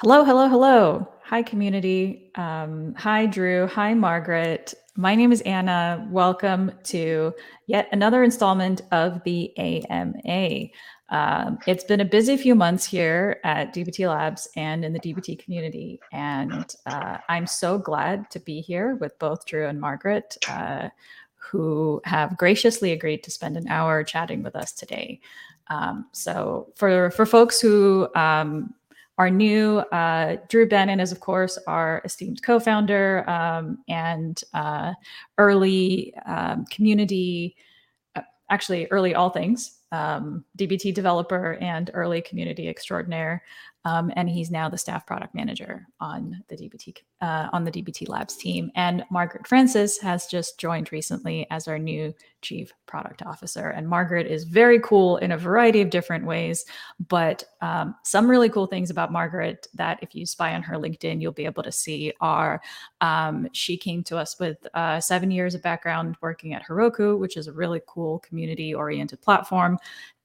Hello, 0.00 0.24
hello, 0.24 0.46
hello. 0.46 1.08
Hi, 1.22 1.42
community. 1.42 2.30
Um, 2.34 2.94
hi, 2.98 3.24
Drew. 3.24 3.66
Hi, 3.68 3.94
Margaret. 3.94 4.74
My 4.94 5.14
name 5.14 5.32
is 5.32 5.40
Anna. 5.40 6.06
Welcome 6.10 6.70
to 6.84 7.32
yet 7.66 7.88
another 7.92 8.22
installment 8.22 8.82
of 8.92 9.24
the 9.24 9.56
AMA. 9.56 10.66
Um, 11.08 11.58
it's 11.66 11.82
been 11.82 12.02
a 12.02 12.04
busy 12.04 12.36
few 12.36 12.54
months 12.54 12.84
here 12.84 13.40
at 13.42 13.74
DBT 13.74 14.06
Labs 14.06 14.46
and 14.54 14.84
in 14.84 14.92
the 14.92 15.00
DBT 15.00 15.38
community. 15.38 15.98
And 16.12 16.76
uh, 16.84 17.16
I'm 17.30 17.46
so 17.46 17.78
glad 17.78 18.30
to 18.32 18.38
be 18.38 18.60
here 18.60 18.96
with 18.96 19.18
both 19.18 19.46
Drew 19.46 19.66
and 19.66 19.80
Margaret, 19.80 20.36
uh, 20.46 20.90
who 21.36 22.02
have 22.04 22.36
graciously 22.36 22.92
agreed 22.92 23.22
to 23.22 23.30
spend 23.30 23.56
an 23.56 23.66
hour 23.68 24.04
chatting 24.04 24.42
with 24.42 24.56
us 24.56 24.72
today. 24.72 25.20
Um, 25.68 26.04
so, 26.12 26.70
for, 26.76 27.10
for 27.12 27.24
folks 27.24 27.60
who 27.60 28.08
um, 28.14 28.74
our 29.18 29.30
new 29.30 29.78
uh, 29.78 30.36
Drew 30.48 30.68
Banin 30.68 31.00
is, 31.00 31.12
of 31.12 31.20
course, 31.20 31.58
our 31.66 32.02
esteemed 32.04 32.42
co-founder 32.42 33.28
um, 33.28 33.78
and 33.88 34.40
uh, 34.52 34.92
early 35.38 36.14
um, 36.26 36.66
community, 36.66 37.56
uh, 38.14 38.22
actually 38.50 38.86
early 38.90 39.14
all 39.14 39.30
things 39.30 39.76
um, 39.92 40.44
DBT 40.58 40.92
developer 40.92 41.54
and 41.60 41.90
early 41.94 42.20
community 42.20 42.68
extraordinaire. 42.68 43.42
Um, 43.84 44.12
and 44.16 44.28
he's 44.28 44.50
now 44.50 44.68
the 44.68 44.78
staff 44.78 45.06
product 45.06 45.34
manager 45.34 45.86
on 46.00 46.42
the 46.48 46.56
DBT 46.56 46.96
uh, 47.20 47.48
on 47.52 47.64
the 47.64 47.70
DBT 47.70 48.08
Labs 48.08 48.36
team. 48.36 48.70
And 48.74 49.04
Margaret 49.10 49.46
Francis 49.46 49.98
has 49.98 50.26
just 50.26 50.58
joined 50.58 50.92
recently 50.92 51.46
as 51.50 51.66
our 51.66 51.78
new 51.78 52.14
chief 52.42 52.72
product 52.86 53.22
officer. 53.22 53.70
And 53.70 53.88
Margaret 53.88 54.26
is 54.26 54.44
very 54.44 54.78
cool 54.80 55.16
in 55.16 55.32
a 55.32 55.38
variety 55.38 55.80
of 55.80 55.90
different 55.90 56.26
ways. 56.26 56.64
But 57.08 57.42
um, 57.62 57.94
some 58.04 58.28
really 58.28 58.50
cool 58.50 58.66
things 58.66 58.90
about 58.90 59.12
Margaret 59.12 59.66
that, 59.74 59.98
if 60.02 60.14
you 60.14 60.26
spy 60.26 60.54
on 60.54 60.62
her 60.62 60.76
LinkedIn, 60.76 61.20
you'll 61.20 61.32
be 61.32 61.46
able 61.46 61.62
to 61.62 61.72
see 61.72 62.12
are 62.20 62.60
um, 63.00 63.48
she 63.52 63.76
came 63.76 64.02
to 64.04 64.18
us 64.18 64.38
with 64.38 64.58
uh, 64.74 65.00
seven 65.00 65.30
years 65.30 65.54
of 65.54 65.62
background 65.62 66.16
working 66.20 66.52
at 66.52 66.66
Heroku, 66.66 67.18
which 67.18 67.36
is 67.36 67.46
a 67.46 67.52
really 67.52 67.80
cool 67.86 68.18
community 68.20 68.74
oriented 68.74 69.22
platform. 69.22 69.78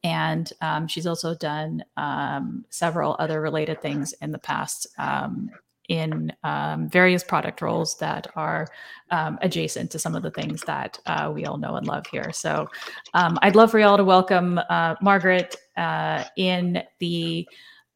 And 0.03 0.51
um, 0.61 0.87
she's 0.87 1.07
also 1.07 1.35
done 1.35 1.83
um, 1.95 2.65
several 2.69 3.15
other 3.19 3.39
related 3.39 3.81
things 3.81 4.13
in 4.21 4.31
the 4.31 4.39
past 4.39 4.87
um, 4.97 5.51
in 5.91 6.31
um, 6.43 6.87
various 6.87 7.21
product 7.21 7.61
roles 7.61 7.97
that 7.97 8.25
are 8.37 8.65
um, 9.09 9.37
adjacent 9.41 9.91
to 9.91 9.99
some 9.99 10.15
of 10.15 10.23
the 10.23 10.31
things 10.31 10.61
that 10.61 10.97
uh, 11.05 11.29
we 11.35 11.45
all 11.45 11.57
know 11.57 11.75
and 11.75 11.85
love 11.85 12.07
here. 12.07 12.31
So 12.31 12.69
um, 13.13 13.37
I'd 13.41 13.57
love 13.57 13.71
for 13.71 13.79
y'all 13.79 13.97
to 13.97 14.05
welcome 14.05 14.57
uh, 14.69 14.95
Margaret 15.01 15.57
uh, 15.75 16.23
in 16.37 16.81
the 16.99 17.45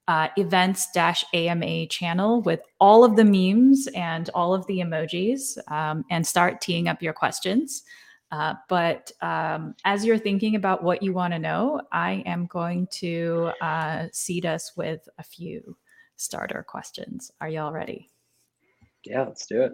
uh, 0.09 0.27
events 0.37 0.87
AMA 1.33 1.87
channel 1.87 2.41
with 2.41 2.59
all 2.81 3.05
of 3.05 3.15
the 3.15 3.23
memes 3.23 3.87
and 3.95 4.29
all 4.33 4.53
of 4.53 4.67
the 4.67 4.79
emojis 4.79 5.57
and 6.11 6.27
start 6.27 6.59
teeing 6.59 6.89
up 6.89 7.01
your 7.01 7.13
questions. 7.13 7.83
Uh, 8.29 8.55
but 8.67 9.09
um, 9.21 9.73
as 9.85 10.03
you're 10.03 10.17
thinking 10.17 10.55
about 10.55 10.83
what 10.83 11.01
you 11.01 11.13
want 11.13 11.31
to 11.31 11.39
know, 11.39 11.79
I 11.93 12.23
am 12.25 12.47
going 12.47 12.87
to 12.87 13.51
uh, 13.61 14.07
seed 14.11 14.45
us 14.45 14.73
with 14.75 15.07
a 15.17 15.23
few 15.23 15.77
starter 16.15 16.65
questions. 16.67 17.31
Are 17.41 17.49
y'all 17.49 17.71
ready? 17.71 18.09
Yeah, 19.03 19.23
let's 19.23 19.45
do 19.45 19.61
it. 19.61 19.73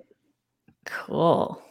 Cool. 0.86 1.62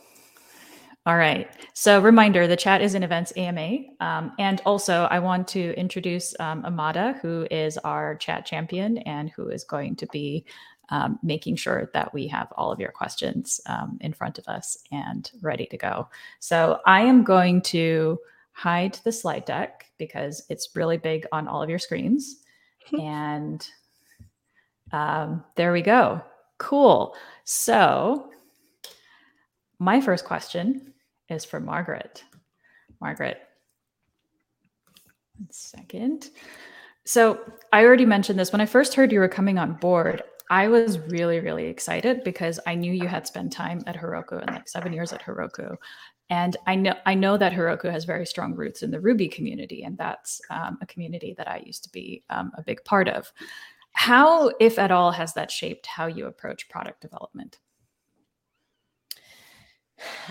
All 1.07 1.17
right. 1.17 1.51
So, 1.73 2.01
reminder 2.01 2.47
the 2.47 2.57
chat 2.57 2.83
is 2.83 2.95
in 2.95 3.03
events 3.03 3.33
AMA. 3.37 3.79
Um, 4.01 4.33
and 4.39 4.61
also, 4.67 5.09
I 5.11 5.19
want 5.19 5.49
to 5.49 5.75
introduce 5.79 6.39
um, 6.39 6.65
Amada, 6.65 7.19
who 7.23 7.47
is 7.51 7.79
our 7.79 8.17
chat 8.17 8.45
champion 8.45 8.99
and 8.99 9.31
who 9.31 9.49
is 9.49 9.65
going 9.65 9.97
to 9.97 10.07
be 10.13 10.45
um, 10.91 11.19
making 11.23 11.57
sure 11.57 11.91
that 11.95 12.13
we 12.13 12.27
have 12.29 12.53
all 12.57 12.71
of 12.71 12.81
your 12.81 12.93
questions 12.93 13.61
um, 13.67 13.97
in 14.03 14.13
front 14.13 14.39
of 14.39 14.47
us 14.47 14.77
and 14.93 15.31
ready 15.41 15.67
to 15.67 15.77
go. 15.77 16.09
So 16.39 16.81
I 16.85 17.01
am 17.01 17.25
going 17.25 17.63
to 17.63 18.19
hide 18.53 18.99
the 19.05 19.13
slide 19.13 19.47
deck 19.47 19.87
because 19.99 20.45
it's 20.51 20.75
really 20.75 20.99
big 20.99 21.27
on 21.33 21.49
all 21.49 21.63
of 21.63 21.71
your 21.71 21.79
screens. 21.79 22.43
and 23.01 23.67
um, 24.93 25.45
there 25.57 25.73
we 25.73 25.83
go. 25.83 26.21
Cool. 26.59 27.15
So 27.45 28.31
my 29.79 30.01
first 30.01 30.25
question 30.25 30.93
is 31.29 31.45
for 31.45 31.61
Margaret. 31.61 32.25
Margaret, 33.01 33.41
one 35.39 35.49
second. 35.51 36.31
So 37.05 37.41
I 37.73 37.85
already 37.85 38.05
mentioned 38.05 38.39
this 38.39 38.53
when 38.53 38.61
I 38.61 38.67
first 38.67 38.95
heard 38.95 39.11
you 39.11 39.21
were 39.21 39.29
coming 39.29 39.59
on 39.59 39.75
board. 39.75 40.23
I 40.51 40.69
was 40.69 40.99
really, 40.99 41.41
really 41.41 41.67
excited 41.67 42.25
because 42.25 42.59
I 42.67 42.75
knew 42.75 42.93
you 42.93 43.07
had 43.07 43.27
spent 43.27 43.53
time 43.53 43.83
at 43.87 43.97
Heroku 43.97 44.41
and 44.41 44.51
like 44.51 44.69
seven 44.69 44.93
years 44.93 45.13
at 45.13 45.23
Heroku. 45.23 45.77
And 46.29 46.57
I 46.67 46.75
know 46.75 46.95
I 47.07 47.15
know 47.15 47.37
that 47.37 47.53
Heroku 47.53 47.91
has 47.91 48.05
very 48.05 48.27
strong 48.27 48.55
roots 48.55 48.83
in 48.83 48.91
the 48.91 49.01
Ruby 49.01 49.29
community, 49.29 49.83
and 49.83 49.99
that's 49.99 50.41
um, 50.51 50.79
a 50.81 50.87
community 50.87 51.35
that 51.37 51.49
I 51.49 51.63
used 51.65 51.83
to 51.85 51.91
be 51.91 52.23
um, 52.31 52.53
a 52.57 52.63
big 52.63 52.85
part 52.85 53.09
of. 53.09 53.33
How, 53.93 54.53
if 54.61 54.79
at 54.79 54.91
all, 54.91 55.13
has 55.13 55.35
that 55.35 55.51
shaped 55.51 55.87
how 55.87 56.07
you 56.07 56.27
approach 56.27 56.69
product 56.69 57.01
development? 57.01 57.59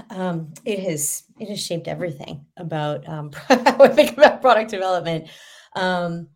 Um, 0.09 0.53
it 0.65 0.79
has 0.79 1.23
it 1.39 1.47
has 1.49 1.63
shaped 1.63 1.87
everything 1.87 2.45
about 2.57 3.07
um, 3.07 3.31
how 3.47 3.83
I 3.83 3.89
think 3.89 4.17
about 4.17 4.41
product 4.41 4.71
development. 4.71 5.27
Um, 5.75 6.29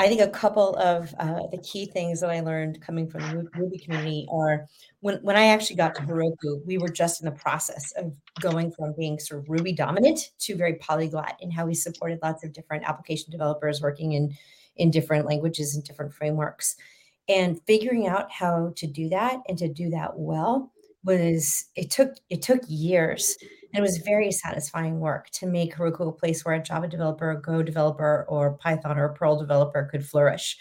I 0.00 0.06
think 0.06 0.20
a 0.20 0.28
couple 0.28 0.76
of 0.76 1.12
uh, 1.18 1.48
the 1.50 1.58
key 1.58 1.86
things 1.86 2.20
that 2.20 2.30
I 2.30 2.38
learned 2.38 2.80
coming 2.80 3.08
from 3.08 3.22
the 3.22 3.48
Ruby 3.56 3.78
community 3.78 4.28
are 4.30 4.66
when, 5.00 5.16
when 5.22 5.36
I 5.36 5.46
actually 5.46 5.74
got 5.74 5.96
to 5.96 6.02
Heroku, 6.02 6.64
we 6.64 6.78
were 6.78 6.88
just 6.88 7.20
in 7.20 7.24
the 7.24 7.32
process 7.32 7.90
of 7.96 8.12
going 8.40 8.70
from 8.70 8.94
being 8.96 9.18
sort 9.18 9.40
of 9.40 9.48
Ruby 9.48 9.72
dominant 9.72 10.30
to 10.40 10.54
very 10.54 10.74
polyglot 10.74 11.36
in 11.40 11.50
how 11.50 11.66
we 11.66 11.74
supported 11.74 12.20
lots 12.22 12.44
of 12.44 12.52
different 12.52 12.84
application 12.88 13.32
developers 13.32 13.82
working 13.82 14.12
in, 14.12 14.36
in 14.78 14.90
different 14.90 15.26
languages 15.26 15.74
and 15.74 15.84
different 15.84 16.14
frameworks. 16.14 16.76
And 17.28 17.60
figuring 17.66 18.06
out 18.06 18.30
how 18.32 18.72
to 18.76 18.86
do 18.86 19.08
that 19.10 19.40
and 19.48 19.58
to 19.58 19.68
do 19.68 19.90
that 19.90 20.18
well 20.18 20.72
was 21.04 21.66
it 21.76 21.90
took 21.90 22.14
it 22.28 22.42
took 22.42 22.60
years 22.66 23.36
and 23.72 23.78
it 23.78 23.82
was 23.82 23.98
very 23.98 24.32
satisfying 24.32 24.98
work 24.98 25.28
to 25.30 25.46
make 25.46 25.74
Heroku 25.74 26.08
a 26.08 26.12
place 26.12 26.44
where 26.44 26.54
a 26.54 26.62
Java 26.62 26.88
developer, 26.88 27.30
a 27.30 27.40
Go 27.40 27.62
developer, 27.62 28.24
or 28.28 28.56
Python 28.56 28.98
or 28.98 29.10
Perl 29.10 29.38
developer 29.38 29.88
could 29.90 30.06
flourish, 30.06 30.56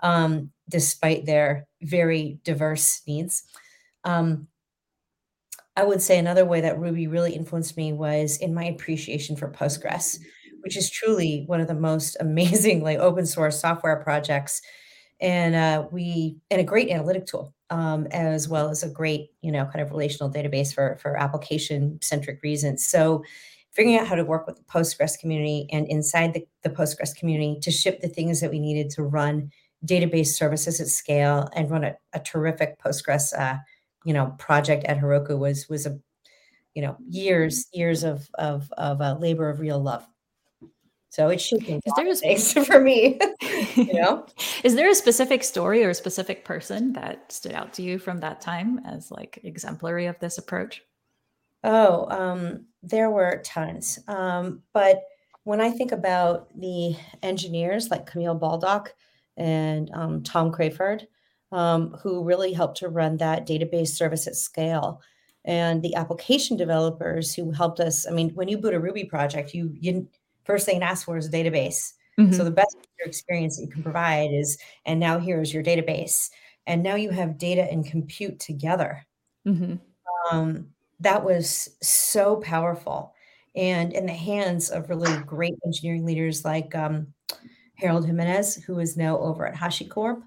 um, 0.00 0.50
despite 0.68 1.26
their 1.26 1.66
very 1.82 2.38
diverse 2.44 3.02
needs. 3.06 3.42
Um, 4.04 4.46
I 5.76 5.84
would 5.84 6.02
say 6.02 6.18
another 6.18 6.44
way 6.44 6.60
that 6.60 6.78
Ruby 6.78 7.08
really 7.08 7.34
influenced 7.34 7.76
me 7.76 7.92
was 7.92 8.36
in 8.36 8.54
my 8.54 8.64
appreciation 8.64 9.36
for 9.36 9.50
Postgres, 9.50 10.18
which 10.62 10.76
is 10.76 10.90
truly 10.90 11.44
one 11.46 11.60
of 11.60 11.68
the 11.68 11.74
most 11.74 12.16
amazing 12.20 12.82
like 12.82 12.98
open 12.98 13.26
source 13.26 13.60
software 13.60 13.96
projects, 13.96 14.62
and 15.20 15.54
uh, 15.54 15.86
we 15.90 16.36
and 16.50 16.60
a 16.60 16.64
great 16.64 16.90
analytic 16.90 17.26
tool 17.26 17.54
um, 17.72 18.06
as 18.10 18.50
well 18.50 18.68
as 18.68 18.82
a 18.82 18.88
great, 18.90 19.30
you 19.40 19.50
know, 19.50 19.64
kind 19.64 19.80
of 19.80 19.90
relational 19.90 20.30
database 20.30 20.74
for, 20.74 20.98
for 21.00 21.16
application 21.16 21.98
centric 22.02 22.42
reasons. 22.42 22.86
So 22.86 23.24
figuring 23.70 23.98
out 23.98 24.06
how 24.06 24.14
to 24.14 24.26
work 24.26 24.46
with 24.46 24.56
the 24.56 24.64
Postgres 24.64 25.18
community 25.18 25.66
and 25.72 25.88
inside 25.88 26.34
the, 26.34 26.46
the 26.62 26.68
Postgres 26.68 27.16
community 27.16 27.58
to 27.62 27.70
ship 27.70 28.02
the 28.02 28.08
things 28.08 28.42
that 28.42 28.50
we 28.50 28.58
needed 28.58 28.90
to 28.90 29.02
run 29.02 29.50
database 29.86 30.28
services 30.28 30.82
at 30.82 30.88
scale 30.88 31.48
and 31.54 31.70
run 31.70 31.82
a, 31.82 31.96
a 32.12 32.20
terrific 32.20 32.78
Postgres, 32.78 33.32
uh, 33.38 33.56
you 34.04 34.12
know, 34.12 34.34
project 34.38 34.84
at 34.84 34.98
Heroku 34.98 35.38
was, 35.38 35.66
was 35.70 35.86
a, 35.86 35.98
you 36.74 36.82
know, 36.82 36.98
years, 37.08 37.68
years 37.72 38.04
of, 38.04 38.28
of, 38.34 38.70
of 38.76 39.00
uh, 39.00 39.16
labor 39.18 39.48
of 39.48 39.60
real 39.60 39.82
love. 39.82 40.06
So 41.12 41.28
it's 41.28 41.42
shaping 41.42 41.82
is 41.84 41.92
there 41.94 42.10
a, 42.10 42.14
things 42.14 42.52
for 42.66 42.80
me. 42.80 43.20
you 43.74 43.92
know, 43.92 44.24
is 44.64 44.74
there 44.74 44.88
a 44.88 44.94
specific 44.94 45.44
story 45.44 45.84
or 45.84 45.90
a 45.90 45.94
specific 45.94 46.42
person 46.42 46.94
that 46.94 47.30
stood 47.30 47.52
out 47.52 47.74
to 47.74 47.82
you 47.82 47.98
from 47.98 48.20
that 48.20 48.40
time 48.40 48.80
as 48.86 49.10
like 49.10 49.38
exemplary 49.42 50.06
of 50.06 50.18
this 50.20 50.38
approach? 50.38 50.82
Oh, 51.64 52.06
um, 52.08 52.64
there 52.82 53.10
were 53.10 53.42
tons. 53.44 53.98
Um, 54.08 54.62
but 54.72 55.02
when 55.44 55.60
I 55.60 55.70
think 55.70 55.92
about 55.92 56.48
the 56.58 56.96
engineers 57.22 57.90
like 57.90 58.06
Camille 58.06 58.34
Baldock 58.34 58.94
and 59.36 59.90
um, 59.92 60.22
Tom 60.22 60.50
Crayford, 60.50 61.06
um, 61.52 61.90
who 62.02 62.24
really 62.24 62.54
helped 62.54 62.78
to 62.78 62.88
run 62.88 63.18
that 63.18 63.46
database 63.46 63.88
service 63.88 64.26
at 64.26 64.34
scale, 64.34 65.02
and 65.44 65.82
the 65.82 65.94
application 65.94 66.56
developers 66.56 67.34
who 67.34 67.50
helped 67.50 67.80
us. 67.80 68.06
I 68.06 68.12
mean, 68.12 68.30
when 68.30 68.48
you 68.48 68.56
boot 68.56 68.72
a 68.72 68.80
Ruby 68.80 69.04
project, 69.04 69.52
you 69.52 69.76
you 69.78 70.08
first 70.44 70.66
thing 70.66 70.76
it 70.76 70.82
asks 70.82 71.04
for 71.04 71.16
is 71.16 71.26
a 71.26 71.30
database. 71.30 71.92
Mm-hmm. 72.18 72.32
So 72.32 72.44
the 72.44 72.50
best 72.50 72.76
experience 73.04 73.56
that 73.56 73.64
you 73.64 73.70
can 73.70 73.82
provide 73.82 74.32
is, 74.32 74.58
and 74.84 75.00
now 75.00 75.18
here's 75.18 75.52
your 75.52 75.62
database. 75.62 76.30
And 76.66 76.82
now 76.82 76.94
you 76.94 77.10
have 77.10 77.38
data 77.38 77.62
and 77.70 77.84
compute 77.84 78.38
together. 78.38 79.04
Mm-hmm. 79.46 79.74
Um, 80.30 80.68
that 81.00 81.24
was 81.24 81.68
so 81.82 82.36
powerful. 82.36 83.14
And 83.56 83.92
in 83.92 84.06
the 84.06 84.12
hands 84.12 84.70
of 84.70 84.88
really 84.88 85.14
great 85.24 85.54
engineering 85.66 86.04
leaders 86.04 86.44
like 86.44 86.74
um, 86.74 87.08
Harold 87.74 88.06
Jimenez, 88.06 88.62
who 88.64 88.78
is 88.78 88.96
now 88.96 89.18
over 89.18 89.46
at 89.46 89.54
HashiCorp, 89.54 90.22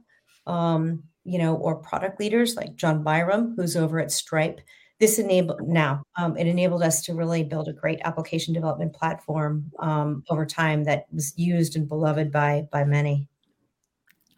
um, 0.45 1.03
you 1.23 1.39
know, 1.39 1.55
or 1.55 1.75
product 1.75 2.19
leaders 2.19 2.55
like 2.55 2.75
John 2.75 3.03
Byram, 3.03 3.55
who's 3.55 3.75
over 3.75 3.99
at 3.99 4.11
Stripe. 4.11 4.61
This 4.99 5.19
enabled 5.19 5.67
now 5.67 6.03
um, 6.17 6.37
it 6.37 6.47
enabled 6.47 6.81
us 6.81 7.01
to 7.03 7.13
really 7.13 7.43
build 7.43 7.67
a 7.67 7.73
great 7.73 7.99
application 8.05 8.53
development 8.53 8.93
platform 8.93 9.71
um, 9.79 10.23
over 10.29 10.45
time 10.45 10.85
that 10.85 11.05
was 11.11 11.33
used 11.37 11.75
and 11.75 11.87
beloved 11.87 12.31
by 12.31 12.67
by 12.71 12.85
many. 12.85 13.27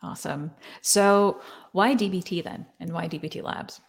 Awesome. 0.01 0.51
So 0.81 1.41
why 1.71 1.95
DBT 1.95 2.43
then, 2.43 2.65
and 2.79 2.91
why 2.91 3.07
DBT 3.07 3.43
Labs? 3.43 3.81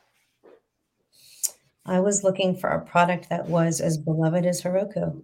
I 1.87 2.00
was 2.00 2.23
looking 2.23 2.55
for 2.55 2.69
a 2.69 2.85
product 2.85 3.31
that 3.31 3.47
was 3.47 3.81
as 3.81 3.97
beloved 3.97 4.44
as 4.44 4.61
Heroku. 4.61 5.23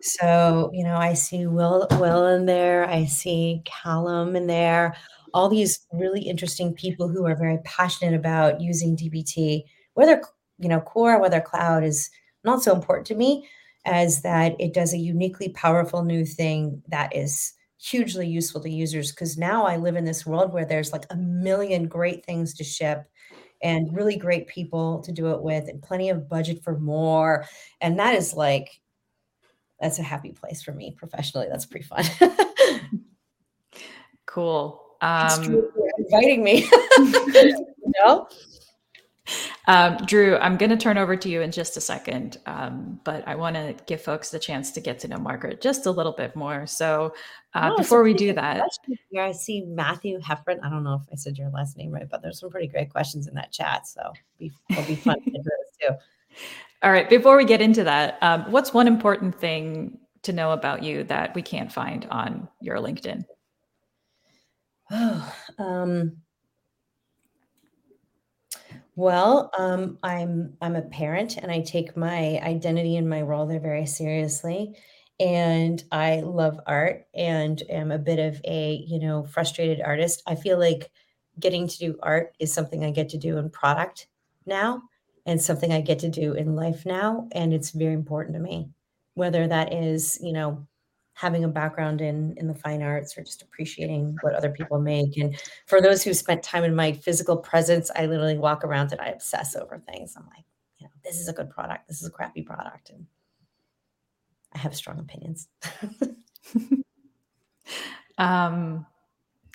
So, 0.00 0.70
you 0.72 0.84
know, 0.84 0.96
I 0.96 1.12
see 1.14 1.46
Will 1.46 1.86
Will 1.92 2.28
in 2.28 2.46
there, 2.46 2.88
I 2.88 3.04
see 3.04 3.62
Callum 3.64 4.36
in 4.36 4.46
there, 4.46 4.96
all 5.34 5.48
these 5.48 5.86
really 5.92 6.22
interesting 6.22 6.72
people 6.72 7.08
who 7.08 7.26
are 7.26 7.36
very 7.36 7.58
passionate 7.64 8.14
about 8.14 8.60
using 8.60 8.96
DBT, 8.96 9.64
whether 9.98 10.22
you 10.58 10.68
know 10.68 10.80
core, 10.80 11.20
whether 11.20 11.40
cloud 11.40 11.82
is 11.82 12.08
not 12.44 12.62
so 12.62 12.72
important 12.72 13.04
to 13.08 13.16
me 13.16 13.48
as 13.84 14.22
that 14.22 14.54
it 14.60 14.72
does 14.72 14.92
a 14.94 14.98
uniquely 14.98 15.48
powerful 15.48 16.04
new 16.04 16.24
thing 16.24 16.80
that 16.86 17.14
is 17.14 17.54
hugely 17.80 18.28
useful 18.28 18.60
to 18.60 18.70
users. 18.70 19.10
Because 19.10 19.36
now 19.36 19.66
I 19.66 19.76
live 19.76 19.96
in 19.96 20.04
this 20.04 20.24
world 20.24 20.52
where 20.52 20.64
there's 20.64 20.92
like 20.92 21.04
a 21.10 21.16
million 21.16 21.88
great 21.88 22.24
things 22.24 22.54
to 22.54 22.64
ship 22.64 23.10
and 23.60 23.92
really 23.92 24.16
great 24.16 24.46
people 24.46 25.00
to 25.02 25.10
do 25.10 25.32
it 25.32 25.42
with 25.42 25.66
and 25.66 25.82
plenty 25.82 26.10
of 26.10 26.28
budget 26.28 26.62
for 26.62 26.78
more. 26.78 27.44
And 27.80 27.98
that 27.98 28.14
is 28.14 28.34
like 28.34 28.80
that's 29.80 29.98
a 29.98 30.04
happy 30.04 30.30
place 30.30 30.62
for 30.62 30.72
me 30.72 30.94
professionally. 30.96 31.48
That's 31.50 31.66
pretty 31.66 31.86
fun. 31.86 32.04
Cool. 34.26 34.84
Um 35.00 35.64
inviting 35.98 36.44
me. 36.44 36.70
No 38.04 38.28
um, 39.68 39.98
Drew, 40.06 40.38
I'm 40.38 40.56
going 40.56 40.70
to 40.70 40.78
turn 40.78 40.96
over 40.96 41.14
to 41.14 41.28
you 41.28 41.42
in 41.42 41.52
just 41.52 41.76
a 41.76 41.80
second, 41.80 42.38
um, 42.46 42.98
but 43.04 43.22
I 43.28 43.34
want 43.34 43.54
to 43.54 43.76
give 43.86 44.00
folks 44.00 44.30
the 44.30 44.38
chance 44.38 44.70
to 44.72 44.80
get 44.80 44.98
to 45.00 45.08
know 45.08 45.18
Margaret 45.18 45.60
just 45.60 45.84
a 45.84 45.90
little 45.90 46.12
bit 46.12 46.34
more. 46.34 46.66
So 46.66 47.12
uh, 47.52 47.70
oh, 47.72 47.76
before 47.76 48.02
we 48.02 48.14
do 48.14 48.32
that, 48.32 48.62
here 49.10 49.22
I 49.22 49.32
see 49.32 49.60
Matthew 49.60 50.20
Heffron. 50.20 50.58
I 50.64 50.70
don't 50.70 50.84
know 50.84 50.94
if 50.94 51.02
I 51.12 51.16
said 51.16 51.36
your 51.36 51.50
last 51.50 51.76
name 51.76 51.90
right, 51.90 52.08
but 52.10 52.22
there's 52.22 52.40
some 52.40 52.48
pretty 52.48 52.66
great 52.66 52.88
questions 52.88 53.28
in 53.28 53.34
that 53.34 53.52
chat. 53.52 53.86
So 53.86 54.00
it'll 54.40 54.84
be 54.84 54.96
fun 54.96 55.22
to 55.22 55.30
address 55.30 55.76
too. 55.80 55.94
All 56.82 56.90
right. 56.90 57.10
Before 57.10 57.36
we 57.36 57.44
get 57.44 57.60
into 57.60 57.84
that, 57.84 58.16
um, 58.22 58.50
what's 58.50 58.72
one 58.72 58.86
important 58.88 59.38
thing 59.38 59.98
to 60.22 60.32
know 60.32 60.52
about 60.52 60.82
you 60.82 61.04
that 61.04 61.34
we 61.34 61.42
can't 61.42 61.70
find 61.70 62.06
on 62.10 62.48
your 62.62 62.78
LinkedIn? 62.78 63.24
Oh, 64.90 65.34
um, 65.58 66.16
well, 68.98 69.52
um, 69.56 69.96
I'm 70.02 70.56
I'm 70.60 70.74
a 70.74 70.82
parent, 70.82 71.36
and 71.36 71.52
I 71.52 71.60
take 71.60 71.96
my 71.96 72.40
identity 72.42 72.96
and 72.96 73.08
my 73.08 73.22
role 73.22 73.46
there 73.46 73.60
very 73.60 73.86
seriously. 73.86 74.76
And 75.20 75.82
I 75.92 76.20
love 76.20 76.58
art, 76.66 77.06
and 77.14 77.62
am 77.70 77.92
a 77.92 77.98
bit 77.98 78.18
of 78.18 78.40
a 78.44 78.84
you 78.88 78.98
know 78.98 79.24
frustrated 79.24 79.80
artist. 79.80 80.22
I 80.26 80.34
feel 80.34 80.58
like 80.58 80.90
getting 81.38 81.68
to 81.68 81.78
do 81.78 81.98
art 82.02 82.34
is 82.40 82.52
something 82.52 82.84
I 82.84 82.90
get 82.90 83.10
to 83.10 83.18
do 83.18 83.38
in 83.38 83.50
product 83.50 84.08
now, 84.46 84.82
and 85.26 85.40
something 85.40 85.72
I 85.72 85.80
get 85.80 86.00
to 86.00 86.08
do 86.10 86.34
in 86.34 86.56
life 86.56 86.84
now, 86.84 87.28
and 87.32 87.54
it's 87.54 87.70
very 87.70 87.94
important 87.94 88.34
to 88.34 88.40
me. 88.42 88.70
Whether 89.14 89.46
that 89.46 89.72
is 89.72 90.18
you 90.20 90.32
know 90.32 90.66
having 91.18 91.42
a 91.42 91.48
background 91.48 92.00
in 92.00 92.32
in 92.36 92.46
the 92.46 92.54
fine 92.54 92.80
arts 92.80 93.18
or 93.18 93.24
just 93.24 93.42
appreciating 93.42 94.16
what 94.20 94.34
other 94.34 94.50
people 94.50 94.78
make. 94.78 95.16
And 95.16 95.36
for 95.66 95.80
those 95.80 96.04
who 96.04 96.14
spent 96.14 96.44
time 96.44 96.62
in 96.62 96.74
my 96.74 96.92
physical 96.92 97.36
presence 97.36 97.90
i 97.96 98.06
literally 98.06 98.38
walk 98.38 98.62
around 98.64 98.92
and 98.92 99.00
i 99.00 99.08
obsess 99.08 99.56
over 99.56 99.78
things. 99.78 100.14
I'm 100.16 100.26
like 100.26 100.44
you 100.78 100.86
know 100.86 100.92
this 101.02 101.18
is 101.18 101.28
a 101.28 101.32
good 101.32 101.50
product. 101.50 101.88
This 101.88 102.00
is 102.00 102.06
a 102.08 102.10
crappy 102.10 102.42
product. 102.42 102.90
And 102.90 103.06
i 104.54 104.58
have 104.58 104.74
strong 104.76 104.98
opinions. 105.00 105.48
Um 108.18 108.84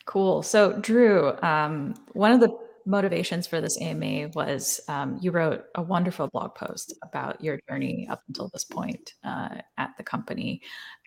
cool. 0.05 0.41
So 0.41 0.73
drew 0.79 1.33
um 1.41 1.95
one 2.13 2.31
of 2.31 2.39
the 2.39 2.57
motivations 2.85 3.47
for 3.47 3.61
this 3.61 3.79
AMA 3.79 4.29
was 4.35 4.81
um, 4.87 5.17
you 5.21 5.31
wrote 5.31 5.65
a 5.75 5.81
wonderful 5.81 6.27
blog 6.27 6.55
post 6.55 6.93
about 7.03 7.43
your 7.43 7.59
journey 7.69 8.07
up 8.09 8.23
until 8.27 8.49
this 8.49 8.65
point 8.65 9.13
uh, 9.23 9.49
at 9.77 9.91
the 9.97 10.03
company. 10.03 10.61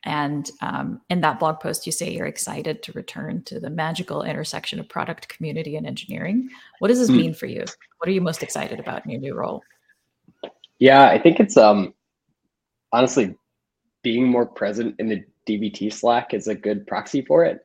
And 0.05 0.51
um, 0.61 1.01
in 1.11 1.21
that 1.23 1.39
blog 1.39 1.61
post, 1.61 1.87
you 1.87 1.93
say 1.93 2.11
you're 2.11 2.27
excited 2.27 2.83
to 2.85 2.93
return 2.93 3.43
to 3.45 3.61
the 3.61 3.71
magical 3.71 4.23
intersection 4.23 4.79
of 4.79 4.89
product, 4.89 5.29
community, 5.29 5.77
and 5.77 5.87
engineering. 5.87 6.49
What 6.79 6.89
does 6.89 6.99
this 6.99 7.11
mm. 7.11 7.17
mean 7.17 7.35
for 7.35 7.47
you? 7.47 7.65
What 7.99 8.09
are 8.09 8.13
you 8.13 8.21
most 8.21 8.43
excited 8.43 8.79
about 8.79 9.05
in 9.05 9.11
your 9.11 9.21
new 9.21 9.35
role? 9.35 9.63
Yeah, 10.79 11.09
I 11.09 11.19
think 11.19 11.41
it's 11.41 11.57
um, 11.57 11.95
honestly 12.93 13.35
being 14.03 14.29
more 14.29 14.47
present 14.47 14.95
in 14.99 15.09
the 15.09 15.25
DBT 15.49 15.93
Slack 15.93 16.35
is 16.35 16.49
a 16.49 16.55
good 16.55 16.87
proxy 16.87 17.23
for 17.23 17.45
it. 17.45 17.65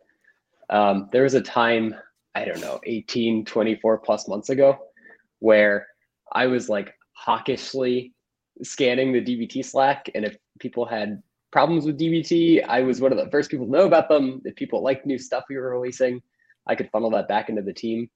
Um, 0.70 1.10
there 1.12 1.24
was 1.24 1.34
a 1.34 1.42
time 1.42 1.94
I 2.36 2.46
don't 2.46 2.62
know, 2.62 2.80
18, 2.86 3.46
24 3.46 3.98
plus 4.00 4.28
months 4.28 4.50
ago, 4.50 4.78
where 5.40 5.88
I 6.32 6.48
was 6.48 6.70
like 6.70 6.94
hawkishly 7.14 8.14
scanning 8.64 9.12
the 9.12 9.22
DBT 9.22 9.66
Slack. 9.66 10.10
And 10.16 10.26
if 10.26 10.38
people 10.60 10.86
had 10.86 11.22
problems 11.52 11.86
with 11.86 12.00
DBT, 12.00 12.66
I 12.68 12.82
was 12.82 13.02
one 13.02 13.12
of 13.12 13.18
the 13.18 13.30
first 13.32 13.52
people 13.52 13.66
to 13.66 13.72
know 13.72 13.86
about 13.86 14.10
them. 14.10 14.42
If 14.46 14.56
people 14.56 14.84
liked 14.84 15.06
new 15.06 15.18
stuff 15.18 15.44
we 15.50 15.58
were 15.58 15.78
releasing, 15.78 16.22
I 16.68 16.76
could 16.76 16.90
funnel 16.92 17.12
that 17.12 17.28
back 17.28 17.50
into 17.50 17.62
the 17.62 17.74
team. 17.74 18.10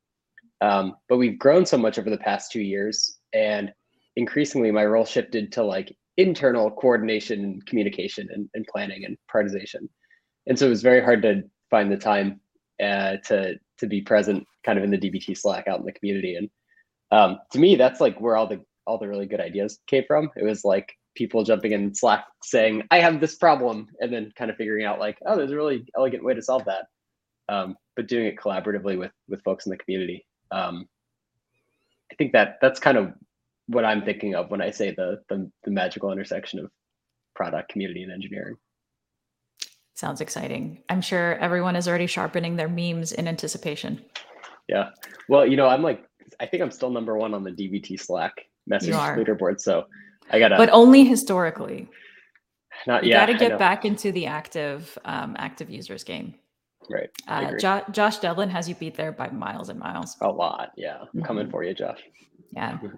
Um, 0.61 0.95
but 1.09 1.17
we've 1.17 1.37
grown 1.37 1.65
so 1.65 1.77
much 1.77 1.99
over 1.99 2.09
the 2.09 2.17
past 2.17 2.51
two 2.51 2.61
years. 2.61 3.19
And 3.33 3.73
increasingly, 4.15 4.71
my 4.71 4.85
role 4.85 5.05
shifted 5.05 5.51
to 5.53 5.63
like 5.63 5.95
internal 6.17 6.71
coordination, 6.71 7.59
communication, 7.65 8.29
and, 8.31 8.49
and 8.53 8.65
planning 8.67 9.03
and 9.03 9.17
prioritization. 9.33 9.89
And 10.47 10.57
so 10.57 10.67
it 10.67 10.69
was 10.69 10.81
very 10.81 11.03
hard 11.03 11.21
to 11.23 11.43
find 11.69 11.91
the 11.91 11.97
time 11.97 12.39
uh, 12.81 13.17
to 13.25 13.55
to 13.79 13.87
be 13.87 14.01
present 14.01 14.45
kind 14.65 14.77
of 14.77 14.83
in 14.83 14.91
the 14.91 14.97
DBT 14.97 15.37
Slack 15.37 15.67
out 15.67 15.79
in 15.79 15.85
the 15.85 15.91
community. 15.91 16.35
And 16.35 16.49
um, 17.11 17.39
to 17.51 17.59
me, 17.59 17.75
that's 17.75 18.01
like 18.01 18.19
where 18.19 18.35
all 18.35 18.47
the 18.47 18.61
all 18.87 18.97
the 18.97 19.07
really 19.07 19.25
good 19.25 19.41
ideas 19.41 19.79
came 19.87 20.03
from. 20.07 20.29
It 20.35 20.43
was 20.43 20.63
like 20.63 20.93
people 21.15 21.43
jumping 21.43 21.71
in 21.71 21.93
Slack 21.93 22.25
saying, 22.43 22.83
"I 22.91 22.99
have 22.99 23.19
this 23.19 23.35
problem," 23.35 23.87
and 23.99 24.13
then 24.13 24.31
kind 24.37 24.51
of 24.51 24.57
figuring 24.57 24.85
out 24.85 24.99
like, 24.99 25.17
"Oh, 25.25 25.35
there's 25.35 25.51
a 25.51 25.55
really 25.55 25.85
elegant 25.97 26.23
way 26.23 26.33
to 26.33 26.41
solve 26.41 26.65
that." 26.65 26.85
Um, 27.47 27.75
but 27.95 28.07
doing 28.07 28.25
it 28.25 28.37
collaboratively 28.37 28.97
with 28.97 29.11
with 29.27 29.43
folks 29.43 29.65
in 29.65 29.71
the 29.71 29.77
community. 29.77 30.25
Um, 30.51 30.87
I 32.11 32.15
think 32.15 32.33
that 32.33 32.57
that's 32.61 32.79
kind 32.79 32.97
of 32.97 33.13
what 33.67 33.85
I'm 33.85 34.03
thinking 34.03 34.35
of 34.35 34.51
when 34.51 34.61
I 34.61 34.71
say 34.71 34.91
the, 34.91 35.21
the 35.29 35.49
the 35.63 35.71
magical 35.71 36.11
intersection 36.11 36.59
of 36.59 36.71
product, 37.35 37.69
community, 37.69 38.03
and 38.03 38.11
engineering. 38.11 38.55
Sounds 39.95 40.19
exciting. 40.19 40.83
I'm 40.89 41.01
sure 41.01 41.35
everyone 41.35 41.77
is 41.77 41.87
already 41.87 42.07
sharpening 42.07 42.57
their 42.57 42.67
memes 42.67 43.13
in 43.13 43.29
anticipation. 43.29 44.03
Yeah. 44.67 44.89
Well, 45.29 45.47
you 45.47 45.55
know, 45.55 45.67
I'm 45.67 45.81
like, 45.81 46.05
I 46.39 46.45
think 46.45 46.61
I'm 46.61 46.71
still 46.71 46.89
number 46.89 47.17
one 47.17 47.33
on 47.33 47.43
the 47.43 47.51
DBT 47.51 47.99
Slack 47.99 48.33
message 48.67 48.93
leaderboard. 48.93 49.61
So 49.61 49.85
I 50.29 50.39
gotta. 50.39 50.57
But 50.57 50.69
only 50.71 51.05
historically. 51.05 51.87
Not 52.85 53.05
you 53.05 53.11
yet. 53.11 53.27
Got 53.27 53.33
to 53.33 53.37
get 53.39 53.57
back 53.57 53.85
into 53.85 54.11
the 54.11 54.25
active, 54.25 54.97
um, 55.05 55.35
active 55.39 55.69
users 55.69 56.03
game. 56.03 56.35
Right. 56.89 57.09
Uh, 57.27 57.53
jo- 57.57 57.85
Josh 57.91 58.17
Devlin 58.17 58.49
has 58.49 58.67
you 58.67 58.75
beat 58.75 58.95
there 58.95 59.13
by 59.13 59.29
miles 59.29 59.69
and 59.69 59.79
miles. 59.79 60.17
A 60.21 60.27
lot. 60.27 60.71
Yeah. 60.75 60.97
I'm 60.99 61.07
mm-hmm. 61.07 61.21
coming 61.21 61.49
for 61.49 61.63
you, 61.63 61.73
Josh. 61.73 62.01
Yeah. 62.51 62.77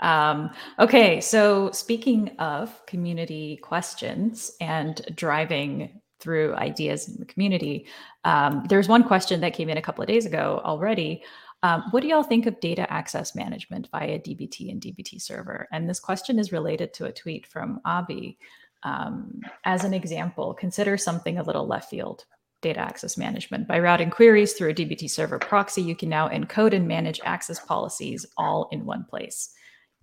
Um, 0.00 0.50
okay, 0.80 1.20
so 1.20 1.70
speaking 1.70 2.30
of 2.40 2.84
community 2.86 3.58
questions 3.62 4.50
and 4.60 5.00
driving 5.14 6.01
through 6.22 6.54
ideas 6.54 7.08
in 7.08 7.18
the 7.18 7.26
community. 7.26 7.86
Um, 8.24 8.64
there's 8.68 8.88
one 8.88 9.02
question 9.02 9.40
that 9.40 9.54
came 9.54 9.68
in 9.68 9.76
a 9.76 9.82
couple 9.82 10.02
of 10.02 10.08
days 10.08 10.24
ago 10.24 10.62
already. 10.64 11.22
Um, 11.64 11.84
what 11.90 12.00
do 12.00 12.08
y'all 12.08 12.22
think 12.22 12.46
of 12.46 12.60
data 12.60 12.90
access 12.92 13.34
management 13.34 13.88
via 13.92 14.18
DBT 14.18 14.70
and 14.70 14.80
DBT 14.80 15.20
server? 15.20 15.68
And 15.72 15.88
this 15.88 16.00
question 16.00 16.38
is 16.38 16.52
related 16.52 16.94
to 16.94 17.06
a 17.06 17.12
tweet 17.12 17.46
from 17.46 17.80
Abi. 17.84 18.38
Um, 18.84 19.40
as 19.64 19.84
an 19.84 19.94
example, 19.94 20.54
consider 20.54 20.96
something 20.96 21.38
a 21.38 21.42
little 21.42 21.66
left 21.66 21.90
field 21.90 22.24
data 22.62 22.80
access 22.80 23.18
management. 23.18 23.68
By 23.68 23.80
routing 23.80 24.10
queries 24.10 24.54
through 24.54 24.70
a 24.70 24.74
DBT 24.74 25.10
server 25.10 25.38
proxy, 25.38 25.82
you 25.82 25.96
can 25.96 26.08
now 26.08 26.28
encode 26.28 26.72
and 26.72 26.86
manage 26.86 27.20
access 27.24 27.60
policies 27.60 28.24
all 28.36 28.68
in 28.70 28.86
one 28.86 29.04
place. 29.04 29.52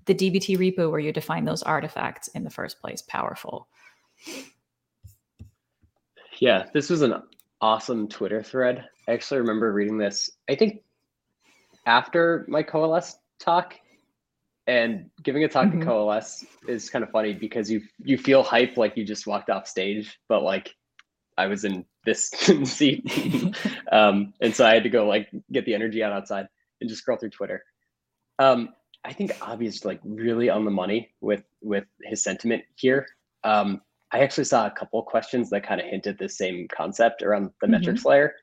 The 0.05 0.15
DBT 0.15 0.57
repo 0.57 0.91
where 0.91 0.99
you 0.99 1.11
define 1.11 1.45
those 1.45 1.63
artifacts 1.63 2.27
in 2.29 2.43
the 2.43 2.49
first 2.49 2.81
place, 2.81 3.01
powerful. 3.01 3.67
Yeah, 6.39 6.65
this 6.74 6.89
was 6.89 7.01
an 7.01 7.22
awesome 7.62 8.08
Twitter 8.08 8.41
thread. 8.41 8.86
I 9.08 9.12
actually 9.12 9.41
remember 9.41 9.72
reading 9.72 9.98
this, 9.98 10.29
I 10.50 10.55
think 10.55 10.84
after 11.86 12.46
my 12.48 12.63
Coalesce 12.63 13.17
talk. 13.39 13.75
And 14.67 15.10
giving 15.24 15.43
a 15.43 15.48
talk 15.48 15.65
mm-hmm. 15.65 15.79
to 15.79 15.86
Coalesce 15.86 16.46
is 16.67 16.91
kind 16.91 17.03
of 17.03 17.10
funny 17.10 17.34
because 17.34 17.72
you 17.72 17.81
you 17.98 18.19
feel 18.19 18.43
hype 18.43 18.77
like 18.77 18.96
you 18.96 19.03
just 19.03 19.25
walked 19.25 19.50
off 19.50 19.67
stage, 19.67 20.19
but 20.27 20.43
like 20.43 20.75
I 21.39 21.48
was 21.48 21.63
in 21.65 21.86
this 22.05 22.29
seat. 22.65 23.03
um, 23.91 24.31
and 24.39 24.53
so 24.53 24.67
I 24.67 24.75
had 24.75 24.84
to 24.84 24.89
go 24.89 25.08
like 25.08 25.27
get 25.51 25.65
the 25.65 25.74
energy 25.74 26.03
out 26.03 26.13
outside 26.13 26.48
and 26.79 26.88
just 26.88 27.01
scroll 27.01 27.17
through 27.17 27.31
Twitter. 27.31 27.63
Um, 28.38 28.69
I 29.03 29.12
think 29.13 29.36
Avi 29.41 29.65
is 29.65 29.86
like 29.86 30.01
really 30.03 30.51
on 30.51 30.65
the 30.65 30.72
money 30.72 31.10
with 31.19 31.43
with 31.62 31.86
his 32.03 32.24
sentiment 32.24 32.63
here. 32.75 33.08
Um, 33.43 33.81
I 34.11 34.19
actually 34.19 34.45
saw 34.45 34.65
a 34.65 34.71
couple 34.71 35.01
questions 35.03 35.49
that 35.49 35.63
kind 35.63 35.79
of 35.79 35.87
hinted 35.87 36.17
the 36.17 36.29
same 36.29 36.67
concept 36.75 37.21
around 37.21 37.51
the 37.61 37.67
mm-hmm. 37.67 37.71
metrics 37.71 38.05
layer, 38.05 38.33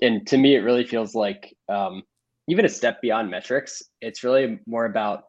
and 0.00 0.26
to 0.26 0.38
me, 0.38 0.54
it 0.56 0.60
really 0.60 0.84
feels 0.84 1.14
like 1.14 1.54
um, 1.68 2.02
even 2.48 2.64
a 2.64 2.68
step 2.68 3.00
beyond 3.02 3.30
metrics. 3.30 3.82
It's 4.00 4.24
really 4.24 4.58
more 4.66 4.86
about 4.86 5.24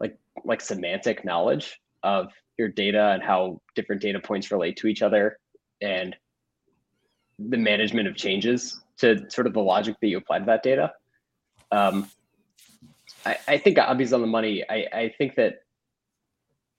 like 0.00 0.18
like 0.44 0.60
semantic 0.60 1.24
knowledge 1.24 1.78
of 2.02 2.32
your 2.58 2.68
data 2.68 3.10
and 3.12 3.22
how 3.22 3.60
different 3.74 4.00
data 4.00 4.20
points 4.20 4.50
relate 4.50 4.76
to 4.78 4.86
each 4.86 5.02
other, 5.02 5.38
and 5.82 6.16
the 7.38 7.58
management 7.58 8.08
of 8.08 8.16
changes 8.16 8.80
to 8.96 9.28
sort 9.30 9.46
of 9.46 9.52
the 9.52 9.60
logic 9.60 9.96
that 10.00 10.06
you 10.06 10.18
apply 10.18 10.38
to 10.38 10.44
that 10.44 10.62
data. 10.62 10.92
Um, 11.72 12.08
I, 13.26 13.36
I 13.48 13.58
think 13.58 13.78
Avi's 13.78 14.12
on 14.12 14.20
the 14.20 14.26
money. 14.26 14.64
I, 14.68 14.86
I 14.92 15.14
think 15.18 15.34
that 15.34 15.63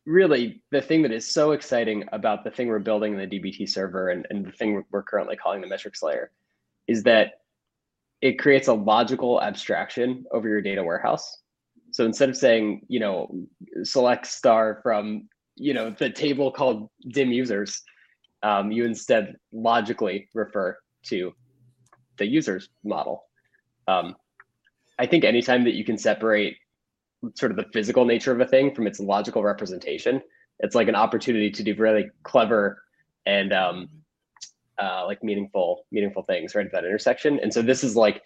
really 0.06 0.62
the 0.72 0.82
thing 0.82 1.02
that 1.02 1.12
is 1.12 1.28
so 1.28 1.52
exciting 1.52 2.06
about 2.12 2.44
the 2.44 2.52
thing 2.52 2.68
we're 2.68 2.80
building 2.80 3.14
in 3.14 3.30
the 3.30 3.40
DBT 3.40 3.68
server 3.68 4.10
and, 4.10 4.28
and 4.30 4.46
the 4.46 4.52
thing 4.52 4.84
we're 4.92 5.04
currently 5.04 5.36
calling 5.36 5.62
the 5.62 5.68
metrics 5.68 6.04
layer 6.04 6.32
is 6.88 7.04
that 7.04 7.40
it 8.22 8.40
creates 8.40 8.68
a 8.68 8.74
logical 8.74 9.42
abstraction 9.42 10.26
over 10.32 10.48
your 10.48 10.62
data 10.62 10.84
warehouse. 10.84 11.40
So 11.92 12.06
instead 12.06 12.30
of 12.30 12.38
saying, 12.38 12.82
you 12.88 13.00
know, 13.00 13.48
select 13.84 14.28
star 14.28 14.80
from, 14.84 15.28
you 15.56 15.74
know, 15.74 15.90
the 15.92 16.10
table 16.10 16.52
called 16.52 16.90
dim 17.10 17.32
users, 17.32 17.82
um, 18.44 18.72
you 18.72 18.86
instead 18.86 19.36
logically 19.52 20.30
refer 20.34 20.78
to 21.06 21.34
the 22.18 22.26
user's 22.26 22.70
model. 22.84 23.24
Um, 23.88 24.16
I 24.98 25.06
think 25.06 25.24
anytime 25.24 25.64
that 25.66 25.74
you 25.74 25.84
can 25.84 25.98
separate 25.98 26.58
sort 27.36 27.52
of 27.52 27.58
the 27.58 27.66
physical 27.74 28.06
nature 28.06 28.32
of 28.32 28.40
a 28.40 28.46
thing 28.46 28.74
from 28.74 28.88
its 28.88 29.00
logical 29.00 29.44
representation, 29.44 30.22
it's 30.60 30.76
like 30.76 30.88
an 30.88 30.96
opportunity 30.96 31.50
to 31.52 31.64
do 31.64 31.76
really 31.76 32.10
clever 32.24 32.82
and 33.26 33.54
um, 33.54 33.90
uh, 34.82 35.06
like 35.06 35.24
meaningful, 35.24 35.86
meaningful 35.92 36.24
things 36.24 36.56
right 36.56 36.66
at 36.66 36.72
that 36.72 36.86
intersection. 36.86 37.40
And 37.42 37.54
so 37.54 37.62
this 37.62 37.84
is 37.84 37.96
like 37.96 38.22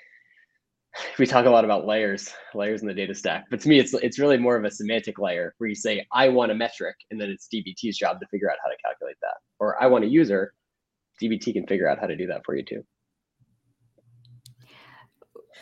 we 1.18 1.26
talk 1.26 1.46
a 1.46 1.50
lot 1.50 1.66
about 1.66 1.86
layers, 1.86 2.34
layers 2.54 2.82
in 2.82 2.88
the 2.88 2.94
data 2.94 3.14
stack. 3.14 3.46
But 3.50 3.62
to 3.62 3.70
me, 3.70 3.80
it's 3.80 3.94
it's 3.94 4.20
really 4.20 4.38
more 4.38 4.56
of 4.56 4.66
a 4.66 4.72
semantic 4.72 5.20
layer 5.20 5.54
where 5.58 5.70
you 5.70 5.76
say, 5.76 6.06
I 6.12 6.30
want 6.30 6.52
a 6.52 6.56
metric, 6.56 6.96
and 7.12 7.22
then 7.22 7.30
it's 7.30 7.48
DBT's 7.54 7.98
job 7.98 8.20
to 8.20 8.28
figure 8.28 8.50
out 8.50 8.58
how 8.64 8.70
to 8.70 8.78
calculate 8.84 9.18
that. 9.22 9.36
Or 9.60 9.82
I 9.82 9.88
want 9.88 10.04
a 10.04 10.08
user, 10.08 10.54
DBT 11.22 11.54
can 11.54 11.68
figure 11.68 11.88
out 11.88 12.00
how 12.00 12.08
to 12.08 12.16
do 12.16 12.28
that 12.28 12.42
for 12.46 12.56
you 12.56 12.64
too 12.64 12.84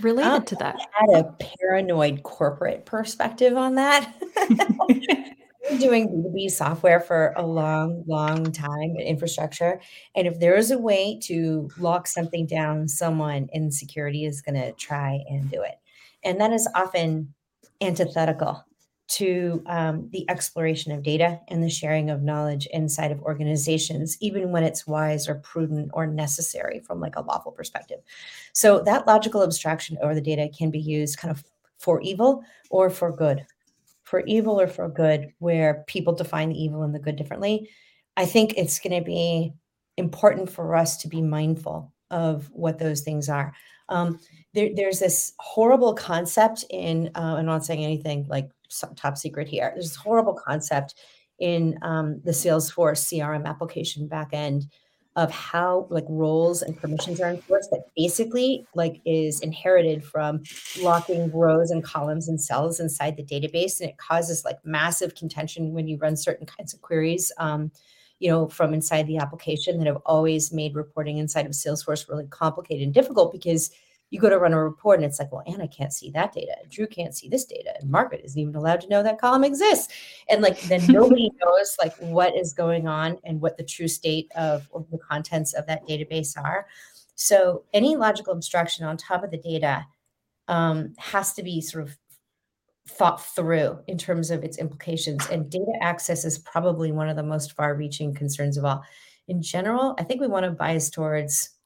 related 0.02 0.30
um, 0.30 0.46
to 0.46 0.56
that. 0.56 0.76
I 1.00 1.16
had 1.16 1.26
a 1.26 1.36
paranoid 1.60 2.24
corporate 2.24 2.86
perspective 2.86 3.56
on 3.56 3.76
that. 3.76 4.14
doing 5.80 6.08
B2B 6.10 6.50
software 6.50 7.00
for 7.00 7.34
a 7.36 7.46
long, 7.46 8.04
long 8.08 8.52
time 8.52 8.96
in 8.98 9.02
infrastructure. 9.02 9.82
And 10.16 10.28
if 10.28 10.40
there 10.40 10.56
is 10.56 10.72
a 10.72 10.78
way 10.78 11.20
to 11.24 11.70
lock 11.78 12.08
something 12.08 12.46
down, 12.46 12.88
someone 12.88 13.48
in 13.52 13.72
security 13.72 14.26
is 14.26 14.42
going 14.42 14.56
to 14.56 14.72
try 14.74 15.20
and 15.28 15.52
do 15.52 15.62
it. 15.62 15.76
And 16.24 16.40
that 16.40 16.54
is 16.54 16.70
often 16.74 17.34
antithetical 17.82 18.66
to 19.08 19.64
um, 19.68 20.10
the 20.12 20.30
exploration 20.30 20.92
of 20.92 21.04
data 21.04 21.40
and 21.48 21.64
the 21.64 21.70
sharing 21.70 22.10
of 22.10 22.24
knowledge 22.24 22.68
inside 22.74 23.12
of 23.12 23.22
organizations 23.22 24.18
even 24.20 24.52
when 24.52 24.64
it's 24.64 24.86
wise 24.86 25.30
or 25.30 25.36
prudent 25.36 25.90
or 25.94 26.06
necessary 26.06 26.82
from 26.82 27.00
like 27.00 27.16
a 27.16 27.22
lawful 27.22 27.52
perspective. 27.52 28.00
So 28.54 28.82
that 28.82 29.08
logical 29.08 29.44
abstraction 29.44 29.98
over 30.02 30.14
the 30.14 30.22
data 30.22 30.50
can 30.56 30.72
be 30.72 30.80
used 30.80 31.18
kind 31.18 31.32
of 31.32 31.44
for 31.80 32.02
evil 32.02 32.44
or 32.70 32.90
for 32.90 33.12
good. 33.12 33.46
For 34.04 34.22
evil 34.22 34.60
or 34.60 34.68
for 34.68 34.90
good 34.90 35.34
where 35.40 35.84
people 35.88 36.14
define 36.14 36.50
the 36.50 36.62
evil 36.62 36.84
and 36.84 36.94
the 36.94 37.00
good 37.00 37.16
differently. 37.16 37.70
I 38.16 38.26
think 38.26 38.54
it's 38.58 38.80
going 38.80 38.98
to 38.98 39.06
be 39.06 39.54
important 39.96 40.50
for 40.50 40.76
us 40.76 40.98
to 40.98 41.08
be 41.08 41.22
mindful 41.22 41.94
of 42.10 42.50
what 42.52 42.80
those 42.80 43.02
things 43.02 43.30
are. 43.30 43.54
Um, 43.90 44.20
there, 44.54 44.70
there's 44.76 45.00
this 45.00 45.34
horrible 45.40 45.94
concept 45.94 46.66
in 46.70 47.12
uh, 47.16 47.36
i'm 47.38 47.46
not 47.46 47.64
saying 47.64 47.84
anything 47.84 48.26
like 48.28 48.50
top 48.96 49.18
secret 49.18 49.48
here. 49.48 49.72
There's 49.74 49.90
this 49.90 49.96
horrible 49.96 50.34
concept 50.34 50.96
in 51.40 51.78
um, 51.82 52.22
the 52.24 52.32
Salesforce 52.32 53.14
CRM 53.14 53.46
application 53.46 54.08
backend 54.08 54.64
of 55.18 55.32
how 55.32 55.88
like 55.90 56.06
roles 56.08 56.62
and 56.62 56.80
permissions 56.80 57.20
are 57.20 57.30
enforced 57.30 57.72
that 57.72 57.84
basically 57.96 58.66
like 58.76 59.02
is 59.04 59.42
inherited 59.42 60.04
from 60.04 60.44
locking 60.80 61.32
rows 61.32 61.72
and 61.72 61.84
columns 61.84 62.30
and 62.30 62.40
cells 62.40 62.80
inside 62.80 63.18
the 63.18 63.24
database 63.24 63.82
and 63.82 63.90
it 63.90 63.98
causes 63.98 64.46
like 64.46 64.60
massive 64.64 65.16
contention 65.16 65.74
when 65.74 65.88
you 65.88 65.98
run 65.98 66.16
certain 66.16 66.46
kinds 66.46 66.72
of 66.72 66.82
queries 66.82 67.32
um, 67.40 67.72
you 68.20 68.30
know 68.30 68.48
from 68.48 68.76
inside 68.76 69.08
the 69.08 69.18
application 69.18 69.80
that 69.80 69.88
have 69.88 70.02
always 70.06 70.54
made 70.54 70.76
reporting 70.76 71.18
inside 71.18 71.48
of 71.48 71.52
salesforce 71.52 72.08
really 72.08 72.28
complicated 72.28 72.84
and 72.84 72.94
difficult 72.94 73.32
because 73.32 73.72
you 74.10 74.20
go 74.20 74.30
to 74.30 74.40
run 74.40 74.54
a 74.54 74.64
report 74.64 75.00
and 75.00 75.06
it's 75.06 75.20
like, 75.20 75.32
well, 75.32 75.44
Anna 75.46 75.68
can't 75.68 75.92
see 75.92 76.12
that 76.12 76.34
data. 76.34 76.56
And 76.62 76.72
Drew 76.72 76.88
can't 76.88 77.16
see 77.16 77.28
this 77.28 77.46
data. 77.46 77.74
And 77.80 77.90
Margaret 77.90 78.22
isn't 78.24 78.40
even 78.40 78.56
allowed 78.56 78.82
to 78.82 78.88
know 78.88 79.04
that 79.04 79.20
column 79.20 79.44
exists. 79.44 79.94
And 80.30 80.42
like 80.42 80.60
then 80.62 80.86
nobody 80.90 81.30
knows 81.44 81.76
like 81.82 81.96
what 81.98 82.36
is 82.36 82.54
going 82.54 82.88
on 82.88 83.18
and 83.26 83.42
what 83.42 83.58
the 83.58 83.64
true 83.64 83.88
state 83.88 84.32
of, 84.36 84.68
of 84.74 84.90
the 84.92 84.98
contents 84.98 85.54
of 85.54 85.68
that 85.68 85.86
database 85.88 86.38
are. 86.42 86.68
So 87.16 87.64
any 87.74 87.96
logical 87.96 88.34
abstraction 88.34 88.86
on 88.86 88.96
top 88.96 89.24
of 89.24 89.32
the 89.32 89.38
data 89.38 89.86
um, 90.48 90.94
has 90.98 91.34
to 91.34 91.44
be 91.44 91.60
sort 91.60 91.84
of 91.84 91.98
thought 92.90 93.22
through 93.22 93.80
in 93.88 93.98
terms 93.98 94.32
of 94.32 94.44
its 94.44 94.58
implications. 94.58 95.28
And 95.30 95.50
data 95.50 95.74
access 95.82 96.24
is 96.24 96.40
probably 96.40 96.94
one 96.94 97.10
of 97.10 97.18
the 97.18 97.24
most 97.24 97.54
far 97.54 97.76
reaching 97.76 98.14
concerns 98.14 98.58
of 98.58 98.64
all. 98.64 98.84
In 99.28 99.42
general, 99.42 99.96
I 100.00 100.04
think 100.04 100.22
we 100.22 100.28
want 100.28 100.46
to 100.46 100.52
bias 100.52 100.90
towards 100.90 101.57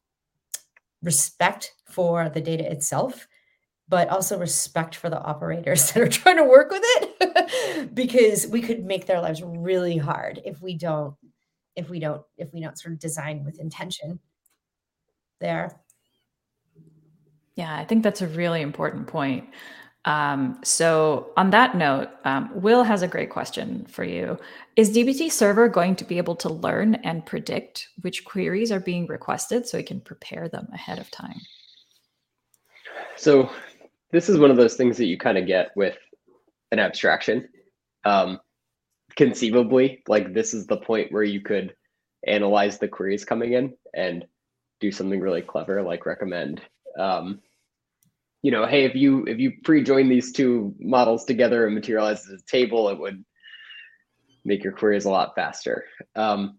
respect 1.03 1.73
for 1.85 2.29
the 2.29 2.41
data 2.41 2.69
itself 2.69 3.27
but 3.91 4.07
also 4.07 4.39
respect 4.39 4.95
for 4.95 5.09
the 5.09 5.21
operators 5.21 5.91
that 5.91 6.01
are 6.01 6.07
trying 6.07 6.37
to 6.37 6.45
work 6.45 6.71
with 6.71 6.81
it 6.83 7.93
because 7.93 8.47
we 8.47 8.61
could 8.61 8.85
make 8.85 9.05
their 9.05 9.21
lives 9.21 9.43
really 9.43 9.97
hard 9.97 10.41
if 10.45 10.61
we 10.61 10.75
don't 10.75 11.15
if 11.75 11.89
we 11.89 11.99
don't 11.99 12.21
if 12.37 12.53
we 12.53 12.61
don't 12.61 12.79
sort 12.79 12.93
of 12.93 12.99
design 12.99 13.43
with 13.45 13.59
intention 13.59 14.19
there. 15.39 15.79
Yeah 17.55 17.75
i 17.75 17.83
think 17.83 18.01
that's 18.01 18.21
a 18.21 18.27
really 18.27 18.61
important 18.61 19.07
point 19.07 19.45
um, 20.05 20.59
so, 20.63 21.31
on 21.37 21.51
that 21.51 21.75
note, 21.75 22.09
um, 22.25 22.49
Will 22.55 22.83
has 22.83 23.03
a 23.03 23.07
great 23.07 23.29
question 23.29 23.85
for 23.85 24.03
you. 24.03 24.39
Is 24.75 24.95
DBT 24.95 25.31
Server 25.31 25.69
going 25.69 25.95
to 25.97 26.05
be 26.05 26.17
able 26.17 26.35
to 26.37 26.49
learn 26.49 26.95
and 26.95 27.23
predict 27.23 27.89
which 28.01 28.25
queries 28.25 28.71
are 28.71 28.79
being 28.79 29.05
requested 29.05 29.67
so 29.67 29.77
it 29.77 29.85
can 29.85 30.01
prepare 30.01 30.49
them 30.49 30.67
ahead 30.73 30.97
of 30.97 31.11
time? 31.11 31.39
So, 33.15 33.51
this 34.11 34.27
is 34.27 34.39
one 34.39 34.49
of 34.49 34.57
those 34.57 34.75
things 34.75 34.97
that 34.97 35.05
you 35.05 35.19
kind 35.19 35.37
of 35.37 35.45
get 35.45 35.69
with 35.75 35.97
an 36.71 36.79
abstraction. 36.79 37.47
Um, 38.03 38.39
conceivably, 39.15 40.01
like 40.07 40.33
this 40.33 40.55
is 40.55 40.65
the 40.65 40.77
point 40.77 41.11
where 41.11 41.23
you 41.23 41.41
could 41.41 41.75
analyze 42.25 42.79
the 42.79 42.87
queries 42.87 43.23
coming 43.23 43.53
in 43.53 43.75
and 43.93 44.25
do 44.79 44.91
something 44.91 45.19
really 45.19 45.43
clever, 45.43 45.83
like 45.83 46.07
recommend 46.07 46.61
um, 46.97 47.39
you 48.41 48.51
know, 48.51 48.65
hey, 48.65 48.85
if 48.85 48.95
you 48.95 49.25
if 49.25 49.39
you 49.39 49.53
pre-join 49.63 50.09
these 50.09 50.31
two 50.31 50.73
models 50.79 51.25
together 51.25 51.65
and 51.65 51.75
materialize 51.75 52.27
as 52.27 52.41
a 52.41 52.45
table, 52.45 52.89
it 52.89 52.99
would 52.99 53.23
make 54.43 54.63
your 54.63 54.73
queries 54.73 55.05
a 55.05 55.11
lot 55.11 55.35
faster. 55.35 55.85
Um, 56.15 56.57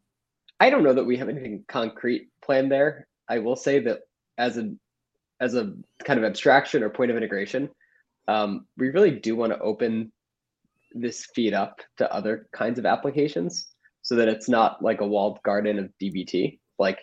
I 0.60 0.70
don't 0.70 0.84
know 0.84 0.94
that 0.94 1.04
we 1.04 1.16
have 1.16 1.28
anything 1.28 1.64
concrete 1.66 2.28
planned 2.44 2.70
there. 2.70 3.08
I 3.28 3.40
will 3.40 3.56
say 3.56 3.80
that 3.80 4.00
as 4.38 4.58
a 4.58 4.72
as 5.40 5.54
a 5.54 5.72
kind 6.04 6.18
of 6.18 6.24
abstraction 6.24 6.84
or 6.84 6.90
point 6.90 7.10
of 7.10 7.16
integration, 7.16 7.68
um, 8.28 8.66
we 8.76 8.90
really 8.90 9.10
do 9.10 9.34
want 9.34 9.52
to 9.52 9.58
open 9.58 10.12
this 10.92 11.26
feed 11.34 11.54
up 11.54 11.80
to 11.96 12.14
other 12.14 12.46
kinds 12.52 12.78
of 12.78 12.86
applications 12.86 13.68
so 14.02 14.14
that 14.16 14.28
it's 14.28 14.48
not 14.48 14.82
like 14.82 15.00
a 15.00 15.06
walled 15.06 15.40
garden 15.42 15.78
of 15.78 15.90
DBT. 16.00 16.60
Like 16.78 16.98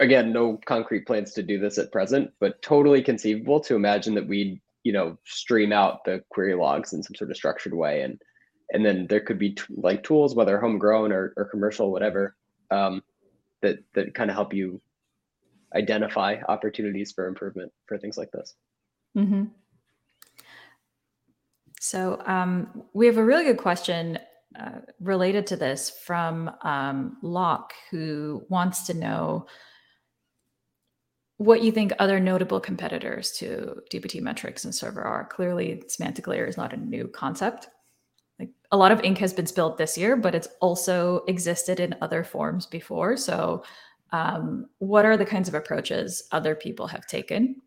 again, 0.00 0.32
no 0.32 0.58
concrete 0.64 1.06
plans 1.06 1.32
to 1.34 1.42
do 1.42 1.58
this 1.58 1.78
at 1.78 1.92
present, 1.92 2.30
but 2.40 2.60
totally 2.62 3.02
conceivable 3.02 3.60
to 3.60 3.74
imagine 3.74 4.14
that 4.14 4.26
we'd, 4.26 4.60
you 4.84 4.92
know, 4.92 5.18
stream 5.24 5.72
out 5.72 6.04
the 6.04 6.22
query 6.30 6.54
logs 6.54 6.92
in 6.92 7.02
some 7.02 7.14
sort 7.14 7.30
of 7.30 7.36
structured 7.36 7.74
way. 7.74 8.02
And, 8.02 8.20
and 8.72 8.84
then 8.84 9.06
there 9.08 9.20
could 9.20 9.38
be 9.38 9.50
t- 9.50 9.62
like 9.76 10.02
tools, 10.02 10.34
whether 10.34 10.60
homegrown 10.60 11.12
or, 11.12 11.32
or 11.36 11.46
commercial, 11.46 11.90
whatever, 11.90 12.36
um, 12.70 13.02
that, 13.62 13.78
that 13.94 14.14
kind 14.14 14.30
of 14.30 14.36
help 14.36 14.54
you 14.54 14.80
identify 15.74 16.36
opportunities 16.48 17.12
for 17.12 17.26
improvement 17.26 17.72
for 17.86 17.98
things 17.98 18.16
like 18.16 18.30
this. 18.30 18.54
Mm-hmm. 19.16 19.44
So 21.80 22.20
um, 22.26 22.84
we 22.92 23.06
have 23.06 23.18
a 23.18 23.24
really 23.24 23.44
good 23.44 23.58
question 23.58 24.18
uh, 24.58 24.80
related 25.00 25.46
to 25.48 25.56
this 25.56 25.90
from 25.90 26.50
um, 26.62 27.18
Locke, 27.22 27.72
who 27.90 28.44
wants 28.48 28.86
to 28.86 28.94
know 28.94 29.46
what 31.38 31.62
you 31.62 31.70
think 31.70 31.92
other 31.98 32.18
notable 32.18 32.60
competitors 32.60 33.30
to 33.30 33.80
DBT 33.90 34.20
metrics 34.20 34.64
and 34.64 34.74
server 34.74 35.02
are. 35.02 35.24
Clearly, 35.24 35.82
semantic 35.86 36.26
layer 36.26 36.46
is 36.46 36.56
not 36.56 36.72
a 36.72 36.76
new 36.76 37.06
concept. 37.08 37.68
Like 38.40 38.50
a 38.72 38.76
lot 38.76 38.92
of 38.92 39.02
ink 39.02 39.18
has 39.18 39.32
been 39.32 39.46
spilled 39.46 39.78
this 39.78 39.96
year, 39.96 40.16
but 40.16 40.34
it's 40.34 40.48
also 40.60 41.24
existed 41.28 41.78
in 41.78 41.96
other 42.02 42.24
forms 42.24 42.66
before. 42.66 43.16
So, 43.16 43.64
um, 44.10 44.66
what 44.78 45.04
are 45.04 45.16
the 45.16 45.24
kinds 45.24 45.48
of 45.48 45.54
approaches 45.54 46.24
other 46.32 46.54
people 46.54 46.86
have 46.88 47.06
taken? 47.06 47.62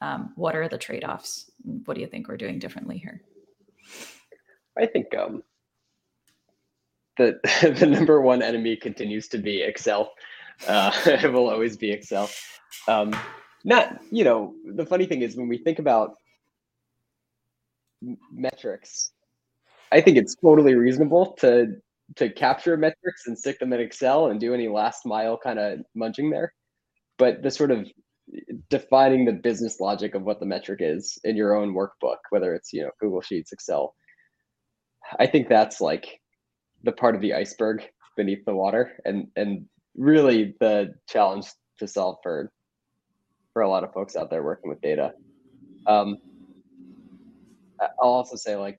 Um, 0.00 0.32
what 0.36 0.54
are 0.54 0.68
the 0.68 0.78
trade 0.78 1.04
offs? 1.04 1.50
What 1.84 1.94
do 1.94 2.00
you 2.00 2.06
think 2.06 2.28
we're 2.28 2.36
doing 2.36 2.58
differently 2.58 2.98
here? 2.98 3.22
I 4.78 4.86
think 4.86 5.14
um, 5.14 5.42
the 7.18 7.40
the 7.78 7.86
number 7.86 8.22
one 8.22 8.42
enemy 8.42 8.76
continues 8.76 9.28
to 9.28 9.38
be 9.38 9.62
Excel. 9.62 10.12
Uh, 10.66 10.92
it 11.06 11.32
will 11.32 11.48
always 11.50 11.76
be 11.76 11.90
Excel. 11.90 12.30
Um, 12.88 13.14
not, 13.64 14.00
you 14.10 14.24
know, 14.24 14.54
the 14.64 14.86
funny 14.86 15.06
thing 15.06 15.22
is 15.22 15.36
when 15.36 15.48
we 15.48 15.58
think 15.58 15.78
about 15.78 16.14
metrics, 18.32 19.12
I 19.92 20.00
think 20.00 20.16
it's 20.16 20.36
totally 20.36 20.74
reasonable 20.74 21.32
to 21.40 21.76
to 22.14 22.30
capture 22.30 22.76
metrics 22.76 23.26
and 23.26 23.36
stick 23.36 23.58
them 23.58 23.72
in 23.72 23.80
Excel 23.80 24.28
and 24.28 24.38
do 24.38 24.54
any 24.54 24.68
last 24.68 25.04
mile 25.04 25.36
kind 25.36 25.58
of 25.58 25.80
munching 25.96 26.30
there. 26.30 26.52
But 27.18 27.42
the 27.42 27.50
sort 27.50 27.72
of 27.72 27.88
defining 28.68 29.24
the 29.24 29.32
business 29.32 29.80
logic 29.80 30.14
of 30.14 30.22
what 30.22 30.38
the 30.38 30.46
metric 30.46 30.78
is 30.82 31.18
in 31.24 31.36
your 31.36 31.56
own 31.56 31.74
workbook, 31.74 32.18
whether 32.30 32.54
it's 32.54 32.72
you 32.72 32.82
know 32.82 32.90
Google 33.00 33.20
Sheets, 33.20 33.52
Excel, 33.52 33.94
I 35.18 35.26
think 35.26 35.48
that's 35.48 35.80
like 35.80 36.20
the 36.82 36.92
part 36.92 37.14
of 37.14 37.20
the 37.20 37.34
iceberg 37.34 37.82
beneath 38.16 38.44
the 38.44 38.54
water, 38.54 38.92
and 39.04 39.28
and 39.36 39.66
really 39.96 40.54
the 40.60 40.94
challenge 41.08 41.46
to 41.78 41.88
solve 41.88 42.18
for 42.22 42.50
for 43.52 43.62
a 43.62 43.68
lot 43.68 43.84
of 43.84 43.92
folks 43.92 44.16
out 44.16 44.30
there 44.30 44.42
working 44.42 44.68
with 44.68 44.80
data. 44.82 45.12
Um, 45.86 46.18
I'll 47.80 48.10
also 48.10 48.36
say 48.36 48.56
like, 48.56 48.78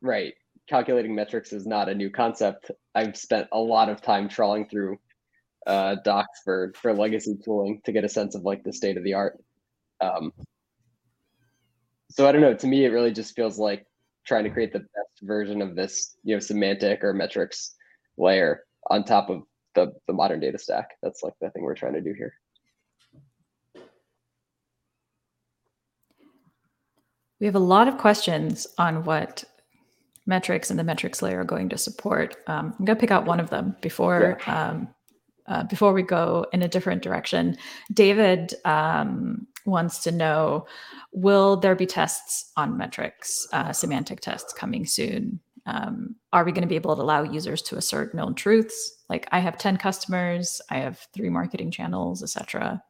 right, 0.00 0.34
calculating 0.68 1.14
metrics 1.14 1.52
is 1.52 1.66
not 1.66 1.88
a 1.88 1.94
new 1.94 2.10
concept. 2.10 2.70
I've 2.94 3.16
spent 3.16 3.48
a 3.52 3.58
lot 3.58 3.88
of 3.88 4.02
time 4.02 4.28
trawling 4.28 4.68
through 4.68 4.98
uh, 5.66 5.96
docs 6.04 6.40
for 6.44 6.72
for 6.80 6.92
legacy 6.92 7.36
tooling 7.44 7.80
to 7.84 7.92
get 7.92 8.04
a 8.04 8.08
sense 8.08 8.34
of 8.34 8.42
like 8.42 8.64
the 8.64 8.72
state 8.72 8.96
of 8.96 9.04
the 9.04 9.14
art. 9.14 9.38
Um, 10.00 10.32
so 12.10 12.28
I 12.28 12.32
don't 12.32 12.40
know. 12.40 12.54
To 12.54 12.66
me, 12.66 12.84
it 12.84 12.90
really 12.90 13.12
just 13.12 13.34
feels 13.34 13.58
like 13.58 13.86
trying 14.26 14.44
to 14.44 14.50
create 14.50 14.72
the 14.72 14.80
best 14.80 15.22
version 15.22 15.62
of 15.62 15.76
this, 15.76 16.16
you 16.24 16.34
know, 16.34 16.40
semantic 16.40 17.04
or 17.04 17.12
metrics 17.12 17.74
layer 18.16 18.64
on 18.90 19.04
top 19.04 19.30
of 19.30 19.42
the 19.76 19.92
the 20.08 20.12
modern 20.12 20.40
data 20.40 20.58
stack. 20.58 20.96
That's 21.02 21.22
like 21.22 21.34
the 21.40 21.50
thing 21.50 21.62
we're 21.62 21.76
trying 21.76 21.92
to 21.92 22.00
do 22.00 22.12
here. 22.12 22.34
We 27.38 27.46
have 27.46 27.54
a 27.54 27.60
lot 27.60 27.86
of 27.86 27.98
questions 27.98 28.66
on 28.78 29.04
what 29.04 29.44
metrics 30.26 30.70
and 30.70 30.78
the 30.78 30.84
metrics 30.84 31.22
layer 31.22 31.40
are 31.40 31.44
going 31.44 31.68
to 31.68 31.78
support. 31.78 32.36
Um, 32.46 32.74
I'm 32.78 32.84
going 32.84 32.96
to 32.96 33.00
pick 33.00 33.10
out 33.10 33.26
one 33.26 33.38
of 33.38 33.50
them 33.50 33.76
before 33.80 34.38
yeah. 34.46 34.70
um, 34.70 34.88
uh, 35.46 35.62
before 35.64 35.92
we 35.92 36.02
go 36.02 36.46
in 36.52 36.62
a 36.62 36.68
different 36.68 37.02
direction. 37.02 37.56
David 37.92 38.54
um, 38.64 39.46
wants 39.64 40.02
to 40.04 40.10
know: 40.10 40.66
Will 41.12 41.56
there 41.56 41.76
be 41.76 41.86
tests 41.86 42.50
on 42.56 42.76
metrics, 42.76 43.46
uh, 43.52 43.72
semantic 43.72 44.20
tests 44.20 44.52
coming 44.52 44.86
soon? 44.86 45.40
Um, 45.66 46.14
are 46.32 46.44
we 46.44 46.52
going 46.52 46.62
to 46.62 46.68
be 46.68 46.76
able 46.76 46.96
to 46.96 47.02
allow 47.02 47.22
users 47.22 47.60
to 47.62 47.76
assert 47.76 48.14
known 48.14 48.34
truths? 48.34 48.95
Like, 49.08 49.28
I 49.30 49.38
have 49.38 49.58
ten 49.58 49.76
customers, 49.76 50.60
I 50.70 50.78
have 50.78 51.06
three 51.14 51.30
marketing 51.30 51.70
channels, 51.70 52.22
etc. 52.22 52.82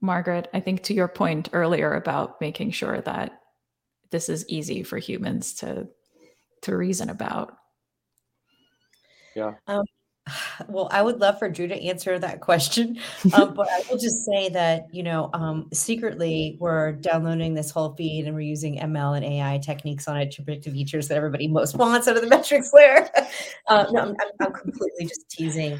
Margaret, 0.00 0.48
I 0.52 0.60
think 0.60 0.82
to 0.84 0.94
your 0.94 1.08
point 1.08 1.48
earlier 1.52 1.94
about 1.94 2.40
making 2.40 2.70
sure 2.70 3.00
that 3.00 3.40
this 4.10 4.28
is 4.28 4.48
easy 4.48 4.82
for 4.82 4.98
humans 4.98 5.54
to 5.54 5.88
to 6.62 6.76
reason 6.76 7.10
about. 7.10 7.56
Yeah. 9.34 9.54
Um, 9.66 9.84
well, 10.68 10.88
I 10.90 11.02
would 11.02 11.20
love 11.20 11.38
for 11.38 11.48
Drew 11.48 11.68
to 11.68 11.82
answer 11.82 12.18
that 12.18 12.40
question, 12.40 12.98
um, 13.32 13.54
but 13.54 13.68
I 13.70 13.82
will 13.90 13.98
just 13.98 14.24
say 14.24 14.48
that 14.50 14.86
you 14.92 15.02
know, 15.02 15.30
um, 15.32 15.68
secretly 15.72 16.56
we're 16.60 16.92
downloading 16.92 17.54
this 17.54 17.70
whole 17.70 17.94
feed 17.94 18.26
and 18.26 18.34
we're 18.34 18.40
using 18.40 18.78
ML 18.78 19.16
and 19.16 19.24
AI 19.24 19.58
techniques 19.58 20.08
on 20.08 20.16
it 20.16 20.30
to 20.32 20.42
predict 20.42 20.64
the 20.64 20.70
features 20.70 21.08
that 21.08 21.16
everybody 21.16 21.48
most 21.48 21.76
wants 21.76 22.08
out 22.08 22.16
of 22.16 22.22
the 22.22 22.28
metrics 22.28 22.72
layer. 22.72 23.08
uh, 23.68 23.86
no, 23.90 24.00
I'm, 24.00 24.16
I'm, 24.40 24.52
completely 24.52 25.06
just 25.06 25.28
teasing. 25.30 25.78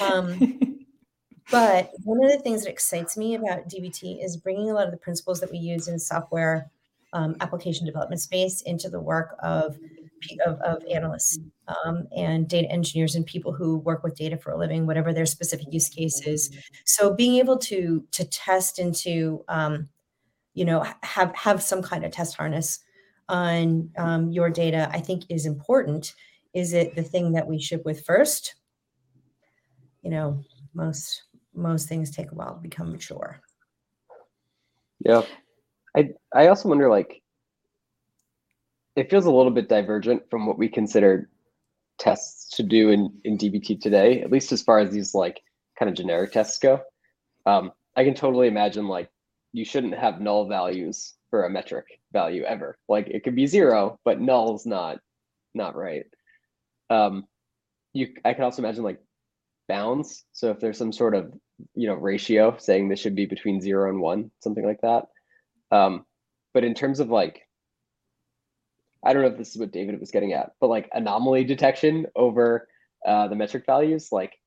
Um, 0.00 0.86
but 1.50 1.90
one 2.04 2.24
of 2.24 2.30
the 2.30 2.40
things 2.40 2.64
that 2.64 2.70
excites 2.70 3.16
me 3.16 3.34
about 3.34 3.68
DBT 3.68 4.24
is 4.24 4.36
bringing 4.36 4.70
a 4.70 4.74
lot 4.74 4.86
of 4.86 4.90
the 4.90 4.96
principles 4.96 5.40
that 5.40 5.50
we 5.50 5.58
use 5.58 5.88
in 5.88 5.98
software 5.98 6.70
um, 7.12 7.36
application 7.40 7.86
development 7.86 8.20
space 8.20 8.62
into 8.62 8.88
the 8.88 9.00
work 9.00 9.36
of 9.42 9.78
of, 10.46 10.60
of 10.60 10.82
analysts 10.90 11.38
um, 11.84 12.06
and 12.16 12.48
data 12.48 12.70
engineers 12.70 13.14
and 13.14 13.26
people 13.26 13.52
who 13.52 13.78
work 13.78 14.02
with 14.02 14.16
data 14.16 14.36
for 14.36 14.52
a 14.52 14.58
living, 14.58 14.86
whatever 14.86 15.12
their 15.12 15.26
specific 15.26 15.66
use 15.70 15.88
case 15.88 16.26
is. 16.26 16.56
So 16.84 17.14
being 17.14 17.36
able 17.36 17.58
to 17.58 18.04
to 18.12 18.24
test 18.24 18.78
into, 18.78 19.44
um, 19.48 19.88
you 20.54 20.64
know, 20.64 20.84
have 21.02 21.34
have 21.34 21.62
some 21.62 21.82
kind 21.82 22.04
of 22.04 22.12
test 22.12 22.36
harness 22.36 22.80
on 23.28 23.90
um, 23.96 24.30
your 24.30 24.50
data, 24.50 24.88
I 24.92 25.00
think 25.00 25.24
is 25.28 25.46
important. 25.46 26.14
Is 26.52 26.72
it 26.72 26.94
the 26.94 27.02
thing 27.02 27.32
that 27.32 27.46
we 27.46 27.60
ship 27.60 27.84
with 27.84 28.04
first? 28.04 28.54
You 30.02 30.10
know, 30.10 30.44
most 30.74 31.24
most 31.54 31.88
things 31.88 32.10
take 32.10 32.32
a 32.32 32.34
while 32.34 32.54
to 32.54 32.60
become 32.60 32.92
mature. 32.92 33.40
Yeah. 35.00 35.22
I 35.96 36.10
I 36.34 36.48
also 36.48 36.68
wonder 36.68 36.88
like 36.88 37.22
it 38.96 39.10
feels 39.10 39.26
a 39.26 39.30
little 39.30 39.52
bit 39.52 39.68
divergent 39.68 40.22
from 40.30 40.46
what 40.46 40.58
we 40.58 40.68
consider 40.68 41.28
tests 41.98 42.56
to 42.56 42.62
do 42.62 42.90
in, 42.90 43.12
in 43.24 43.38
DBT 43.38 43.80
today, 43.80 44.20
at 44.22 44.30
least 44.30 44.52
as 44.52 44.62
far 44.62 44.78
as 44.78 44.90
these 44.90 45.14
like 45.14 45.40
kind 45.78 45.88
of 45.88 45.96
generic 45.96 46.32
tests 46.32 46.58
go. 46.58 46.80
Um, 47.46 47.72
I 47.96 48.04
can 48.04 48.14
totally 48.14 48.48
imagine 48.48 48.88
like 48.88 49.10
you 49.52 49.64
shouldn't 49.64 49.94
have 49.94 50.20
null 50.20 50.48
values 50.48 51.14
for 51.30 51.44
a 51.44 51.50
metric 51.50 51.86
value 52.12 52.42
ever. 52.44 52.78
Like 52.88 53.08
it 53.08 53.24
could 53.24 53.36
be 53.36 53.46
zero, 53.46 53.98
but 54.04 54.20
null's 54.20 54.66
not 54.66 54.98
not 55.54 55.76
right. 55.76 56.04
Um, 56.90 57.24
you 57.92 58.08
I 58.24 58.34
can 58.34 58.44
also 58.44 58.62
imagine 58.62 58.84
like 58.84 59.00
bounds. 59.68 60.24
So 60.32 60.50
if 60.50 60.60
there's 60.60 60.78
some 60.78 60.92
sort 60.92 61.14
of 61.14 61.32
you 61.74 61.88
know 61.88 61.94
ratio 61.94 62.56
saying 62.58 62.88
this 62.88 63.00
should 63.00 63.14
be 63.14 63.26
between 63.26 63.60
zero 63.60 63.90
and 63.90 64.00
one, 64.00 64.30
something 64.40 64.64
like 64.64 64.80
that. 64.82 65.06
Um, 65.70 66.04
but 66.52 66.64
in 66.64 66.74
terms 66.74 67.00
of 67.00 67.10
like, 67.10 67.43
I 69.04 69.12
don't 69.12 69.22
know 69.22 69.28
if 69.28 69.38
this 69.38 69.50
is 69.50 69.58
what 69.58 69.72
David 69.72 70.00
was 70.00 70.10
getting 70.10 70.32
at, 70.32 70.52
but 70.60 70.68
like 70.68 70.88
anomaly 70.92 71.44
detection 71.44 72.06
over 72.16 72.68
uh, 73.06 73.28
the 73.28 73.36
metric 73.36 73.64
values, 73.66 74.08
like 74.10 74.38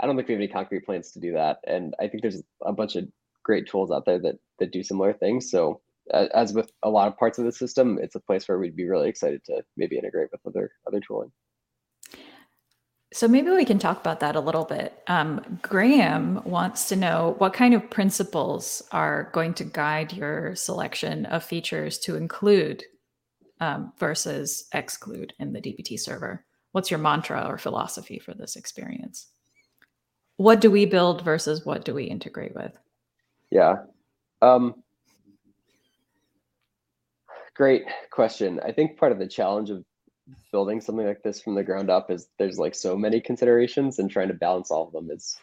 I 0.00 0.06
don't 0.06 0.16
think 0.16 0.28
we 0.28 0.34
have 0.34 0.40
any 0.40 0.48
concrete 0.48 0.84
plans 0.86 1.12
to 1.12 1.20
do 1.20 1.32
that. 1.32 1.58
And 1.66 1.94
I 2.00 2.08
think 2.08 2.22
there's 2.22 2.42
a 2.62 2.72
bunch 2.72 2.96
of 2.96 3.08
great 3.42 3.68
tools 3.68 3.90
out 3.90 4.06
there 4.06 4.18
that 4.20 4.36
that 4.58 4.72
do 4.72 4.82
similar 4.82 5.12
things. 5.12 5.50
So 5.50 5.80
uh, 6.12 6.26
as 6.34 6.52
with 6.52 6.70
a 6.82 6.90
lot 6.90 7.08
of 7.08 7.16
parts 7.16 7.38
of 7.38 7.44
the 7.44 7.52
system, 7.52 7.98
it's 8.00 8.14
a 8.14 8.20
place 8.20 8.48
where 8.48 8.58
we'd 8.58 8.76
be 8.76 8.88
really 8.88 9.08
excited 9.08 9.44
to 9.46 9.62
maybe 9.76 9.98
integrate 9.98 10.30
with 10.32 10.40
other 10.46 10.70
other 10.86 11.00
tooling. 11.00 11.32
So 13.12 13.28
maybe 13.28 13.50
we 13.50 13.64
can 13.64 13.78
talk 13.78 14.00
about 14.00 14.18
that 14.20 14.34
a 14.34 14.40
little 14.40 14.64
bit. 14.64 15.00
Um, 15.06 15.60
Graham 15.62 16.42
wants 16.44 16.88
to 16.88 16.96
know 16.96 17.36
what 17.38 17.52
kind 17.52 17.72
of 17.72 17.88
principles 17.88 18.82
are 18.90 19.30
going 19.32 19.54
to 19.54 19.64
guide 19.64 20.12
your 20.12 20.56
selection 20.56 21.24
of 21.26 21.44
features 21.44 21.96
to 22.00 22.16
include 22.16 22.82
um, 23.64 23.92
versus 23.98 24.68
exclude 24.74 25.32
in 25.38 25.54
the 25.54 25.60
DBT 25.60 25.98
server. 25.98 26.44
What's 26.72 26.90
your 26.90 26.98
mantra 26.98 27.46
or 27.48 27.56
philosophy 27.56 28.18
for 28.18 28.34
this 28.34 28.56
experience? 28.56 29.28
What 30.36 30.60
do 30.60 30.70
we 30.70 30.84
build 30.84 31.24
versus 31.24 31.64
what 31.64 31.84
do 31.84 31.94
we 31.94 32.04
integrate 32.04 32.54
with? 32.54 32.76
Yeah. 33.50 33.76
Um, 34.42 34.82
great 37.54 37.84
question. 38.10 38.60
I 38.62 38.72
think 38.72 38.98
part 38.98 39.12
of 39.12 39.18
the 39.18 39.26
challenge 39.26 39.70
of 39.70 39.82
building 40.52 40.82
something 40.82 41.06
like 41.06 41.22
this 41.22 41.40
from 41.40 41.54
the 41.54 41.64
ground 41.64 41.88
up 41.88 42.10
is 42.10 42.28
there's 42.38 42.58
like 42.58 42.74
so 42.74 42.96
many 42.96 43.20
considerations 43.20 43.98
and 43.98 44.10
trying 44.10 44.28
to 44.28 44.34
balance 44.34 44.70
all 44.70 44.86
of 44.86 44.92
them 44.92 45.10
is 45.10 45.36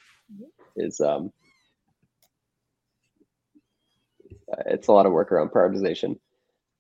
is 0.76 1.00
um 1.00 1.32
it's 4.66 4.88
a 4.88 4.92
lot 4.92 5.06
of 5.06 5.12
work 5.12 5.32
around 5.32 5.50
prioritization 5.50 6.18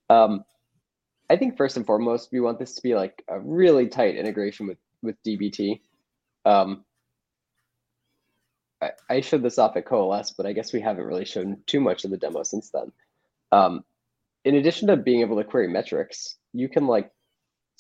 um 0.10 0.44
i 1.32 1.38
think 1.38 1.58
first 1.58 1.78
and 1.78 1.86
foremost 1.86 2.30
we 2.32 2.40
want 2.40 2.60
this 2.60 2.76
to 2.76 2.82
be 2.82 2.96
like 2.96 3.24
a 3.28 3.40
really 3.40 3.88
tight 3.88 4.16
integration 4.16 4.68
with 4.68 4.78
with 5.02 5.16
dbt 5.24 5.80
um 6.46 6.84
I, 8.82 8.92
I 9.10 9.22
showed 9.22 9.44
this 9.44 9.60
off 9.60 9.78
at 9.78 9.86
coalesce 9.86 10.32
but 10.32 10.46
i 10.46 10.54
guess 10.54 10.74
we 10.74 10.82
haven't 10.82 11.06
really 11.06 11.26
shown 11.26 11.58
too 11.66 11.80
much 11.80 12.04
of 12.06 12.12
the 12.12 12.18
demo 12.18 12.44
since 12.44 12.70
then. 12.70 12.92
Um 13.52 13.84
in 14.44 14.56
addition 14.56 14.88
to 14.88 14.98
being 14.98 15.22
able 15.22 15.38
to 15.38 15.44
query 15.44 15.68
metrics 15.68 16.38
you 16.54 16.68
can 16.70 16.88
like 16.88 17.12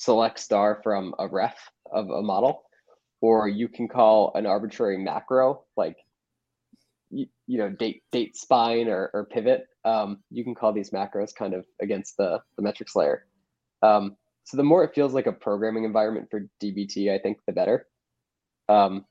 select 0.02 0.40
star 0.40 0.82
from 0.84 1.14
a 1.20 1.28
ref 1.28 1.70
of 1.92 2.10
a 2.10 2.24
model, 2.24 2.64
or 3.22 3.48
you 3.48 3.68
can 3.68 3.88
call 3.88 4.32
an 4.34 4.48
arbitrary 4.48 4.98
macro, 4.98 5.64
like 5.78 5.98
you, 7.12 7.28
you 7.46 7.60
know 7.60 7.70
date 7.70 8.04
date 8.12 8.36
spine 8.36 8.88
or, 8.88 9.12
or 9.14 9.26
pivot. 9.26 9.68
Um, 9.86 10.20
you 10.32 10.44
can 10.44 10.56
call 10.56 10.74
these 10.74 10.90
macros 10.90 11.36
kind 11.36 11.54
of 11.54 11.66
against 11.80 12.18
the, 12.18 12.42
the 12.56 12.62
metrics 12.64 12.96
layer 12.96 13.26
um, 13.84 14.16
so 14.44 14.58
the 14.58 14.64
more 14.64 14.84
it 14.84 14.94
feels 14.96 15.14
like 15.14 15.28
a 15.28 15.32
programming 15.32 15.84
environment 15.84 16.28
for 16.30 16.48
dbt 16.62 17.14
i 17.14 17.18
think 17.18 17.38
the 17.46 17.54
better 17.54 17.88
um, 18.70 19.06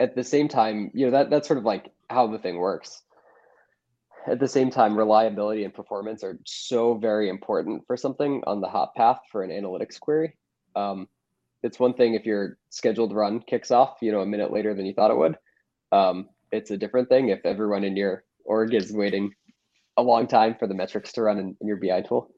at 0.00 0.14
the 0.14 0.24
same 0.24 0.48
time 0.48 0.90
you 0.94 1.06
know 1.06 1.12
that 1.12 1.30
that's 1.30 1.48
sort 1.48 1.58
of 1.58 1.64
like 1.64 1.92
how 2.08 2.26
the 2.26 2.38
thing 2.38 2.56
works 2.56 3.02
at 4.28 4.40
the 4.40 4.48
same 4.48 4.70
time 4.70 4.96
reliability 4.96 5.64
and 5.64 5.74
performance 5.74 6.24
are 6.24 6.38
so 6.44 6.94
very 6.94 7.28
important 7.28 7.82
for 7.86 7.96
something 7.96 8.42
on 8.46 8.60
the 8.60 8.68
hot 8.68 8.94
path 8.94 9.20
for 9.30 9.42
an 9.42 9.50
analytics 9.50 9.98
query 9.98 10.36
um, 10.74 11.08
it's 11.62 11.78
one 11.78 11.94
thing 11.94 12.14
if 12.14 12.24
your 12.24 12.58
scheduled 12.70 13.12
run 13.12 13.40
kicks 13.40 13.70
off, 13.70 13.98
you 14.00 14.12
know, 14.12 14.20
a 14.20 14.26
minute 14.26 14.52
later 14.52 14.74
than 14.74 14.86
you 14.86 14.94
thought 14.94 15.10
it 15.10 15.16
would. 15.16 15.36
Um, 15.92 16.28
it's 16.52 16.70
a 16.70 16.76
different 16.76 17.08
thing 17.08 17.28
if 17.28 17.44
everyone 17.44 17.84
in 17.84 17.96
your 17.96 18.24
org 18.44 18.72
is 18.74 18.92
waiting 18.92 19.32
a 19.96 20.02
long 20.02 20.28
time 20.28 20.54
for 20.58 20.66
the 20.66 20.74
metrics 20.74 21.12
to 21.12 21.22
run 21.22 21.38
in, 21.38 21.56
in 21.60 21.66
your 21.66 21.78
BI 21.78 22.02
tool. 22.02 22.30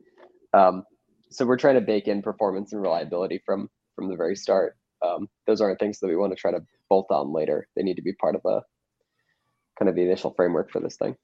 Um, 0.54 0.84
so 1.30 1.44
we're 1.46 1.56
trying 1.56 1.74
to 1.74 1.80
bake 1.80 2.08
in 2.08 2.22
performance 2.22 2.72
and 2.72 2.82
reliability 2.82 3.40
from 3.44 3.68
from 3.94 4.08
the 4.08 4.16
very 4.16 4.36
start. 4.36 4.76
Um, 5.04 5.28
those 5.46 5.60
aren't 5.60 5.78
things 5.78 5.98
that 6.00 6.08
we 6.08 6.16
want 6.16 6.32
to 6.32 6.36
try 6.36 6.50
to 6.50 6.60
bolt 6.88 7.06
on 7.10 7.32
later. 7.32 7.68
They 7.76 7.82
need 7.82 7.96
to 7.96 8.02
be 8.02 8.12
part 8.12 8.34
of 8.34 8.42
the 8.42 8.62
kind 9.78 9.88
of 9.88 9.94
the 9.94 10.02
initial 10.02 10.32
framework 10.34 10.70
for 10.70 10.80
this 10.80 10.96
thing. 10.96 11.16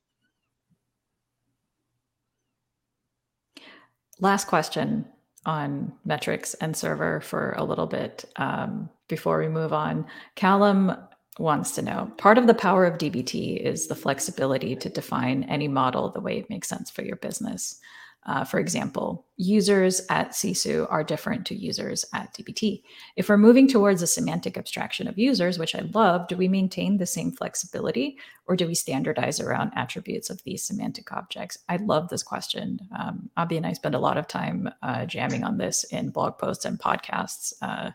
Last 4.20 4.46
question 4.46 5.06
on 5.44 5.92
metrics 6.04 6.54
and 6.54 6.76
server 6.76 7.20
for 7.20 7.54
a 7.56 7.64
little 7.64 7.86
bit 7.86 8.24
um, 8.36 8.88
before 9.08 9.38
we 9.38 9.48
move 9.48 9.72
on. 9.72 10.06
Callum 10.36 10.96
wants 11.38 11.72
to 11.72 11.82
know 11.82 12.12
part 12.16 12.38
of 12.38 12.46
the 12.46 12.54
power 12.54 12.86
of 12.86 12.96
DBT 12.96 13.60
is 13.60 13.88
the 13.88 13.94
flexibility 13.96 14.76
to 14.76 14.88
define 14.88 15.42
any 15.44 15.66
model 15.66 16.10
the 16.10 16.20
way 16.20 16.38
it 16.38 16.48
makes 16.48 16.68
sense 16.68 16.90
for 16.90 17.02
your 17.02 17.16
business. 17.16 17.80
Uh, 18.26 18.42
for 18.42 18.58
example, 18.58 19.26
users 19.36 20.00
at 20.08 20.30
CSU 20.30 20.90
are 20.90 21.04
different 21.04 21.44
to 21.46 21.54
users 21.54 22.06
at 22.14 22.32
DBT. 22.32 22.82
If 23.16 23.28
we're 23.28 23.36
moving 23.36 23.68
towards 23.68 24.00
a 24.00 24.06
semantic 24.06 24.56
abstraction 24.56 25.08
of 25.08 25.18
users, 25.18 25.58
which 25.58 25.74
I 25.74 25.80
love, 25.92 26.26
do 26.28 26.36
we 26.36 26.48
maintain 26.48 26.96
the 26.96 27.06
same 27.06 27.32
flexibility 27.32 28.16
or 28.46 28.56
do 28.56 28.66
we 28.66 28.74
standardize 28.74 29.40
around 29.40 29.72
attributes 29.76 30.30
of 30.30 30.42
these 30.44 30.62
semantic 30.62 31.12
objects? 31.12 31.58
I 31.68 31.76
love 31.76 32.08
this 32.08 32.22
question. 32.22 32.80
Um, 32.98 33.28
and 33.36 33.66
I 33.66 33.74
spend 33.74 33.94
a 33.94 34.00
lot 34.00 34.16
of 34.16 34.26
time 34.26 34.70
uh, 34.82 35.04
jamming 35.04 35.44
on 35.44 35.58
this 35.58 35.84
in 35.84 36.08
blog 36.08 36.38
posts 36.38 36.64
and 36.64 36.78
podcasts. 36.78 37.52
Uh, 37.60 37.90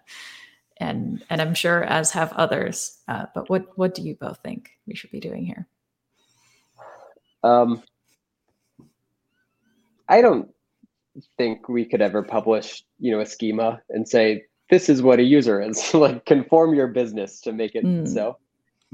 and, 0.78 1.24
and 1.30 1.42
I'm 1.42 1.56
sure 1.56 1.84
as 1.84 2.12
have 2.12 2.32
others. 2.34 3.00
Uh, 3.08 3.26
but 3.34 3.50
what, 3.50 3.78
what 3.78 3.96
do 3.96 4.04
you 4.04 4.16
both 4.16 4.40
think 4.44 4.70
we 4.86 4.96
should 4.96 5.12
be 5.12 5.20
doing 5.20 5.46
here? 5.46 5.68
Um, 7.44 7.82
I 10.10 10.22
don't 10.22 10.50
think 11.38 11.70
we 11.70 11.86
could 11.86 12.02
ever 12.02 12.24
publish, 12.24 12.84
you 13.00 13.12
know, 13.12 13.22
a 13.22 13.26
schema 13.26 13.82
and 13.90 14.08
say 14.08 14.44
this 14.70 14.90
is 14.90 15.02
what 15.02 15.20
a 15.20 15.24
user 15.24 15.62
is. 15.62 15.94
like 15.94 16.26
conform 16.26 16.74
your 16.74 16.88
business 16.88 17.42
to 17.42 17.54
make 17.54 17.76
it 17.76 17.86
mm. 17.86 18.08
so. 18.08 18.38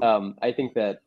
Um, 0.02 0.36
I 0.42 0.52
think 0.52 0.74
that 0.74 1.00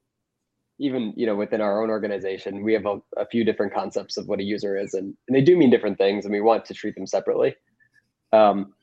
even 0.79 1.13
you 1.15 1.25
know 1.25 1.35
within 1.35 1.61
our 1.61 1.83
own 1.83 1.89
organization, 1.89 2.63
we 2.63 2.73
have 2.73 2.85
a, 2.85 2.99
a 3.17 3.25
few 3.25 3.43
different 3.43 3.73
concepts 3.73 4.17
of 4.17 4.27
what 4.27 4.39
a 4.39 4.43
user 4.43 4.77
is, 4.77 4.93
and, 4.93 5.13
and 5.27 5.35
they 5.35 5.41
do 5.41 5.55
mean 5.57 5.69
different 5.69 5.97
things, 5.97 6.25
and 6.25 6.33
we 6.33 6.41
want 6.41 6.65
to 6.65 6.73
treat 6.73 6.95
them 6.95 7.05
separately. 7.05 7.55
Um, 8.31 8.73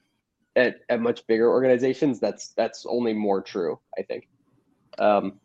at, 0.55 0.77
at 0.89 1.01
much 1.01 1.27
bigger 1.27 1.51
organizations, 1.51 2.21
that's 2.21 2.49
that's 2.57 2.87
only 2.87 3.13
more 3.13 3.43
true. 3.43 3.79
I 3.99 4.03
think. 4.03 4.29
Um, 4.99 5.41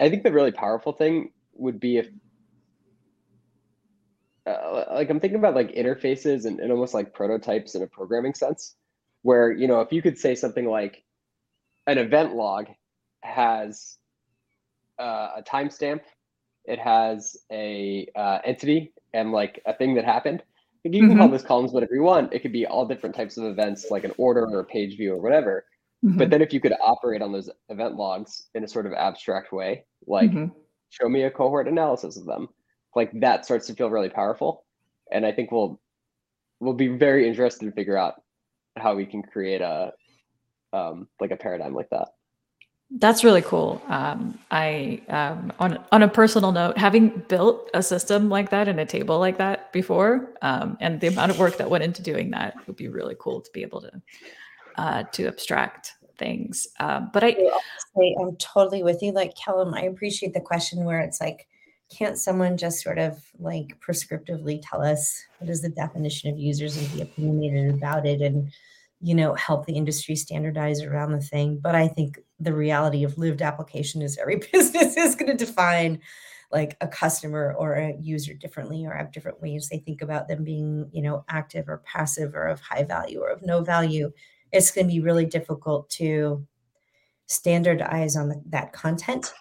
I 0.00 0.08
think 0.08 0.22
the 0.22 0.32
really 0.32 0.52
powerful 0.52 0.92
thing 0.92 1.32
would 1.54 1.80
be 1.80 1.98
if 1.98 2.08
uh, 4.48 4.84
like 4.94 5.10
I'm 5.10 5.20
thinking 5.20 5.38
about 5.38 5.54
like 5.54 5.74
interfaces 5.74 6.44
and, 6.44 6.60
and 6.60 6.72
almost 6.72 6.94
like 6.94 7.14
prototypes 7.14 7.74
in 7.74 7.82
a 7.82 7.86
programming 7.86 8.34
sense, 8.34 8.74
where 9.22 9.52
you 9.52 9.68
know 9.68 9.80
if 9.80 9.92
you 9.92 10.02
could 10.02 10.18
say 10.18 10.34
something 10.34 10.66
like 10.66 11.04
an 11.86 11.98
event 11.98 12.34
log 12.34 12.66
has 13.22 13.96
uh, 14.98 15.28
a 15.36 15.42
timestamp, 15.42 16.00
it 16.64 16.78
has 16.78 17.36
a 17.50 18.08
uh, 18.14 18.38
entity 18.44 18.92
and 19.12 19.32
like 19.32 19.60
a 19.66 19.74
thing 19.74 19.94
that 19.94 20.04
happened. 20.04 20.42
You 20.84 21.00
can 21.00 21.10
mm-hmm. 21.10 21.18
call 21.18 21.28
this 21.28 21.42
columns 21.42 21.72
whatever 21.72 21.94
you 21.94 22.02
want. 22.02 22.32
It 22.32 22.40
could 22.40 22.52
be 22.52 22.64
all 22.64 22.86
different 22.86 23.14
types 23.14 23.36
of 23.36 23.44
events, 23.44 23.90
like 23.90 24.04
an 24.04 24.12
order 24.16 24.46
or 24.46 24.60
a 24.60 24.64
page 24.64 24.96
view 24.96 25.12
or 25.12 25.20
whatever. 25.20 25.66
Mm-hmm. 26.04 26.16
But 26.16 26.30
then 26.30 26.40
if 26.40 26.52
you 26.52 26.60
could 26.60 26.72
operate 26.80 27.20
on 27.20 27.32
those 27.32 27.50
event 27.68 27.96
logs 27.96 28.46
in 28.54 28.64
a 28.64 28.68
sort 28.68 28.86
of 28.86 28.92
abstract 28.92 29.52
way, 29.52 29.84
like 30.06 30.30
mm-hmm. 30.30 30.52
show 30.90 31.08
me 31.08 31.24
a 31.24 31.30
cohort 31.30 31.68
analysis 31.68 32.16
of 32.16 32.24
them, 32.24 32.48
like 32.94 33.10
that 33.20 33.44
starts 33.44 33.66
to 33.66 33.74
feel 33.74 33.90
really 33.90 34.08
powerful. 34.08 34.64
And 35.10 35.24
I 35.26 35.32
think 35.32 35.52
we'll 35.52 35.80
we'll 36.60 36.74
be 36.74 36.88
very 36.88 37.28
interested 37.28 37.66
to 37.66 37.72
figure 37.72 37.96
out 37.96 38.22
how 38.76 38.94
we 38.94 39.06
can 39.06 39.22
create 39.22 39.60
a 39.60 39.92
um, 40.72 41.08
like 41.20 41.30
a 41.30 41.36
paradigm 41.36 41.74
like 41.74 41.90
that. 41.90 42.08
That's 42.90 43.22
really 43.22 43.42
cool. 43.42 43.82
Um, 43.88 44.38
I 44.50 45.02
um, 45.08 45.52
on 45.58 45.84
on 45.92 46.02
a 46.02 46.08
personal 46.08 46.52
note, 46.52 46.78
having 46.78 47.22
built 47.28 47.68
a 47.74 47.82
system 47.82 48.30
like 48.30 48.50
that 48.50 48.66
and 48.66 48.80
a 48.80 48.86
table 48.86 49.18
like 49.18 49.36
that 49.38 49.72
before, 49.72 50.32
um, 50.40 50.78
and 50.80 51.00
the 51.00 51.08
amount 51.08 51.30
of 51.30 51.38
work 51.38 51.58
that 51.58 51.68
went 51.68 51.84
into 51.84 52.02
doing 52.02 52.30
that 52.30 52.54
would 52.66 52.76
be 52.76 52.88
really 52.88 53.14
cool 53.18 53.42
to 53.42 53.50
be 53.52 53.62
able 53.62 53.82
to 53.82 54.02
uh, 54.78 55.02
to 55.02 55.26
abstract 55.26 55.92
things. 56.18 56.66
Um, 56.80 57.10
but 57.12 57.24
I, 57.24 57.36
I'm 58.20 58.36
totally 58.36 58.82
with 58.82 59.02
you. 59.02 59.12
Like 59.12 59.34
Callum, 59.36 59.74
I 59.74 59.82
appreciate 59.82 60.32
the 60.32 60.40
question 60.40 60.84
where 60.84 61.00
it's 61.00 61.20
like, 61.20 61.46
can't 61.90 62.18
someone 62.18 62.56
just 62.56 62.82
sort 62.82 62.98
of 62.98 63.22
like 63.38 63.78
prescriptively 63.80 64.60
tell 64.62 64.82
us 64.82 65.22
what 65.38 65.50
is 65.50 65.62
the 65.62 65.68
definition 65.68 66.30
of 66.30 66.38
users 66.38 66.76
and 66.76 66.92
be 66.92 67.02
opinionated 67.02 67.74
about 67.74 68.06
it 68.06 68.20
and 68.20 68.52
you 69.00 69.14
know 69.14 69.34
help 69.34 69.64
the 69.64 69.76
industry 69.76 70.14
standardize 70.16 70.82
around 70.82 71.12
the 71.12 71.20
thing? 71.20 71.58
But 71.62 71.74
i 71.74 71.88
think 71.88 72.18
the 72.40 72.52
reality 72.52 73.04
of 73.04 73.18
lived 73.18 73.42
application 73.42 74.02
is 74.02 74.18
every 74.18 74.36
business 74.52 74.96
is 74.96 75.14
going 75.14 75.36
to 75.36 75.44
define 75.44 76.00
like 76.50 76.76
a 76.80 76.88
customer 76.88 77.54
or 77.58 77.74
a 77.74 77.96
user 78.00 78.32
differently 78.32 78.86
or 78.86 78.94
have 78.94 79.12
different 79.12 79.40
ways 79.42 79.68
they 79.68 79.78
think 79.78 80.00
about 80.00 80.28
them 80.28 80.44
being 80.44 80.88
you 80.92 81.02
know 81.02 81.24
active 81.28 81.68
or 81.68 81.82
passive 81.84 82.34
or 82.34 82.46
of 82.46 82.60
high 82.60 82.84
value 82.84 83.20
or 83.20 83.30
of 83.30 83.42
no 83.42 83.62
value. 83.62 84.10
It's 84.50 84.70
going 84.70 84.86
to 84.86 84.92
be 84.92 85.00
really 85.00 85.26
difficult 85.26 85.90
to 85.90 86.46
standardize 87.26 88.16
on 88.16 88.30
the, 88.30 88.42
that 88.48 88.72
content 88.72 89.34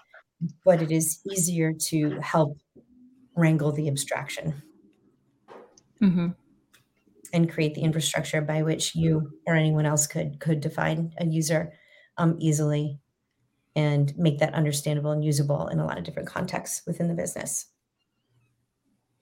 but 0.63 0.82
it 0.82 0.91
is 0.91 1.19
easier 1.32 1.73
to 1.73 2.19
help 2.21 2.58
wrangle 3.36 3.71
the 3.71 3.88
abstraction 3.88 4.62
mm-hmm. 6.02 6.30
and 7.34 7.52
create 7.52 7.76
the 7.76 7.82
infrastructure 7.82 8.41
by 8.41 8.62
which 8.62 8.95
you 8.95 9.32
or 9.45 9.56
anyone 9.56 9.86
else 9.86 10.08
could 10.08 10.39
could 10.39 10.60
define 10.60 11.13
a 11.19 11.26
user 11.26 11.73
um, 12.17 12.36
easily 12.39 13.00
and 13.76 14.17
make 14.17 14.39
that 14.39 14.54
understandable 14.54 15.12
and 15.12 15.23
usable 15.23 15.67
in 15.67 15.80
a 15.80 15.86
lot 15.86 15.97
of 15.97 16.04
different 16.04 16.28
contexts 16.28 16.82
within 16.88 17.08
the 17.08 17.13
business. 17.13 17.67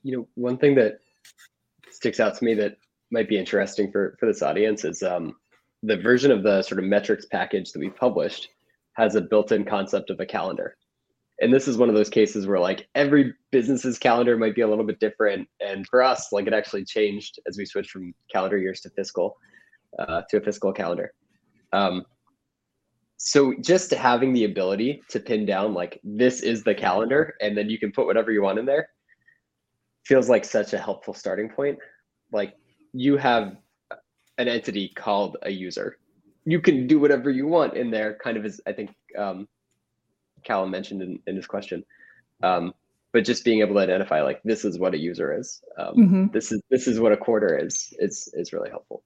You 0.01 0.17
know, 0.17 0.27
one 0.35 0.57
thing 0.57 0.75
that 0.75 0.99
sticks 1.91 2.21
out 2.21 2.37
to 2.37 2.45
me 2.45 2.53
that 2.55 2.77
might 3.11 3.27
be 3.27 3.37
interesting 3.37 3.91
for 3.91 4.15
for 4.19 4.25
this 4.25 4.41
audience 4.41 4.85
is 4.85 5.03
um, 5.03 5.35
the 5.83 5.97
version 5.97 6.31
of 6.31 6.43
the 6.43 6.61
sort 6.61 6.79
of 6.79 6.85
metrics 6.85 7.25
package 7.25 7.71
that 7.71 7.79
we 7.79 7.89
published 7.89 8.49
has 8.93 9.15
a 9.15 9.21
built-in 9.21 9.65
concept 9.65 10.09
of 10.09 10.19
a 10.21 10.25
calendar 10.25 10.77
and 11.41 11.53
this 11.53 11.67
is 11.67 11.77
one 11.77 11.89
of 11.89 11.95
those 11.95 12.09
cases 12.09 12.47
where 12.47 12.59
like 12.59 12.87
every 12.95 13.33
business's 13.51 13.99
calendar 13.99 14.37
might 14.37 14.55
be 14.55 14.61
a 14.61 14.67
little 14.67 14.85
bit 14.85 14.99
different. 14.99 15.47
And 15.59 15.85
for 15.87 16.01
us 16.01 16.31
like 16.31 16.47
it 16.47 16.53
actually 16.53 16.85
changed 16.85 17.39
as 17.47 17.57
we 17.57 17.65
switched 17.65 17.91
from 17.91 18.13
calendar 18.31 18.57
years 18.57 18.79
to 18.81 18.89
fiscal 18.91 19.37
uh, 19.99 20.21
to 20.29 20.37
a 20.37 20.41
fiscal 20.41 20.71
calendar. 20.71 21.13
Um, 21.73 22.05
so 23.17 23.53
just 23.61 23.91
having 23.91 24.33
the 24.33 24.45
ability 24.45 25.01
to 25.09 25.19
pin 25.19 25.45
down 25.45 25.73
like 25.73 25.99
this 26.03 26.41
is 26.41 26.63
the 26.63 26.75
calendar 26.75 27.35
and 27.41 27.57
then 27.57 27.69
you 27.69 27.79
can 27.79 27.91
put 27.91 28.05
whatever 28.05 28.31
you 28.31 28.41
want 28.41 28.59
in 28.59 28.65
there 28.65 28.89
feels 30.05 30.29
like 30.29 30.45
such 30.45 30.73
a 30.73 30.77
helpful 30.77 31.13
starting 31.13 31.49
point. 31.49 31.77
Like 32.31 32.53
you 32.93 33.17
have 33.17 33.57
an 34.37 34.47
entity 34.47 34.91
called 34.95 35.37
a 35.41 35.49
user. 35.49 35.97
You 36.45 36.61
can 36.61 36.87
do 36.87 36.99
whatever 36.99 37.29
you 37.29 37.47
want 37.47 37.73
in 37.75 37.89
there 37.89 38.17
kind 38.23 38.37
of 38.37 38.45
as 38.45 38.61
i 38.67 38.71
think 38.71 38.91
um, 39.17 39.47
Callum 40.45 40.71
mentioned 40.71 41.01
in, 41.01 41.19
in 41.27 41.35
his 41.35 41.47
question. 41.47 41.83
Um, 42.43 42.73
but 43.11 43.23
just 43.23 43.45
being 43.45 43.61
able 43.61 43.75
to 43.75 43.79
identify 43.79 44.21
like 44.21 44.41
this 44.43 44.65
is 44.65 44.77
what 44.77 44.93
a 44.93 44.97
user 44.97 45.37
is, 45.37 45.61
um, 45.77 45.95
mm-hmm. 45.95 46.25
this 46.33 46.51
is 46.51 46.61
this 46.69 46.87
is 46.87 46.99
what 46.99 47.13
a 47.13 47.17
quarter 47.17 47.57
is, 47.57 47.93
is 47.99 48.29
is 48.33 48.51
really 48.51 48.69
helpful. 48.69 49.03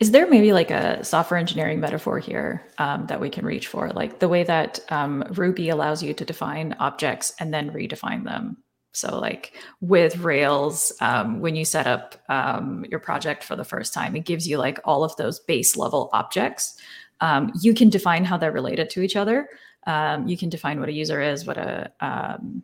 Is 0.00 0.12
there 0.12 0.28
maybe 0.28 0.52
like 0.52 0.70
a 0.70 1.04
software 1.04 1.38
engineering 1.38 1.78
metaphor 1.78 2.18
here 2.18 2.66
um, 2.78 3.06
that 3.06 3.20
we 3.20 3.28
can 3.28 3.44
reach 3.44 3.68
for, 3.68 3.90
like 3.90 4.18
the 4.18 4.28
way 4.28 4.42
that 4.44 4.80
um, 4.88 5.24
Ruby 5.30 5.68
allows 5.68 6.02
you 6.02 6.14
to 6.14 6.24
define 6.24 6.74
objects 6.78 7.34
and 7.38 7.52
then 7.52 7.70
redefine 7.70 8.24
them? 8.24 8.56
So, 8.92 9.18
like 9.18 9.52
with 9.80 10.16
Rails, 10.18 10.92
um, 11.00 11.40
when 11.40 11.54
you 11.54 11.64
set 11.64 11.86
up 11.86 12.16
um, 12.28 12.84
your 12.90 12.98
project 12.98 13.44
for 13.44 13.54
the 13.54 13.64
first 13.64 13.92
time, 13.92 14.16
it 14.16 14.24
gives 14.24 14.48
you 14.48 14.58
like 14.58 14.80
all 14.84 15.04
of 15.04 15.14
those 15.16 15.38
base 15.38 15.76
level 15.76 16.10
objects. 16.12 16.76
Um, 17.20 17.52
you 17.60 17.74
can 17.74 17.90
define 17.90 18.24
how 18.24 18.36
they're 18.36 18.50
related 18.50 18.90
to 18.90 19.02
each 19.02 19.16
other, 19.16 19.48
Um, 19.86 20.28
you 20.28 20.36
can 20.36 20.48
define 20.48 20.80
what 20.80 20.88
a 20.88 20.92
user 20.92 21.20
is, 21.20 21.46
what 21.46 21.56
a 21.56 21.90
um, 22.00 22.62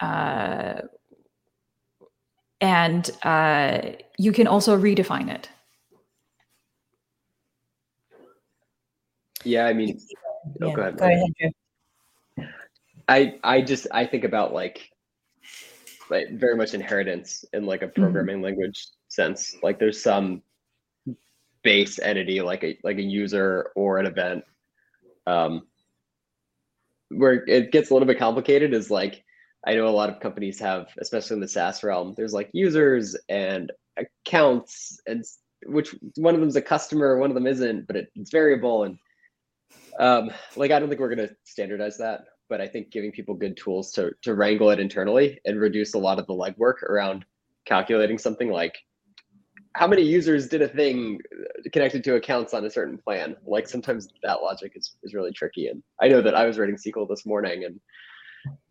uh, 0.00 0.82
and 2.60 3.10
uh, 3.22 3.80
you 4.18 4.32
can 4.32 4.46
also 4.46 4.76
redefine 4.76 5.30
it. 5.30 5.48
Yeah, 9.44 9.66
I 9.66 9.72
mean, 9.72 9.98
oh, 10.62 10.68
Yeah, 10.68 10.74
go 10.74 10.82
ahead. 10.82 10.96
Go 10.98 11.04
ahead. 11.04 11.32
Drew. 11.38 11.50
I 13.08 13.38
I 13.42 13.62
just 13.62 13.86
I 13.90 14.06
think 14.06 14.24
about 14.24 14.52
like 14.52 14.90
like 16.10 16.30
very 16.32 16.56
much 16.56 16.74
inheritance 16.74 17.44
in 17.52 17.64
like 17.64 17.82
a 17.82 17.88
programming 17.88 18.42
language 18.42 18.88
sense. 19.08 19.56
Like 19.62 19.78
there's 19.78 20.02
some 20.02 20.42
base 21.62 21.98
entity 21.98 22.40
like 22.40 22.64
a 22.64 22.78
like 22.84 22.98
a 22.98 23.02
user 23.02 23.70
or 23.74 23.98
an 23.98 24.06
event. 24.06 24.44
Um 25.26 25.66
where 27.10 27.44
it 27.46 27.72
gets 27.72 27.90
a 27.90 27.94
little 27.94 28.06
bit 28.06 28.18
complicated 28.18 28.72
is 28.74 28.90
like 28.90 29.24
I 29.66 29.74
know 29.74 29.88
a 29.88 29.90
lot 29.90 30.10
of 30.10 30.20
companies 30.20 30.60
have, 30.60 30.86
especially 30.98 31.34
in 31.34 31.40
the 31.40 31.48
SaaS 31.48 31.82
realm, 31.82 32.14
there's 32.16 32.32
like 32.32 32.50
users 32.52 33.16
and 33.28 33.72
accounts 33.96 35.00
and 35.06 35.24
which 35.66 35.94
one 36.16 36.34
of 36.34 36.40
them's 36.40 36.56
a 36.56 36.62
customer, 36.62 37.18
one 37.18 37.30
of 37.30 37.34
them 37.34 37.46
isn't, 37.46 37.86
but 37.86 37.96
it, 37.96 38.12
it's 38.14 38.30
variable 38.30 38.84
and 38.84 38.98
um, 39.98 40.30
like 40.56 40.70
I 40.70 40.78
don't 40.78 40.88
think 40.88 41.00
we're 41.00 41.14
going 41.14 41.28
to 41.28 41.34
standardize 41.44 41.98
that, 41.98 42.24
but 42.48 42.60
I 42.60 42.68
think 42.68 42.90
giving 42.90 43.10
people 43.10 43.34
good 43.34 43.56
tools 43.56 43.92
to 43.92 44.12
to 44.22 44.34
wrangle 44.34 44.70
it 44.70 44.78
internally 44.78 45.40
and 45.44 45.60
reduce 45.60 45.94
a 45.94 45.98
lot 45.98 46.18
of 46.18 46.26
the 46.26 46.34
legwork 46.34 46.82
around 46.84 47.24
calculating 47.66 48.18
something 48.18 48.50
like 48.50 48.76
how 49.78 49.86
many 49.86 50.02
users 50.02 50.48
did 50.48 50.60
a 50.60 50.66
thing 50.66 51.20
connected 51.72 52.02
to 52.02 52.16
accounts 52.16 52.52
on 52.52 52.64
a 52.64 52.70
certain 52.70 52.98
plan. 52.98 53.36
Like 53.46 53.68
sometimes 53.68 54.08
that 54.24 54.42
logic 54.42 54.72
is 54.74 54.96
is 55.04 55.14
really 55.14 55.30
tricky, 55.30 55.68
and 55.68 55.84
I 56.02 56.08
know 56.08 56.20
that 56.20 56.34
I 56.34 56.46
was 56.46 56.58
writing 56.58 56.74
SQL 56.74 57.08
this 57.08 57.24
morning 57.24 57.64
and 57.64 57.78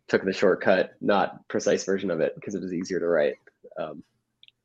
took 0.08 0.22
the 0.22 0.34
shortcut, 0.34 0.92
not 1.00 1.48
precise 1.48 1.84
version 1.84 2.10
of 2.10 2.20
it 2.20 2.34
because 2.34 2.54
it 2.54 2.60
was 2.60 2.74
easier 2.74 3.00
to 3.00 3.06
write. 3.06 3.36
Um, 3.80 4.02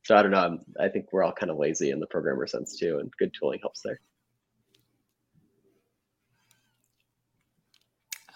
so 0.03 0.17
I 0.17 0.21
don't 0.21 0.32
know. 0.32 0.39
I'm, 0.39 0.60
I 0.77 0.89
think 0.89 1.13
we're 1.13 1.23
all 1.23 1.32
kind 1.32 1.49
of 1.49 1.58
lazy 1.58 1.91
in 1.91 2.01
the 2.01 2.08
programmer 2.08 2.45
sense 2.45 2.77
too, 2.77 2.99
and 2.99 3.10
good 3.17 3.32
tooling 3.39 3.60
helps 3.62 3.82
there. 3.82 4.01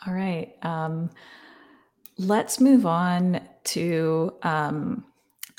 All 0.05 0.13
right. 0.13 0.55
Um, 0.61 1.09
let's 2.17 2.61
move 2.61 2.85
on 2.85 3.41
to 3.65 4.33
um, 4.43 5.03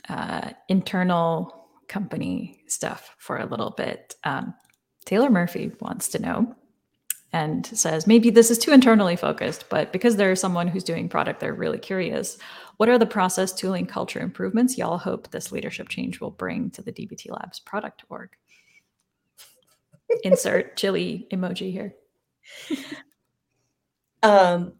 uh, 0.09 0.53
internal 0.69 1.58
company 1.89 2.63
stuff 2.67 3.15
for 3.19 3.39
a 3.39 3.47
little 3.47 3.71
bit. 3.71 4.15
Um, 4.25 4.55
Taylor 5.05 5.31
Murphy 5.31 5.73
wants 5.81 6.09
to 6.09 6.19
know 6.19 6.55
and 7.33 7.67
says 7.67 8.07
maybe 8.07 8.31
this 8.31 8.51
is 8.51 8.59
too 8.59 8.73
internally 8.73 9.17
focused, 9.17 9.65
but 9.69 9.93
because 9.93 10.17
there's 10.17 10.41
someone 10.41 10.69
who's 10.69 10.85
doing 10.85 11.09
product, 11.09 11.41
they're 11.41 11.55
really 11.55 11.79
curious. 11.79 12.39
What 12.79 12.89
are 12.89 12.99
the 12.99 13.07
process, 13.07 13.53
tooling, 13.53 13.87
culture 13.87 14.21
improvements 14.21 14.79
y'all 14.79 14.99
hope 14.99 15.31
this 15.31 15.53
leadership 15.53 15.89
change 15.89 16.21
will 16.21 16.31
bring 16.31 16.71
to 16.71 16.83
the 16.83 16.93
DBT 16.93 17.31
Labs 17.31 17.61
product 17.61 18.05
org? 18.09 18.31
Insert 20.25 20.77
chili 20.77 21.27
emoji 21.33 21.73
here. 21.73 21.95
Um, 24.23 24.73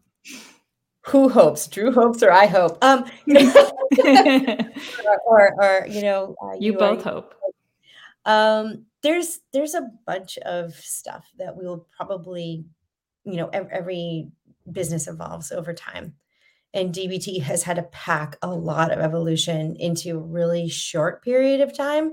who 1.09 1.29
hopes? 1.29 1.67
Drew 1.67 1.91
hopes, 1.91 2.23
or 2.23 2.31
I 2.31 2.45
hope? 2.45 2.77
Um, 2.83 3.05
or, 3.27 4.71
or, 5.25 5.63
or, 5.63 5.87
you 5.87 6.01
know, 6.01 6.35
uh, 6.41 6.55
you 6.59 6.73
are- 6.75 6.77
both 6.77 7.03
hope. 7.03 7.35
Um, 8.25 8.85
there's 9.01 9.39
there's 9.53 9.73
a 9.75 9.89
bunch 10.05 10.37
of 10.39 10.75
stuff 10.75 11.25
that 11.37 11.55
we 11.55 11.65
will 11.65 11.87
probably, 11.95 12.65
you 13.23 13.37
know, 13.37 13.47
ev- 13.47 13.69
every 13.71 14.27
business 14.71 15.07
evolves 15.07 15.51
over 15.51 15.73
time, 15.73 16.13
and 16.73 16.93
DBT 16.93 17.41
has 17.41 17.63
had 17.63 17.77
to 17.77 17.83
pack 17.83 18.37
a 18.41 18.49
lot 18.49 18.91
of 18.91 18.99
evolution 18.99 19.75
into 19.77 20.17
a 20.17 20.21
really 20.21 20.67
short 20.67 21.23
period 21.23 21.61
of 21.61 21.75
time. 21.75 22.11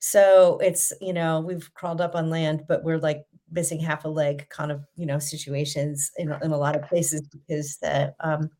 So 0.00 0.58
it's 0.58 0.92
you 1.00 1.12
know 1.12 1.40
we've 1.40 1.72
crawled 1.74 2.00
up 2.00 2.16
on 2.16 2.28
land, 2.28 2.64
but 2.66 2.82
we're 2.82 2.98
like 2.98 3.24
missing 3.50 3.80
half 3.80 4.04
a 4.04 4.08
leg, 4.08 4.48
kind 4.50 4.72
of 4.72 4.84
you 4.96 5.06
know 5.06 5.18
situations 5.18 6.10
in 6.16 6.32
in 6.42 6.52
a 6.52 6.58
lot 6.58 6.76
of 6.76 6.82
places 6.82 7.22
because 7.28 7.78
the 7.78 8.14
um, 8.20 8.50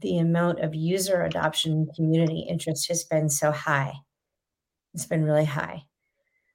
the 0.00 0.18
amount 0.18 0.60
of 0.60 0.74
user 0.74 1.22
adoption 1.22 1.88
community 1.94 2.46
interest 2.48 2.88
has 2.88 3.04
been 3.04 3.28
so 3.28 3.50
high. 3.50 3.94
It's 4.94 5.06
been 5.06 5.24
really 5.24 5.44
high. 5.44 5.84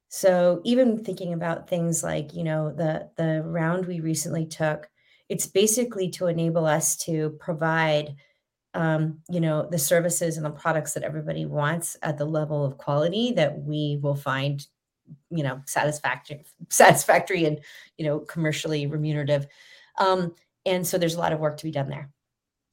So 0.09 0.61
even 0.63 1.03
thinking 1.03 1.33
about 1.33 1.67
things 1.67 2.03
like, 2.03 2.33
you 2.33 2.43
know, 2.43 2.71
the 2.71 3.09
the 3.17 3.41
round 3.43 3.85
we 3.85 3.99
recently 3.99 4.45
took, 4.45 4.87
it's 5.29 5.47
basically 5.47 6.09
to 6.11 6.27
enable 6.27 6.65
us 6.65 6.95
to 6.97 7.31
provide 7.39 8.15
um, 8.75 9.19
you 9.29 9.39
know, 9.39 9.67
the 9.69 9.77
services 9.77 10.37
and 10.37 10.45
the 10.45 10.49
products 10.51 10.93
that 10.93 11.03
everybody 11.03 11.45
wants 11.45 11.97
at 12.01 12.17
the 12.17 12.25
level 12.25 12.65
of 12.65 12.77
quality 12.77 13.31
that 13.33 13.59
we 13.59 13.99
will 14.01 14.15
find, 14.15 14.65
you 15.29 15.43
know, 15.43 15.61
satisfactory, 15.65 16.43
satisfactory 16.69 17.45
and, 17.45 17.59
you 17.97 18.05
know, 18.05 18.19
commercially 18.19 18.87
remunerative. 18.87 19.47
Um, 19.97 20.33
and 20.65 20.85
so 20.85 20.97
there's 20.97 21.15
a 21.15 21.19
lot 21.19 21.33
of 21.33 21.39
work 21.39 21.57
to 21.57 21.63
be 21.63 21.71
done 21.71 21.89
there. 21.89 22.09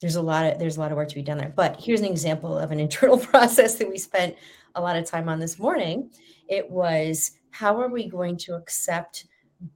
There's 0.01 0.17
a 0.17 0.23
lot 0.23 0.47
of 0.47 0.59
there's 0.59 0.77
a 0.77 0.81
lot 0.81 0.93
of 0.93 0.97
work 0.97 1.09
to 1.09 1.15
be 1.15 1.23
done 1.23 1.39
there. 1.39 1.53
But 1.55 1.79
here's 1.81 2.01
an 2.01 2.07
example 2.07 2.59
of 2.59 2.71
an 2.71 2.81
internal 2.87 3.19
process 3.19 3.77
that 3.77 3.89
we 3.89 3.99
spent 3.99 4.37
a 4.75 4.81
lot 4.81 4.97
of 4.97 5.05
time 5.05 5.29
on 5.29 5.41
this 5.41 5.59
morning. 5.59 6.11
It 6.49 6.69
was 6.71 7.33
how 7.51 7.81
are 7.81 7.89
we 7.89 8.09
going 8.09 8.37
to 8.39 8.55
accept 8.55 9.27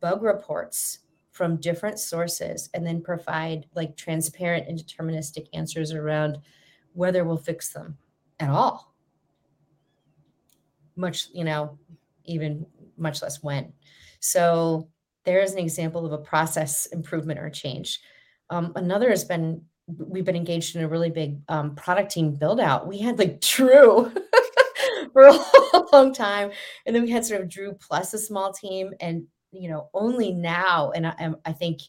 bug 0.01 0.23
reports 0.23 1.01
from 1.33 1.57
different 1.57 1.99
sources 1.99 2.71
and 2.75 2.87
then 2.87 3.03
provide 3.03 3.67
like 3.75 3.97
transparent 3.97 4.69
and 4.69 4.79
deterministic 4.79 5.49
answers 5.53 5.93
around 5.93 6.39
whether 6.93 7.25
we'll 7.25 7.37
fix 7.37 7.73
them 7.73 7.99
at 8.41 8.49
all? 8.49 8.95
Much 10.97 11.29
you 11.35 11.45
know 11.45 11.77
even 12.25 12.67
much 12.97 13.23
less 13.23 13.43
when 13.43 13.73
so 14.21 14.89
there 15.25 15.41
is 15.41 15.53
an 15.53 15.59
example 15.59 16.05
of 16.05 16.13
a 16.13 16.19
process 16.19 16.87
improvement 16.87 17.39
or 17.39 17.51
change 17.51 18.01
um, 18.51 18.73
another 18.77 19.11
has 19.11 19.25
been 19.25 19.63
we've 19.87 20.25
been 20.25 20.37
engaged 20.37 20.77
in 20.77 20.83
a 20.83 20.89
really 20.89 21.11
big 21.11 21.41
um, 21.49 21.75
product 21.75 22.11
team 22.11 22.35
build 22.35 22.61
out. 22.61 22.87
We 22.87 22.99
had 22.99 23.19
like 23.19 23.41
Drew 23.41 24.11
for 25.13 25.27
a 25.27 25.39
long 25.93 26.13
time, 26.13 26.51
and 26.87 26.95
then 26.95 27.03
we 27.03 27.11
had 27.11 27.25
sort 27.25 27.41
of 27.41 27.49
Drew 27.49 27.75
plus 27.75 28.15
a 28.15 28.19
small 28.19 28.53
team, 28.53 28.93
and 29.01 29.27
you 29.53 29.69
know 29.69 29.89
only 29.95 30.33
now, 30.33 30.91
and 30.93 31.07
I, 31.07 31.31
I 31.45 31.53
think 31.53 31.81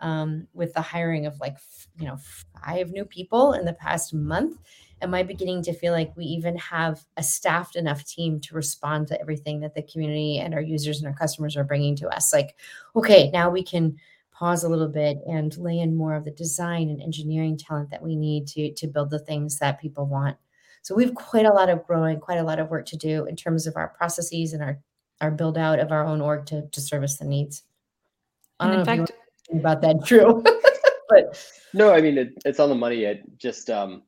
um, 0.00 0.46
with 0.52 0.72
the 0.74 0.80
hiring 0.80 1.26
of 1.26 1.38
like 1.40 1.56
you 1.98 2.06
know 2.06 2.18
five 2.64 2.90
new 2.90 3.04
people 3.04 3.54
in 3.54 3.64
the 3.64 3.72
past 3.72 4.14
month, 4.14 4.58
am 5.02 5.14
I 5.14 5.22
beginning 5.22 5.62
to 5.62 5.72
feel 5.72 5.92
like 5.92 6.16
we 6.16 6.24
even 6.24 6.56
have 6.58 7.04
a 7.16 7.22
staffed 7.22 7.76
enough 7.76 8.04
team 8.04 8.40
to 8.40 8.54
respond 8.54 9.08
to 9.08 9.20
everything 9.20 9.60
that 9.60 9.74
the 9.74 9.82
community 9.82 10.38
and 10.38 10.54
our 10.54 10.60
users 10.60 10.98
and 10.98 11.06
our 11.08 11.14
customers 11.18 11.56
are 11.56 11.64
bringing 11.64 11.96
to 11.96 12.08
us? 12.08 12.32
Like, 12.32 12.56
okay, 12.94 13.30
now 13.30 13.50
we 13.50 13.62
can 13.62 13.96
pause 14.32 14.64
a 14.64 14.68
little 14.68 14.88
bit 14.88 15.18
and 15.26 15.56
lay 15.58 15.78
in 15.78 15.94
more 15.94 16.14
of 16.14 16.24
the 16.24 16.30
design 16.30 16.88
and 16.88 17.02
engineering 17.02 17.56
talent 17.56 17.90
that 17.90 18.02
we 18.02 18.16
need 18.16 18.46
to 18.48 18.72
to 18.72 18.86
build 18.86 19.10
the 19.10 19.18
things 19.18 19.58
that 19.58 19.80
people 19.80 20.06
want. 20.06 20.36
So 20.82 20.94
we've 20.94 21.14
quite 21.14 21.46
a 21.46 21.52
lot 21.52 21.68
of 21.68 21.86
growing, 21.86 22.18
quite 22.20 22.38
a 22.38 22.42
lot 22.42 22.58
of 22.58 22.70
work 22.70 22.86
to 22.86 22.96
do 22.96 23.26
in 23.26 23.36
terms 23.36 23.66
of 23.66 23.76
our 23.76 23.88
processes 23.88 24.52
and 24.52 24.62
our 24.62 24.78
our 25.20 25.30
build 25.30 25.58
out 25.58 25.78
of 25.78 25.92
our 25.92 26.04
own 26.06 26.20
org 26.20 26.46
to 26.46 26.66
to 26.68 26.80
service 26.80 27.18
the 27.18 27.26
needs. 27.26 27.62
I 28.58 28.66
And 28.66 28.72
don't 28.72 28.80
in 28.80 28.86
know 28.86 28.92
if 28.92 28.98
you 28.98 29.06
fact, 29.06 29.12
want 29.52 29.52
to 29.52 29.68
about 29.68 29.82
that, 29.82 30.04
Drew. 30.04 30.42
but 31.08 31.46
No, 31.74 31.92
I 31.92 32.00
mean 32.00 32.18
it, 32.18 32.32
it's 32.44 32.60
on 32.60 32.68
the 32.68 32.74
money. 32.74 33.04
It 33.04 33.22
just 33.38 33.68
um, 33.70 34.02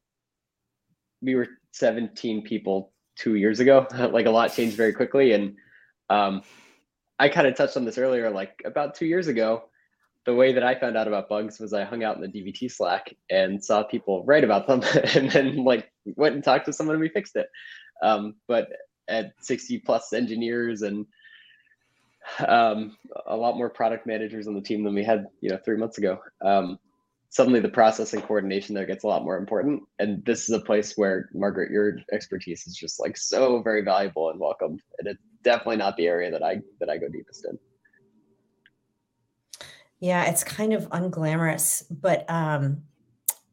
we 1.23 1.35
were 1.35 1.49
17 1.73 2.43
people 2.43 2.93
two 3.17 3.37
years 3.37 3.61
ago. 3.61 3.87
like 4.13 4.27
a 4.27 4.31
lot 4.31 4.53
changed 4.53 4.77
very 4.77 4.93
quickly, 4.93 5.33
and 5.33 5.57
um, 6.11 6.43
I 7.19 7.29
kind 7.29 7.47
of 7.47 7.57
touched 7.57 7.77
on 7.77 7.85
this 7.85 7.99
earlier. 7.99 8.31
Like 8.31 8.63
about 8.65 8.95
two 8.95 9.07
years 9.07 9.29
ago, 9.29 9.65
the 10.25 10.35
way 10.35 10.53
that 10.53 10.63
I 10.63 10.79
found 10.79 10.97
out 10.97 11.09
about 11.09 11.29
bugs 11.29 11.59
was 11.59 11.73
I 11.73 11.85
hung 11.85 12.05
out 12.05 12.17
in 12.17 12.23
the 12.23 12.29
DBT 12.29 12.71
Slack 12.71 13.15
and 13.31 13.63
saw 13.65 13.83
people 13.83 14.25
write 14.25 14.45
about 14.45 14.67
them, 14.67 14.83
and 15.15 15.31
then 15.31 15.65
like 15.65 15.91
went 16.17 16.35
and 16.35 16.45
talked 16.45 16.67
to 16.67 16.73
someone 16.73 16.95
and 16.95 17.01
we 17.01 17.09
fixed 17.09 17.37
it. 17.37 17.49
Um, 18.03 18.35
but 18.49 18.69
at 19.09 19.33
60 19.41 19.79
plus 19.81 20.13
engineers 20.13 20.83
and 20.83 21.07
um, 22.47 22.97
a 23.27 23.37
lot 23.37 23.57
more 23.57 23.69
product 23.69 24.07
managers 24.07 24.47
on 24.47 24.55
the 24.55 24.61
team 24.61 24.85
than 24.85 24.95
we 24.95 25.05
had, 25.05 25.27
you 25.41 25.51
know, 25.51 25.59
three 25.65 25.77
months 25.77 25.99
ago. 25.99 26.21
Um, 26.41 26.79
suddenly, 27.33 27.61
the 27.61 27.69
process 27.69 28.13
and 28.13 28.23
coordination 28.23 28.75
there 28.75 28.85
gets 28.85 29.05
a 29.05 29.07
lot 29.07 29.25
more 29.25 29.39
important. 29.39 29.83
And 29.99 30.23
this 30.27 30.51
is 30.51 30.51
a 30.51 30.61
place 30.61 30.93
where 30.97 31.31
Margaret, 31.33 31.71
your 31.71 31.97
expertise 32.13 32.67
is 32.67 32.77
just 32.77 33.01
like 33.01 33.17
so 33.17 33.63
very 33.63 33.81
valuable 33.81 34.29
and 34.29 34.39
welcomed. 34.39 34.83
And 34.99 35.09
it's 35.09 35.23
definitely 35.43 35.79
not 35.79 35.97
the 35.97 36.07
area 36.07 36.31
that 36.31 36.43
I 36.43 36.61
that 36.79 36.91
I 36.91 36.99
go 36.99 37.09
deepest 37.09 37.47
in. 37.47 37.59
Yeah, 39.99 40.25
it's 40.25 40.45
kind 40.45 40.75
of 40.75 40.91
unglamorous, 40.91 41.85
but 41.91 42.29
um, 42.29 42.83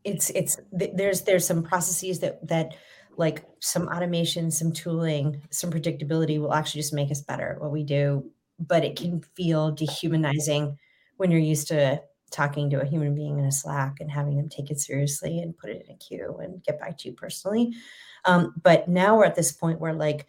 it's 0.04 0.30
it's 0.32 0.60
there's 0.74 1.22
there's 1.22 1.48
some 1.48 1.64
processes 1.64 2.20
that 2.20 2.46
that 2.46 2.76
like 3.16 3.46
some 3.60 3.88
automation, 3.88 4.52
some 4.52 4.74
tooling, 4.74 5.42
some 5.52 5.72
predictability 5.72 6.38
will 6.40 6.54
actually 6.54 6.82
just 6.82 6.94
make 6.94 7.12
us 7.12 7.22
better 7.22 7.54
at 7.54 7.62
what 7.62 7.72
we 7.72 7.84
do. 7.84 8.30
But 8.60 8.84
it 8.84 8.98
can 8.98 9.22
feel 9.38 9.72
dehumanizing 9.72 10.78
when 11.16 11.32
you're 11.32 11.40
used 11.40 11.70
to 11.70 12.02
talking 12.30 12.70
to 12.70 12.82
a 12.82 12.86
human 12.86 13.16
being 13.16 13.40
in 13.40 13.46
a 13.46 13.52
Slack 13.52 13.98
and 14.00 14.12
having 14.12 14.38
them 14.38 14.50
take 14.50 14.72
it 14.72 14.80
seriously 14.80 15.40
and 15.40 15.58
put 15.58 15.70
it 15.70 15.86
in 15.86 15.96
a 15.96 15.98
queue 15.98 16.38
and 16.42 16.64
get 16.64 16.80
back 16.80 16.98
to 17.00 17.10
you 17.10 17.16
personally. 17.16 17.74
Um, 18.26 18.54
but 18.62 18.88
now 18.88 19.18
we're 19.18 19.26
at 19.26 19.36
this 19.36 19.52
point 19.52 19.80
where 19.80 19.94
like 19.94 20.28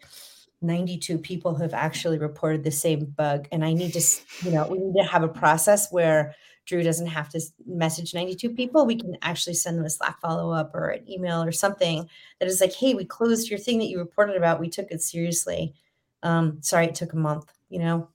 92 0.61 1.17
people 1.17 1.55
have 1.55 1.73
actually 1.73 2.19
reported 2.19 2.63
the 2.63 2.71
same 2.71 3.05
bug. 3.05 3.47
And 3.51 3.65
I 3.65 3.73
need 3.73 3.93
to, 3.93 4.01
you 4.43 4.51
know, 4.51 4.67
we 4.67 4.77
need 4.77 5.01
to 5.01 5.07
have 5.07 5.23
a 5.23 5.27
process 5.27 5.91
where 5.91 6.35
Drew 6.65 6.83
doesn't 6.83 7.07
have 7.07 7.29
to 7.29 7.41
message 7.65 8.13
92 8.13 8.51
people. 8.51 8.85
We 8.85 8.95
can 8.95 9.17
actually 9.23 9.55
send 9.55 9.77
them 9.77 9.85
a 9.85 9.89
Slack 9.89 10.21
follow 10.21 10.51
up 10.51 10.75
or 10.75 10.89
an 10.89 11.09
email 11.09 11.41
or 11.41 11.51
something 11.51 12.07
that 12.39 12.47
is 12.47 12.61
like, 12.61 12.73
hey, 12.73 12.93
we 12.93 13.05
closed 13.05 13.49
your 13.49 13.59
thing 13.59 13.79
that 13.79 13.87
you 13.87 13.97
reported 13.97 14.35
about. 14.35 14.59
We 14.59 14.69
took 14.69 14.91
it 14.91 15.01
seriously. 15.01 15.73
Um, 16.21 16.59
sorry, 16.61 16.85
it 16.85 16.95
took 16.95 17.13
a 17.13 17.17
month, 17.17 17.51
you 17.69 17.79
know? 17.79 18.09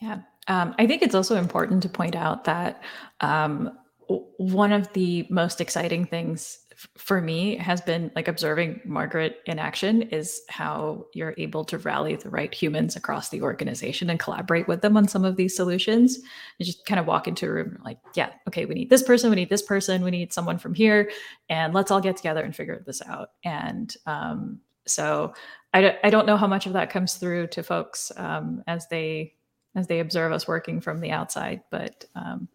Yeah. 0.00 0.20
Um, 0.48 0.74
I 0.78 0.86
think 0.86 1.02
it's 1.02 1.14
also 1.14 1.36
important 1.36 1.82
to 1.84 1.88
point 1.88 2.16
out 2.16 2.44
that 2.44 2.82
um, 3.20 3.70
one 4.08 4.72
of 4.72 4.92
the 4.94 5.26
most 5.30 5.60
exciting 5.60 6.06
things 6.06 6.58
for 6.96 7.20
me 7.20 7.56
has 7.56 7.80
been 7.80 8.10
like 8.14 8.28
observing 8.28 8.80
Margaret 8.84 9.40
in 9.46 9.58
action 9.58 10.02
is 10.02 10.42
how 10.48 11.06
you're 11.12 11.34
able 11.36 11.64
to 11.64 11.76
rally 11.78 12.14
the 12.14 12.30
right 12.30 12.54
humans 12.54 12.94
across 12.94 13.30
the 13.30 13.42
organization 13.42 14.08
and 14.08 14.20
collaborate 14.20 14.68
with 14.68 14.80
them 14.80 14.96
on 14.96 15.08
some 15.08 15.24
of 15.24 15.34
these 15.34 15.56
solutions. 15.56 16.20
You 16.58 16.64
just 16.64 16.86
kind 16.86 17.00
of 17.00 17.06
walk 17.06 17.26
into 17.26 17.46
a 17.46 17.52
room 17.52 17.78
like, 17.84 17.98
yeah, 18.14 18.30
okay, 18.46 18.64
we 18.64 18.76
need 18.76 18.90
this 18.90 19.02
person, 19.02 19.28
we 19.28 19.36
need 19.36 19.50
this 19.50 19.62
person, 19.62 20.04
we 20.04 20.12
need 20.12 20.32
someone 20.32 20.56
from 20.58 20.72
here, 20.72 21.10
and 21.48 21.74
let's 21.74 21.90
all 21.90 22.00
get 22.00 22.16
together 22.16 22.42
and 22.42 22.54
figure 22.54 22.80
this 22.86 23.02
out. 23.02 23.30
And 23.44 23.94
um, 24.06 24.60
so 24.86 25.34
I 25.74 25.80
don't, 25.80 25.96
I 26.04 26.10
don't 26.10 26.26
know 26.26 26.36
how 26.36 26.46
much 26.46 26.66
of 26.66 26.74
that 26.74 26.90
comes 26.90 27.14
through 27.14 27.48
to 27.48 27.62
folks 27.64 28.12
um, 28.16 28.62
as 28.68 28.86
they 28.86 29.34
as 29.78 29.86
they 29.86 30.00
observe 30.00 30.32
us 30.32 30.48
working 30.48 30.80
from 30.80 31.00
the 31.00 31.12
outside, 31.12 31.62
but 31.70 32.04
um, 32.16 32.48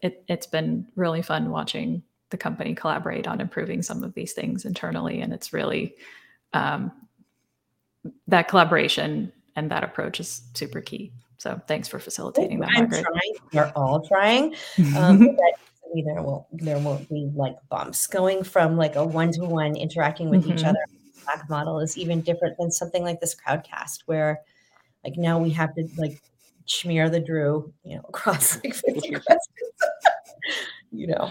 it, 0.00 0.22
it's 0.28 0.46
been 0.46 0.86
really 0.94 1.20
fun 1.20 1.50
watching 1.50 2.02
the 2.30 2.36
company 2.36 2.74
collaborate 2.74 3.26
on 3.26 3.40
improving 3.40 3.82
some 3.82 4.04
of 4.04 4.14
these 4.14 4.34
things 4.34 4.64
internally. 4.64 5.20
And 5.20 5.32
it's 5.32 5.52
really 5.52 5.96
um, 6.52 6.92
that 8.28 8.46
collaboration 8.46 9.32
and 9.56 9.68
that 9.72 9.82
approach 9.82 10.20
is 10.20 10.42
super 10.54 10.80
key. 10.80 11.12
So 11.38 11.60
thanks 11.66 11.88
for 11.88 11.98
facilitating 11.98 12.60
that. 12.60 12.70
I'm 12.70 12.88
Margaret. 12.88 13.04
trying. 13.04 13.34
We're 13.52 13.72
all 13.74 14.00
trying. 14.06 14.54
Um, 14.96 15.36
there 16.04 16.22
won't 16.22 16.44
there 16.52 16.78
won't 16.78 17.08
be 17.08 17.30
like 17.34 17.56
bumps 17.70 18.06
going 18.06 18.44
from 18.44 18.76
like 18.76 18.94
a 18.94 19.04
one 19.04 19.32
to 19.32 19.40
one 19.46 19.74
interacting 19.74 20.28
with 20.28 20.42
mm-hmm. 20.42 20.52
each 20.52 20.64
other. 20.64 20.84
Slack 21.14 21.48
model 21.48 21.80
is 21.80 21.96
even 21.96 22.20
different 22.20 22.58
than 22.58 22.70
something 22.70 23.02
like 23.02 23.20
this 23.20 23.34
crowdcast 23.34 24.02
where 24.04 24.42
like 25.08 25.18
now 25.18 25.38
we 25.38 25.50
have 25.50 25.74
to 25.74 25.88
like 25.96 26.20
smear 26.66 27.08
the 27.08 27.20
Drew, 27.20 27.72
you 27.82 27.96
know, 27.96 28.04
across 28.08 28.62
like 28.62 28.74
50 28.86 29.00
questions. 29.10 29.38
you 30.92 31.06
know. 31.08 31.30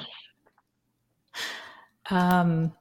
Um, 2.09 2.73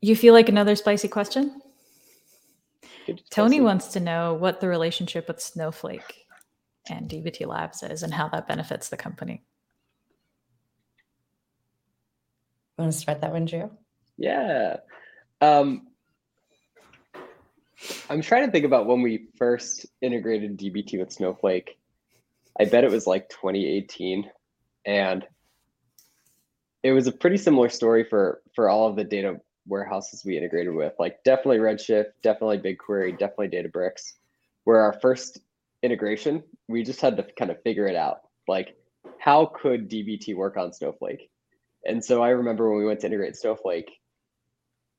you 0.00 0.16
feel 0.16 0.32
like 0.32 0.48
another 0.48 0.76
spicy 0.76 1.08
question? 1.08 1.60
Tony 3.30 3.60
wants 3.60 3.88
to 3.88 4.00
know 4.00 4.34
what 4.34 4.60
the 4.60 4.68
relationship 4.68 5.28
with 5.28 5.40
Snowflake 5.40 6.26
and 6.88 7.08
DBT 7.08 7.46
Labs 7.46 7.82
is 7.82 8.02
and 8.02 8.12
how 8.12 8.28
that 8.28 8.48
benefits 8.48 8.88
the 8.88 8.96
company. 8.96 9.44
Want 12.78 12.92
to 12.92 12.98
start 12.98 13.20
that 13.20 13.32
one, 13.32 13.44
Drew? 13.44 13.70
Yeah. 14.16 14.78
Um, 15.40 15.85
I'm 18.08 18.22
trying 18.22 18.46
to 18.46 18.52
think 18.52 18.64
about 18.64 18.86
when 18.86 19.02
we 19.02 19.28
first 19.36 19.86
integrated 20.00 20.58
DBT 20.58 20.98
with 20.98 21.12
Snowflake. 21.12 21.78
I 22.58 22.64
bet 22.64 22.84
it 22.84 22.90
was 22.90 23.06
like 23.06 23.28
2018. 23.28 24.30
And 24.86 25.26
it 26.82 26.92
was 26.92 27.06
a 27.06 27.12
pretty 27.12 27.36
similar 27.36 27.68
story 27.68 28.04
for 28.04 28.42
for 28.54 28.68
all 28.68 28.88
of 28.88 28.96
the 28.96 29.04
data 29.04 29.40
warehouses 29.66 30.24
we 30.24 30.36
integrated 30.36 30.74
with. 30.74 30.92
Like 30.98 31.22
definitely 31.24 31.58
Redshift, 31.58 32.12
definitely 32.22 32.58
BigQuery, 32.58 33.18
definitely 33.18 33.48
Databricks. 33.48 34.12
Where 34.64 34.80
our 34.80 34.94
first 35.00 35.40
integration, 35.82 36.42
we 36.68 36.82
just 36.82 37.00
had 37.00 37.16
to 37.16 37.26
kind 37.38 37.50
of 37.50 37.62
figure 37.62 37.86
it 37.86 37.96
out. 37.96 38.22
Like, 38.48 38.76
how 39.18 39.46
could 39.46 39.90
DBT 39.90 40.34
work 40.34 40.56
on 40.56 40.72
Snowflake? 40.72 41.30
And 41.84 42.04
so 42.04 42.22
I 42.22 42.30
remember 42.30 42.68
when 42.68 42.78
we 42.78 42.86
went 42.86 43.00
to 43.00 43.06
integrate 43.06 43.36
Snowflake, 43.36 43.90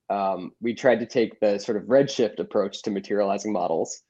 um, 0.09 0.51
we 0.61 0.73
tried 0.73 0.99
to 0.99 1.05
take 1.05 1.39
the 1.39 1.59
sort 1.59 1.77
of 1.77 1.83
Redshift 1.83 2.39
approach 2.39 2.81
to 2.83 2.91
materializing 2.91 3.51
models, 3.51 4.01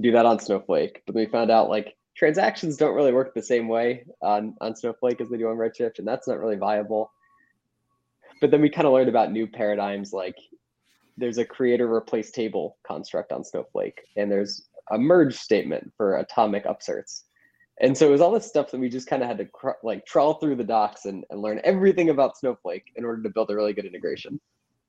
do 0.00 0.12
that 0.12 0.26
on 0.26 0.38
Snowflake. 0.38 1.02
But 1.06 1.14
we 1.14 1.26
found 1.26 1.50
out 1.50 1.68
like 1.68 1.94
transactions 2.16 2.76
don't 2.76 2.94
really 2.94 3.12
work 3.12 3.34
the 3.34 3.42
same 3.42 3.68
way 3.68 4.04
on, 4.22 4.54
on 4.60 4.76
Snowflake 4.76 5.20
as 5.20 5.28
they 5.28 5.38
do 5.38 5.48
on 5.48 5.56
Redshift, 5.56 5.98
and 5.98 6.06
that's 6.06 6.28
not 6.28 6.38
really 6.38 6.56
viable 6.56 7.10
but 8.40 8.50
then 8.50 8.60
we 8.60 8.70
kind 8.70 8.86
of 8.86 8.92
learned 8.92 9.08
about 9.08 9.32
new 9.32 9.46
paradigms 9.46 10.12
like 10.12 10.36
there's 11.16 11.38
a 11.38 11.44
create 11.44 11.80
or 11.80 11.92
replace 11.92 12.30
table 12.30 12.76
construct 12.86 13.32
on 13.32 13.44
Snowflake, 13.44 14.02
and 14.16 14.30
there's 14.30 14.66
a 14.90 14.98
merge 14.98 15.34
statement 15.34 15.92
for 15.96 16.18
atomic 16.18 16.66
upserts. 16.66 17.24
And 17.80 17.96
so 17.96 18.06
it 18.06 18.10
was 18.10 18.20
all 18.20 18.32
this 18.32 18.46
stuff 18.46 18.70
that 18.70 18.80
we 18.80 18.88
just 18.88 19.08
kind 19.08 19.22
of 19.22 19.28
had 19.28 19.38
to 19.38 19.46
cr- 19.46 19.70
like 19.82 20.06
trawl 20.06 20.34
through 20.34 20.56
the 20.56 20.64
docs 20.64 21.04
and, 21.04 21.24
and 21.30 21.40
learn 21.40 21.60
everything 21.64 22.10
about 22.10 22.36
Snowflake 22.36 22.92
in 22.96 23.04
order 23.04 23.22
to 23.22 23.28
build 23.28 23.50
a 23.50 23.54
really 23.54 23.72
good 23.72 23.84
integration. 23.84 24.40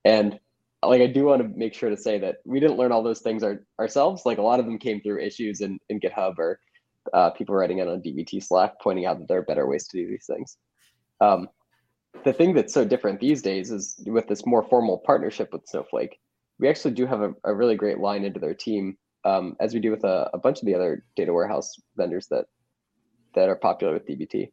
And 0.06 0.39
like 0.84 1.02
I 1.02 1.08
do 1.08 1.26
want 1.26 1.42
to 1.42 1.58
make 1.58 1.74
sure 1.74 1.90
to 1.90 1.98
say 1.98 2.20
that 2.20 2.38
we 2.46 2.60
didn't 2.60 2.78
learn 2.78 2.92
all 2.92 3.04
those 3.04 3.22
things 3.22 3.44
our, 3.44 3.63
ourselves. 3.80 4.26
Like 4.26 4.38
a 4.38 4.44
lot 4.44 4.60
of 4.60 4.66
them 4.66 4.78
came 4.78 5.02
through 5.02 5.22
issues 5.22 5.62
in, 5.62 5.80
in 5.90 6.00
GitHub 6.00 6.38
or 6.38 6.60
uh, 7.13 7.32
people 7.32 7.56
writing 7.56 7.80
it 7.80 7.88
on 7.88 8.02
DBT 8.02 8.44
Slack, 8.44 8.74
pointing 8.82 9.06
out 9.06 9.20
that 9.20 9.28
there 9.28 9.40
are 9.40 9.44
better 9.44 9.68
ways 9.68 9.88
to 9.88 9.98
do 9.98 10.08
these 10.08 10.26
things. 10.28 10.58
Um, 11.20 11.50
the 12.24 12.34
thing 12.34 12.54
that's 12.54 12.74
so 12.74 12.86
different 12.86 13.20
these 13.20 13.42
days 13.42 13.72
is 13.72 13.96
with 14.06 14.28
this 14.28 14.46
more 14.46 14.63
formal 14.63 15.00
partnership 15.00 15.50
with 15.52 15.68
Snowflake, 15.68 16.20
we 16.60 16.68
actually 16.68 16.94
do 16.94 17.06
have 17.06 17.22
a, 17.22 17.34
a 17.44 17.54
really 17.54 17.76
great 17.76 18.00
line 18.00 18.24
into 18.24 18.40
their 18.40 18.54
team, 18.54 18.98
um, 19.26 19.56
as 19.60 19.74
we 19.74 19.80
do 19.80 19.92
with 19.92 20.04
a, 20.04 20.30
a, 20.34 20.38
bunch 20.38 20.60
of 20.60 20.66
the 20.66 20.74
other 20.74 21.04
data 21.16 21.34
warehouse 21.34 21.76
vendors 21.96 22.28
that 22.28 22.46
that 23.36 23.50
are 23.50 23.56
popular 23.56 23.94
with 23.94 24.08
DBT. 24.08 24.52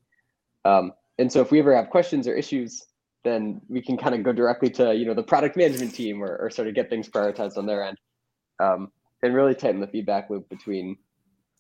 Um, 0.65 0.93
and 1.19 1.33
so 1.33 1.41
if 1.41 1.51
we 1.51 1.59
ever 1.59 1.75
have 1.75 1.91
questions 1.91 2.27
or 2.29 2.35
issues, 2.35 2.85
then 3.25 3.61
we 3.69 3.81
can 3.81 3.97
kind 3.97 4.15
of 4.15 4.23
go 4.23 4.33
directly 4.33 4.71
to 4.71 4.95
you 4.95 5.07
know 5.07 5.15
the 5.15 5.23
product 5.23 5.57
management 5.57 5.95
team 5.95 6.23
or, 6.23 6.37
or 6.37 6.51
sort 6.51 6.69
of 6.69 6.75
get 6.75 6.91
things 6.91 7.09
prioritized 7.09 7.57
on 7.57 7.67
their 7.67 7.83
end, 7.83 7.99
um, 8.61 8.93
and 9.23 9.35
really 9.35 9.55
tighten 9.55 9.81
the 9.81 9.87
feedback 9.87 10.31
loop 10.31 10.49
between 10.49 10.97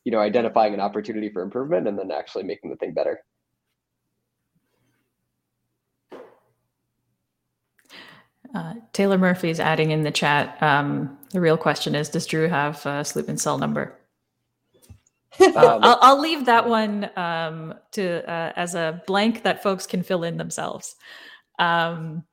you 0.04 0.12
know 0.12 0.18
identifying 0.18 0.74
an 0.74 0.80
opportunity 0.80 1.30
for 1.30 1.42
improvement 1.42 1.88
and 1.88 1.98
then 1.98 2.12
actually 2.12 2.44
making 2.44 2.70
the 2.70 2.76
thing 2.76 2.92
better. 2.92 3.20
Uh, 8.54 8.74
Taylor 8.92 9.18
Murphy 9.18 9.50
is 9.50 9.58
adding 9.58 9.90
in 9.90 10.04
the 10.04 10.12
chat. 10.12 10.62
Um, 10.62 11.18
the 11.32 11.40
real 11.40 11.56
question 11.56 11.96
is, 11.96 12.08
does 12.08 12.24
Drew 12.24 12.46
have 12.48 12.86
a 12.86 13.04
sleep 13.04 13.28
and 13.28 13.40
cell 13.40 13.58
number? 13.58 13.98
Uh, 15.40 15.80
I'll, 15.82 15.98
I'll, 16.00 16.20
leave 16.20 16.46
that 16.46 16.68
one 16.68 17.10
um, 17.16 17.74
to 17.90 18.30
uh, 18.30 18.52
as 18.54 18.76
a 18.76 19.02
blank 19.08 19.42
that 19.42 19.64
folks 19.64 19.84
can 19.84 20.04
fill 20.04 20.22
in 20.22 20.36
themselves. 20.36 20.94
Um, 21.58 22.24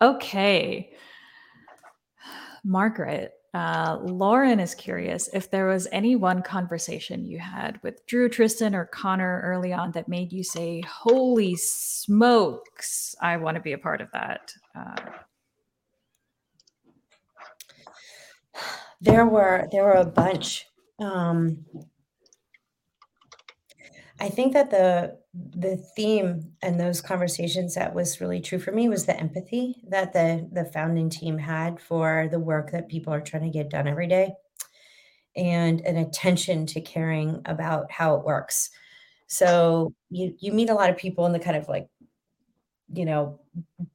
okay, 0.00 0.92
Margaret. 2.64 3.32
Uh, 3.52 3.98
Lauren 4.02 4.58
is 4.58 4.74
curious 4.74 5.28
if 5.32 5.48
there 5.48 5.66
was 5.66 5.86
any 5.92 6.16
one 6.16 6.42
conversation 6.42 7.24
you 7.24 7.38
had 7.38 7.80
with 7.84 8.04
Drew, 8.06 8.28
Tristan, 8.28 8.74
or 8.74 8.84
Connor 8.86 9.42
early 9.44 9.72
on 9.72 9.92
that 9.92 10.08
made 10.08 10.32
you 10.32 10.42
say, 10.42 10.80
"Holy 10.80 11.54
smokes, 11.54 13.14
I 13.20 13.36
want 13.36 13.54
to 13.54 13.60
be 13.60 13.72
a 13.72 13.78
part 13.78 14.00
of 14.00 14.10
that." 14.12 14.52
Uh, 14.74 14.96
There 19.00 19.26
were 19.26 19.68
there 19.70 19.84
were 19.84 19.92
a 19.92 20.04
bunch. 20.06 20.66
Um, 20.98 21.66
I 24.20 24.28
think 24.28 24.52
that 24.52 24.70
the 24.70 25.18
the 25.34 25.76
theme 25.96 26.52
and 26.62 26.78
those 26.78 27.00
conversations 27.00 27.74
that 27.74 27.94
was 27.94 28.20
really 28.20 28.40
true 28.40 28.58
for 28.60 28.70
me 28.72 28.88
was 28.88 29.06
the 29.06 29.18
empathy 29.18 29.82
that 29.88 30.12
the 30.12 30.48
the 30.52 30.64
founding 30.64 31.10
team 31.10 31.38
had 31.38 31.80
for 31.80 32.28
the 32.30 32.38
work 32.38 32.70
that 32.70 32.88
people 32.88 33.12
are 33.12 33.20
trying 33.20 33.42
to 33.42 33.50
get 33.50 33.70
done 33.70 33.88
every 33.88 34.06
day 34.06 34.34
and 35.36 35.80
an 35.80 35.96
attention 35.96 36.66
to 36.66 36.80
caring 36.80 37.40
about 37.46 37.90
how 37.90 38.16
it 38.16 38.24
works. 38.24 38.70
So 39.26 39.94
you 40.10 40.34
you 40.38 40.52
meet 40.52 40.70
a 40.70 40.74
lot 40.74 40.90
of 40.90 40.96
people 40.96 41.26
in 41.26 41.32
the 41.32 41.40
kind 41.40 41.56
of 41.56 41.68
like 41.68 41.88
you 42.92 43.04
know 43.04 43.40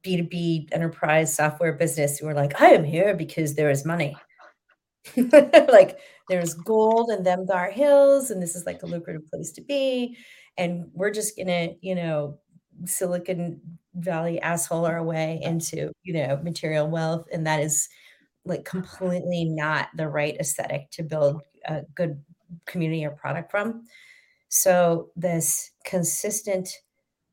B2B 0.02 0.68
enterprise 0.72 1.34
software 1.34 1.72
business 1.72 2.18
who 2.18 2.26
are 2.28 2.34
like, 2.34 2.60
I 2.60 2.68
am 2.70 2.84
here 2.84 3.14
because 3.14 3.54
there 3.54 3.70
is 3.70 3.84
money. 3.84 4.16
like 5.16 5.98
there's 6.28 6.54
gold 6.54 7.10
and 7.10 7.24
Themgar 7.24 7.72
Hills, 7.72 8.30
and 8.30 8.42
this 8.42 8.54
is 8.54 8.66
like 8.66 8.82
a 8.82 8.86
lucrative 8.86 9.26
place 9.28 9.52
to 9.52 9.60
be. 9.60 10.16
And 10.56 10.86
we're 10.92 11.10
just 11.10 11.36
gonna, 11.36 11.70
you 11.80 11.94
know, 11.94 12.38
Silicon 12.84 13.60
Valley 13.94 14.40
asshole 14.40 14.86
our 14.86 15.02
way 15.02 15.40
into, 15.42 15.92
you 16.02 16.14
know, 16.14 16.38
material 16.42 16.88
wealth. 16.88 17.26
And 17.32 17.46
that 17.46 17.60
is 17.60 17.88
like 18.44 18.64
completely 18.64 19.44
not 19.44 19.88
the 19.96 20.08
right 20.08 20.36
aesthetic 20.38 20.90
to 20.92 21.02
build 21.02 21.42
a 21.66 21.82
good 21.94 22.22
community 22.66 23.04
or 23.04 23.10
product 23.10 23.50
from. 23.50 23.84
So 24.48 25.10
this 25.16 25.70
consistent 25.84 26.68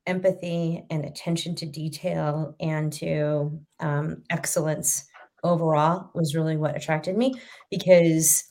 empathy 0.05 0.85
and 0.89 1.05
attention 1.05 1.55
to 1.55 1.65
detail 1.65 2.55
and 2.59 2.91
to 2.93 3.59
um, 3.79 4.23
excellence 4.29 5.05
overall 5.47 6.11
was 6.13 6.35
really 6.35 6.57
what 6.57 6.75
attracted 6.75 7.17
me 7.17 7.33
because 7.69 8.43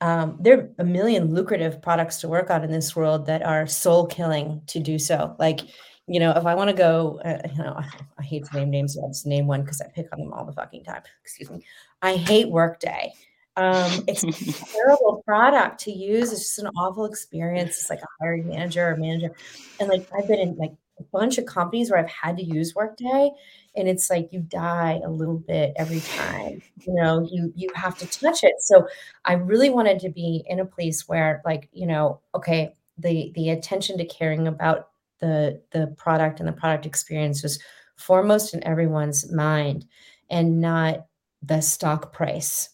um, 0.00 0.36
there 0.40 0.58
are 0.58 0.70
a 0.78 0.84
million 0.84 1.34
lucrative 1.34 1.82
products 1.82 2.20
to 2.20 2.28
work 2.28 2.50
on 2.50 2.62
in 2.62 2.70
this 2.70 2.94
world 2.94 3.26
that 3.26 3.42
are 3.42 3.66
soul 3.66 4.06
killing 4.06 4.62
to 4.68 4.78
do 4.78 4.98
so. 4.98 5.34
Like, 5.38 5.60
you 6.06 6.20
know, 6.20 6.30
if 6.32 6.46
I 6.46 6.54
want 6.54 6.70
to 6.70 6.76
go, 6.76 7.20
uh, 7.24 7.40
you 7.50 7.58
know, 7.58 7.74
I, 7.76 7.88
I, 8.18 8.22
hate 8.22 8.44
to 8.44 8.56
name 8.56 8.70
names, 8.70 8.94
so 8.94 9.02
I'll 9.02 9.08
just 9.08 9.26
name 9.26 9.46
one 9.46 9.62
because 9.62 9.80
I 9.80 9.88
pick 9.88 10.06
on 10.12 10.20
them 10.20 10.32
all 10.32 10.44
the 10.44 10.52
fucking 10.52 10.84
time. 10.84 11.02
Excuse 11.24 11.50
me. 11.50 11.64
I 12.00 12.14
hate 12.14 12.48
Workday. 12.48 13.12
Um, 13.56 14.04
it's 14.06 14.22
a 14.22 14.66
terrible 14.72 15.22
product 15.26 15.80
to 15.80 15.92
use. 15.92 16.32
It's 16.32 16.42
just 16.42 16.58
an 16.60 16.68
awful 16.68 17.04
experience. 17.04 17.70
It's 17.70 17.90
like 17.90 18.00
a 18.00 18.06
hiring 18.20 18.46
manager 18.46 18.88
or 18.88 18.96
manager. 18.96 19.34
And 19.80 19.88
like 19.88 20.08
I've 20.16 20.28
been 20.28 20.38
in 20.38 20.56
like 20.56 20.72
a 21.00 21.02
bunch 21.12 21.38
of 21.38 21.46
companies 21.46 21.90
where 21.90 21.98
I've 21.98 22.08
had 22.08 22.36
to 22.36 22.44
use 22.44 22.74
Workday 22.74 23.32
and 23.78 23.88
it's 23.88 24.10
like 24.10 24.30
you 24.32 24.40
die 24.40 25.00
a 25.04 25.10
little 25.10 25.38
bit 25.38 25.72
every 25.76 26.00
time 26.00 26.60
you 26.86 26.94
know 26.94 27.26
you 27.30 27.52
you 27.56 27.70
have 27.74 27.96
to 27.98 28.06
touch 28.06 28.44
it. 28.44 28.54
So 28.60 28.86
i 29.24 29.34
really 29.34 29.70
wanted 29.70 30.00
to 30.00 30.10
be 30.10 30.44
in 30.48 30.60
a 30.60 30.66
place 30.66 31.08
where 31.08 31.42
like 31.44 31.68
you 31.72 31.86
know 31.86 32.20
okay 32.34 32.74
the 32.98 33.32
the 33.34 33.50
attention 33.50 33.98
to 33.98 34.04
caring 34.06 34.46
about 34.48 34.88
the 35.20 35.60
the 35.72 35.88
product 35.96 36.40
and 36.40 36.48
the 36.48 36.52
product 36.52 36.86
experience 36.86 37.42
was 37.42 37.58
foremost 37.96 38.54
in 38.54 38.64
everyone's 38.64 39.30
mind 39.32 39.86
and 40.30 40.60
not 40.60 41.06
the 41.42 41.60
stock 41.60 42.12
price 42.12 42.70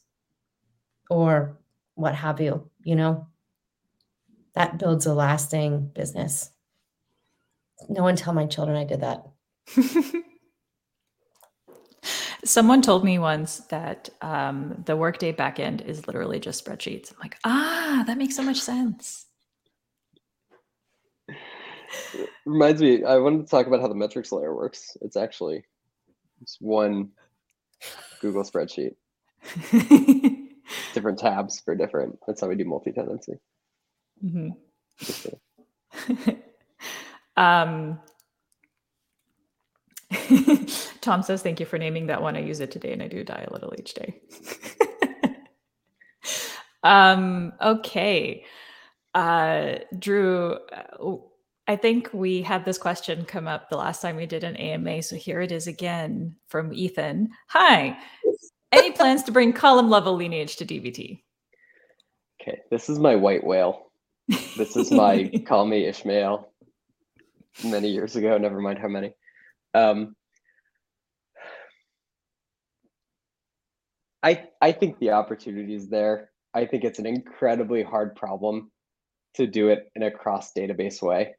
or 1.11 1.57
what 1.95 2.15
have 2.15 2.41
you 2.41 2.71
you 2.83 2.95
know? 2.97 3.27
That 4.55 4.79
builds 4.79 5.05
a 5.05 5.13
lasting 5.13 5.89
business. 5.89 6.51
No 7.89 8.03
one 8.03 8.17
tell 8.17 8.33
my 8.35 8.47
children 8.47 8.77
i 8.77 8.85
did 8.85 9.01
that 9.01 9.27
Someone 12.45 12.83
told 12.83 13.05
me 13.05 13.19
once 13.19 13.59
that 13.71 14.11
um, 14.21 14.83
the 14.85 14.97
Workday 14.97 15.33
backend 15.33 15.87
is 15.87 16.07
literally 16.07 16.39
just 16.39 16.65
spreadsheets. 16.65 17.11
I'm 17.13 17.19
like, 17.21 17.37
ah, 17.45 18.05
that 18.07 18.19
makes 18.19 18.37
so 18.37 18.43
much 18.43 18.61
sense. 18.61 19.27
Reminds 22.45 22.83
me, 22.83 23.03
I 23.05 23.17
wanted 23.17 23.47
to 23.47 23.51
talk 23.51 23.67
about 23.67 23.81
how 23.81 23.89
the 23.89 23.95
metrics 23.95 24.31
layer 24.31 24.55
works. 24.55 24.97
It's 25.01 25.17
actually 25.17 25.65
it's 26.43 26.59
one 26.61 27.11
Google 28.21 28.45
spreadsheet, 28.45 28.95
different 30.93 31.19
tabs 31.19 31.61
for 31.61 31.75
different. 31.75 32.19
That's 32.27 32.41
how 32.41 32.49
we 32.49 32.57
do 32.57 32.65
multi-tenancy. 32.65 33.35
Mm-hmm. 34.25 34.51
um, 37.37 37.99
Tom 41.01 41.23
says, 41.23 41.43
Thank 41.43 41.61
you 41.61 41.67
for 41.67 41.79
naming 41.79 42.07
that 42.07 42.23
one. 42.23 42.37
I 42.37 42.41
use 42.41 42.61
it 42.61 42.71
today 42.71 42.93
and 42.93 43.03
I 43.03 43.09
do 43.09 43.25
die 43.25 43.47
a 43.49 43.53
little 43.53 43.73
each 43.79 43.95
day. 43.95 44.21
um, 46.83 47.53
okay. 47.61 48.45
Uh, 49.15 49.77
Drew, 49.99 50.59
uh, 50.73 51.17
I 51.67 51.77
think 51.77 52.11
we 52.13 52.43
had 52.43 52.65
this 52.65 52.79
question 52.79 53.25
come 53.25 53.49
up 53.49 53.69
the 53.69 53.77
last 53.77 54.03
time 54.03 54.17
we 54.17 54.27
did 54.27 54.45
an 54.45 54.57
AMA. 54.57 55.03
So 55.03 55.17
here 55.17 55.41
it 55.41 55.53
is 55.53 55.67
again 55.67 56.37
from 56.49 56.73
Ethan. 56.73 57.31
Hi. 57.49 57.97
Any 58.73 58.91
plans 58.93 59.23
to 59.25 59.33
bring 59.33 59.53
column 59.53 59.89
level 59.89 60.15
lineage 60.15 60.57
to 60.57 60.67
DBT? 60.67 61.23
Okay. 62.41 62.61
This 62.71 62.89
is 62.89 62.99
my 62.99 63.17
white 63.17 63.45
whale. 63.45 63.87
This 64.57 64.77
is 64.77 64.91
my 64.91 65.31
call 65.47 65.67
me 65.67 65.87
Ishmael 65.87 66.51
many 67.63 67.89
years 67.89 68.17
ago. 68.17 68.37
Never 68.37 68.61
mind 68.61 68.79
how 68.79 68.89
many. 68.89 69.15
Um, 69.75 70.15
I 74.23 74.49
I 74.61 74.73
think 74.73 74.99
the 74.99 75.11
opportunity 75.11 75.75
is 75.75 75.89
there. 75.89 76.31
I 76.55 76.67
think 76.67 76.85
it's 76.85 76.99
an 76.99 77.07
incredibly 77.07 77.83
hard 77.83 78.15
problem 78.15 78.71
to 79.35 79.47
do 79.47 79.69
it 79.69 79.91
in 79.97 80.05
a 80.05 80.11
cross 80.11 80.53
database 80.57 81.03
way. 81.03 81.35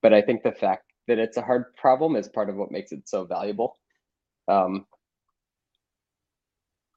But 0.00 0.14
I 0.14 0.22
think 0.22 0.42
the 0.42 0.52
fact 0.52 0.84
that 1.08 1.18
it's 1.18 1.36
a 1.36 1.42
hard 1.42 1.74
problem 1.76 2.16
is 2.16 2.28
part 2.28 2.48
of 2.48 2.56
what 2.56 2.70
makes 2.70 2.92
it 2.92 3.08
so 3.08 3.24
valuable. 3.24 3.78
Um, 4.48 4.86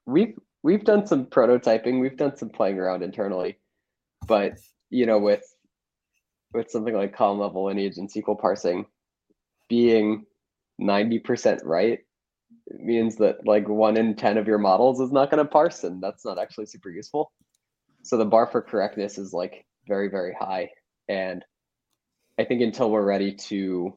we've 0.06 0.38
we've 0.62 0.84
done 0.84 1.06
some 1.06 1.26
prototyping, 1.26 2.00
we've 2.00 2.16
done 2.16 2.36
some 2.36 2.50
playing 2.50 2.78
around 2.78 3.02
internally, 3.02 3.58
but 4.26 4.52
you 4.90 5.06
know, 5.06 5.18
with 5.18 5.42
with 6.54 6.70
something 6.70 6.94
like 6.94 7.14
column 7.14 7.40
level 7.40 7.66
lineage 7.66 7.98
and 7.98 8.08
SQL 8.08 8.38
parsing 8.38 8.86
being 9.68 10.24
90% 10.80 11.60
right 11.64 12.00
means 12.68 13.16
that 13.16 13.46
like 13.46 13.68
one 13.68 13.96
in 13.96 14.14
10 14.14 14.38
of 14.38 14.46
your 14.46 14.58
models 14.58 15.00
is 15.00 15.12
not 15.12 15.30
going 15.30 15.44
to 15.44 15.50
parse 15.50 15.84
and 15.84 16.02
that's 16.02 16.24
not 16.24 16.38
actually 16.38 16.66
super 16.66 16.90
useful. 16.90 17.32
So 18.02 18.16
the 18.16 18.24
bar 18.24 18.46
for 18.46 18.62
correctness 18.62 19.18
is 19.18 19.32
like 19.32 19.66
very, 19.86 20.08
very 20.08 20.34
high. 20.38 20.70
And 21.08 21.44
I 22.38 22.44
think 22.44 22.60
until 22.60 22.90
we're 22.90 23.04
ready 23.04 23.34
to 23.34 23.96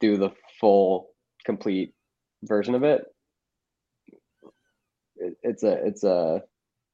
do 0.00 0.16
the 0.16 0.30
full 0.60 1.10
complete 1.44 1.94
version 2.42 2.74
of 2.74 2.82
it, 2.82 3.04
it 5.16 5.36
it's 5.42 5.62
a, 5.62 5.72
it's 5.86 6.04
a, 6.04 6.42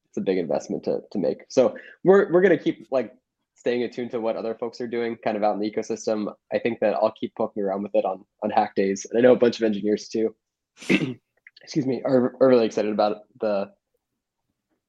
it's 0.09 0.17
a 0.17 0.21
big 0.21 0.37
investment 0.37 0.83
to, 0.85 1.01
to 1.11 1.17
make. 1.17 1.39
So 1.49 1.75
we're, 2.03 2.31
we're 2.31 2.41
going 2.41 2.57
to 2.57 2.63
keep 2.63 2.87
like 2.91 3.13
staying 3.67 3.83
attuned 3.83 4.11
to 4.11 4.21
what 4.21 4.37
other 4.37 4.55
folks 4.55 4.79
are 4.79 4.87
doing 4.87 5.17
kind 5.17 5.35
of 5.35 5.43
out 5.43 5.53
in 5.53 5.59
the 5.59 5.69
ecosystem. 5.69 6.33
I 6.53 6.57
think 6.57 6.79
that 6.79 6.93
I'll 6.93 7.11
keep 7.11 7.35
poking 7.35 7.63
around 7.63 7.83
with 7.83 7.93
it 7.95 8.05
on 8.05 8.23
on 8.41 8.49
hack 8.49 8.75
days. 8.75 9.05
And 9.09 9.19
I 9.19 9.21
know 9.21 9.33
a 9.33 9.37
bunch 9.37 9.57
of 9.57 9.63
engineers 9.63 10.07
too. 10.07 10.33
excuse 11.61 11.85
me, 11.85 12.01
are, 12.05 12.37
are 12.39 12.47
really 12.47 12.65
excited 12.65 12.93
about 12.93 13.23
the 13.41 13.69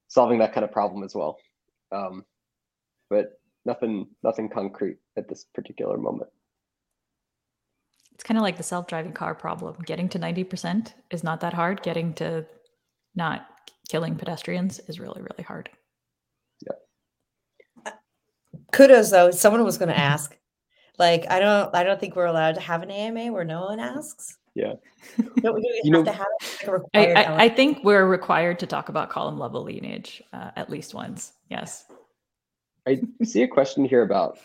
solving 0.06 0.38
that 0.38 0.52
kind 0.52 0.62
of 0.62 0.70
problem 0.70 1.02
as 1.02 1.12
well. 1.12 1.38
Um, 1.90 2.24
but 3.10 3.40
nothing 3.64 4.06
nothing 4.22 4.48
concrete 4.48 4.98
at 5.16 5.28
this 5.28 5.44
particular 5.52 5.98
moment. 5.98 6.30
It's 8.12 8.22
kind 8.22 8.38
of 8.38 8.42
like 8.42 8.58
the 8.58 8.62
self-driving 8.62 9.12
car 9.12 9.34
problem. 9.34 9.74
Getting 9.86 10.08
to 10.10 10.20
90% 10.20 10.92
is 11.10 11.24
not 11.24 11.40
that 11.40 11.54
hard. 11.54 11.82
Getting 11.82 12.14
to 12.14 12.46
not 13.16 13.44
killing 13.88 14.14
pedestrians 14.14 14.78
is 14.86 15.00
really, 15.00 15.20
really 15.20 15.42
hard 15.42 15.68
kudos 18.72 19.10
though. 19.10 19.30
Someone 19.30 19.64
was 19.64 19.78
going 19.78 19.88
to 19.88 19.98
ask. 19.98 20.36
Like 20.98 21.30
I 21.30 21.38
don't, 21.38 21.74
I 21.74 21.84
don't 21.84 22.00
think 22.00 22.16
we're 22.16 22.26
allowed 22.26 22.56
to 22.56 22.60
have 22.60 22.82
an 22.82 22.90
AMA 22.90 23.32
where 23.32 23.44
no 23.44 23.66
one 23.66 23.80
asks. 23.80 24.36
Yeah. 24.54 24.74
Don't 25.40 25.54
we 25.54 25.80
you 25.84 25.94
have 25.94 26.04
know, 26.04 26.04
to 26.04 26.12
have 26.12 26.26
like 26.94 27.16
I, 27.16 27.22
I, 27.22 27.42
I, 27.44 27.48
think 27.48 27.84
we're 27.84 28.06
required 28.06 28.58
to 28.58 28.66
talk 28.66 28.88
about 28.88 29.08
column 29.08 29.38
level 29.38 29.62
lineage 29.62 30.20
uh, 30.32 30.50
at 30.56 30.68
least 30.68 30.94
once. 30.94 31.34
Yes. 31.48 31.84
I 32.86 33.00
see 33.22 33.42
a 33.42 33.48
question 33.48 33.84
here 33.84 34.02
about 34.02 34.38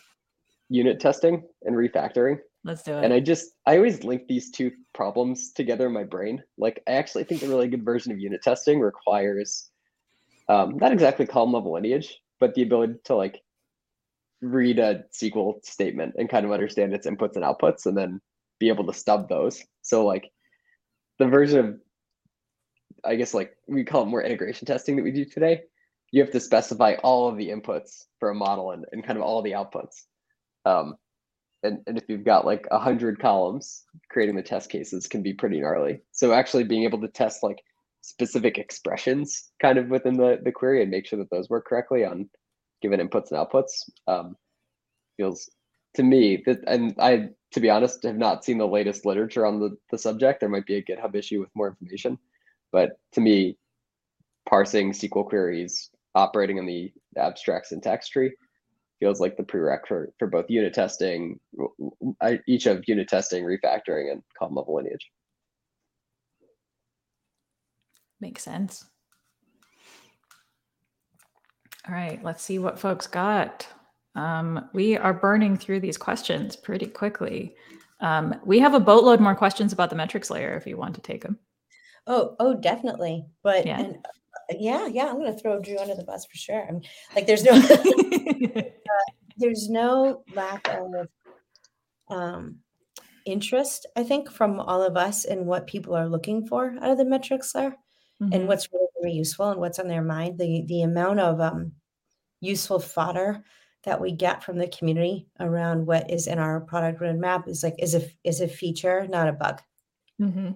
unit 0.69 0.99
testing 0.99 1.43
and 1.63 1.75
refactoring. 1.75 2.39
Let's 2.63 2.83
do 2.83 2.93
it. 2.93 3.03
And 3.03 3.13
I 3.13 3.19
just, 3.19 3.51
I 3.65 3.77
always 3.77 4.03
link 4.03 4.27
these 4.27 4.51
two 4.51 4.71
problems 4.93 5.51
together 5.51 5.87
in 5.87 5.93
my 5.93 6.03
brain. 6.03 6.41
Like, 6.57 6.81
I 6.87 6.91
actually 6.91 7.25
think 7.25 7.41
the 7.41 7.47
really 7.47 7.67
good 7.67 7.83
version 7.83 8.11
of 8.11 8.19
unit 8.19 8.41
testing 8.41 8.79
requires 8.79 9.69
um, 10.47 10.77
not 10.77 10.93
exactly 10.93 11.25
column 11.25 11.53
level 11.53 11.73
lineage, 11.73 12.21
but 12.39 12.53
the 12.53 12.63
ability 12.63 12.95
to 13.05 13.15
like 13.15 13.41
read 14.43 14.79
a 14.79 15.03
SQL 15.13 15.63
statement 15.65 16.15
and 16.17 16.29
kind 16.29 16.45
of 16.45 16.51
understand 16.51 16.93
its 16.93 17.07
inputs 17.07 17.35
and 17.35 17.45
outputs 17.45 17.85
and 17.85 17.97
then 17.97 18.21
be 18.59 18.67
able 18.67 18.85
to 18.85 18.93
stub 18.93 19.29
those. 19.29 19.63
So 19.81 20.05
like 20.05 20.29
the 21.19 21.27
version 21.27 21.59
of 21.59 21.79
I 23.05 23.15
guess 23.15 23.33
like 23.33 23.55
we 23.67 23.83
call 23.83 24.03
it 24.03 24.07
more 24.07 24.23
integration 24.23 24.65
testing 24.65 24.95
that 24.95 25.03
we 25.03 25.11
do 25.11 25.25
today, 25.25 25.61
you 26.11 26.21
have 26.21 26.31
to 26.31 26.39
specify 26.39 26.95
all 27.03 27.27
of 27.27 27.37
the 27.37 27.49
inputs 27.49 28.05
for 28.19 28.29
a 28.29 28.35
model 28.35 28.71
and, 28.71 28.85
and 28.91 29.05
kind 29.05 29.17
of 29.17 29.23
all 29.23 29.41
the 29.41 29.51
outputs. 29.51 30.03
Um, 30.65 30.95
and, 31.63 31.79
and 31.87 31.97
if 31.97 32.03
you've 32.07 32.23
got 32.23 32.45
like 32.45 32.67
a 32.71 32.79
hundred 32.79 33.19
columns, 33.19 33.83
creating 34.09 34.35
the 34.35 34.43
test 34.43 34.69
cases 34.69 35.07
can 35.07 35.21
be 35.21 35.33
pretty 35.33 35.59
gnarly. 35.59 36.01
So 36.11 36.33
actually 36.33 36.65
being 36.65 36.83
able 36.83 37.01
to 37.01 37.07
test 37.07 37.43
like 37.43 37.61
specific 38.01 38.57
expressions 38.57 39.49
kind 39.61 39.77
of 39.77 39.89
within 39.89 40.15
the, 40.15 40.39
the 40.43 40.51
query 40.51 40.81
and 40.81 40.91
make 40.91 41.05
sure 41.05 41.19
that 41.19 41.29
those 41.29 41.49
work 41.49 41.65
correctly 41.65 42.05
on 42.05 42.29
given 42.83 42.99
inputs 42.99 43.31
and 43.31 43.39
outputs 43.39 43.89
um, 44.07 44.35
feels 45.17 45.49
to 45.95 46.03
me 46.03 46.43
that 46.45 46.59
and 46.67 46.93
i 46.99 47.29
to 47.51 47.59
be 47.59 47.69
honest 47.69 48.03
have 48.03 48.17
not 48.17 48.43
seen 48.43 48.57
the 48.57 48.67
latest 48.67 49.05
literature 49.05 49.45
on 49.45 49.59
the, 49.59 49.77
the 49.91 49.97
subject. 49.97 50.39
There 50.39 50.49
might 50.49 50.65
be 50.65 50.75
a 50.75 50.83
github 50.83 51.15
issue 51.15 51.39
with 51.39 51.49
more 51.55 51.69
information 51.69 52.19
but 52.71 52.99
to 53.13 53.21
me 53.21 53.57
parsing 54.47 54.91
sql 54.91 55.27
queries 55.27 55.89
operating 56.13 56.57
in 56.57 56.65
the 56.65 56.91
abstract 57.17 57.67
syntax 57.67 58.09
tree 58.09 58.33
feels 58.99 59.19
like 59.19 59.37
the 59.37 59.43
prerequisite 59.43 60.13
for 60.19 60.27
both 60.27 60.49
unit 60.49 60.73
testing 60.73 61.39
each 62.47 62.65
of 62.65 62.83
unit 62.87 63.07
testing 63.07 63.43
refactoring 63.43 64.11
and 64.11 64.23
column 64.37 64.55
level 64.55 64.75
lineage. 64.75 65.09
Makes 68.21 68.43
sense 68.43 68.85
all 71.87 71.93
right, 71.93 72.23
let's 72.23 72.43
see 72.43 72.59
what 72.59 72.79
folks 72.79 73.07
got. 73.07 73.67
Um, 74.15 74.69
we 74.73 74.95
are 74.97 75.13
burning 75.13 75.57
through 75.57 75.79
these 75.79 75.97
questions 75.97 76.55
pretty 76.55 76.85
quickly. 76.85 77.55
Um, 77.99 78.35
we 78.45 78.59
have 78.59 78.73
a 78.73 78.79
boatload 78.79 79.19
more 79.19 79.35
questions 79.35 79.73
about 79.73 79.89
the 79.89 79.95
metrics 79.95 80.29
layer 80.29 80.55
if 80.55 80.67
you 80.67 80.77
want 80.77 80.95
to 80.95 81.01
take 81.01 81.23
them. 81.23 81.39
Oh, 82.05 82.35
oh, 82.39 82.53
definitely. 82.53 83.25
But 83.43 83.65
Yeah. 83.65 83.79
and 83.79 83.95
uh, 83.97 84.55
yeah, 84.59 84.87
yeah, 84.87 85.05
I'm 85.07 85.17
gonna 85.17 85.37
throw 85.37 85.59
Drew 85.61 85.77
under 85.77 85.95
the 85.95 86.03
bus 86.03 86.25
for 86.25 86.35
sure. 86.37 86.65
I 86.67 86.71
mean, 86.71 86.83
like 87.15 87.25
there's 87.27 87.43
no 87.43 87.59
there's 89.37 89.69
no 89.69 90.23
lack 90.35 90.67
of 90.69 91.07
um 92.09 92.57
interest, 93.25 93.85
I 93.95 94.03
think, 94.03 94.29
from 94.29 94.59
all 94.59 94.83
of 94.83 94.97
us 94.97 95.23
in 95.25 95.45
what 95.45 95.65
people 95.67 95.95
are 95.95 96.09
looking 96.09 96.45
for 96.45 96.75
out 96.81 96.91
of 96.91 96.97
the 96.97 97.05
metrics 97.05 97.55
layer 97.55 97.75
and 98.31 98.43
Mhm. 98.43 98.47
what's 98.47 98.71
really 98.71 98.87
very 99.01 99.13
useful 99.13 99.49
and 99.49 99.59
what's 99.59 99.79
on 99.79 99.87
their 99.87 100.03
mind. 100.03 100.37
The 100.39 100.63
the 100.67 100.83
amount 100.83 101.19
of 101.19 101.39
um 101.41 101.73
useful 102.41 102.79
fodder 102.79 103.43
that 103.83 103.99
we 103.99 104.11
get 104.11 104.43
from 104.43 104.57
the 104.57 104.67
community 104.67 105.27
around 105.39 105.85
what 105.85 106.09
is 106.09 106.27
in 106.27 106.39
our 106.39 106.61
product 106.61 107.01
roadmap 107.01 107.47
is 107.47 107.63
like 107.63 107.75
is 107.79 107.95
a 107.95 108.01
is 108.23 108.41
a 108.41 108.47
feature, 108.47 109.07
not 109.07 109.27
a 109.27 109.33
bug. 109.33 109.61
Mhm. 110.21 110.55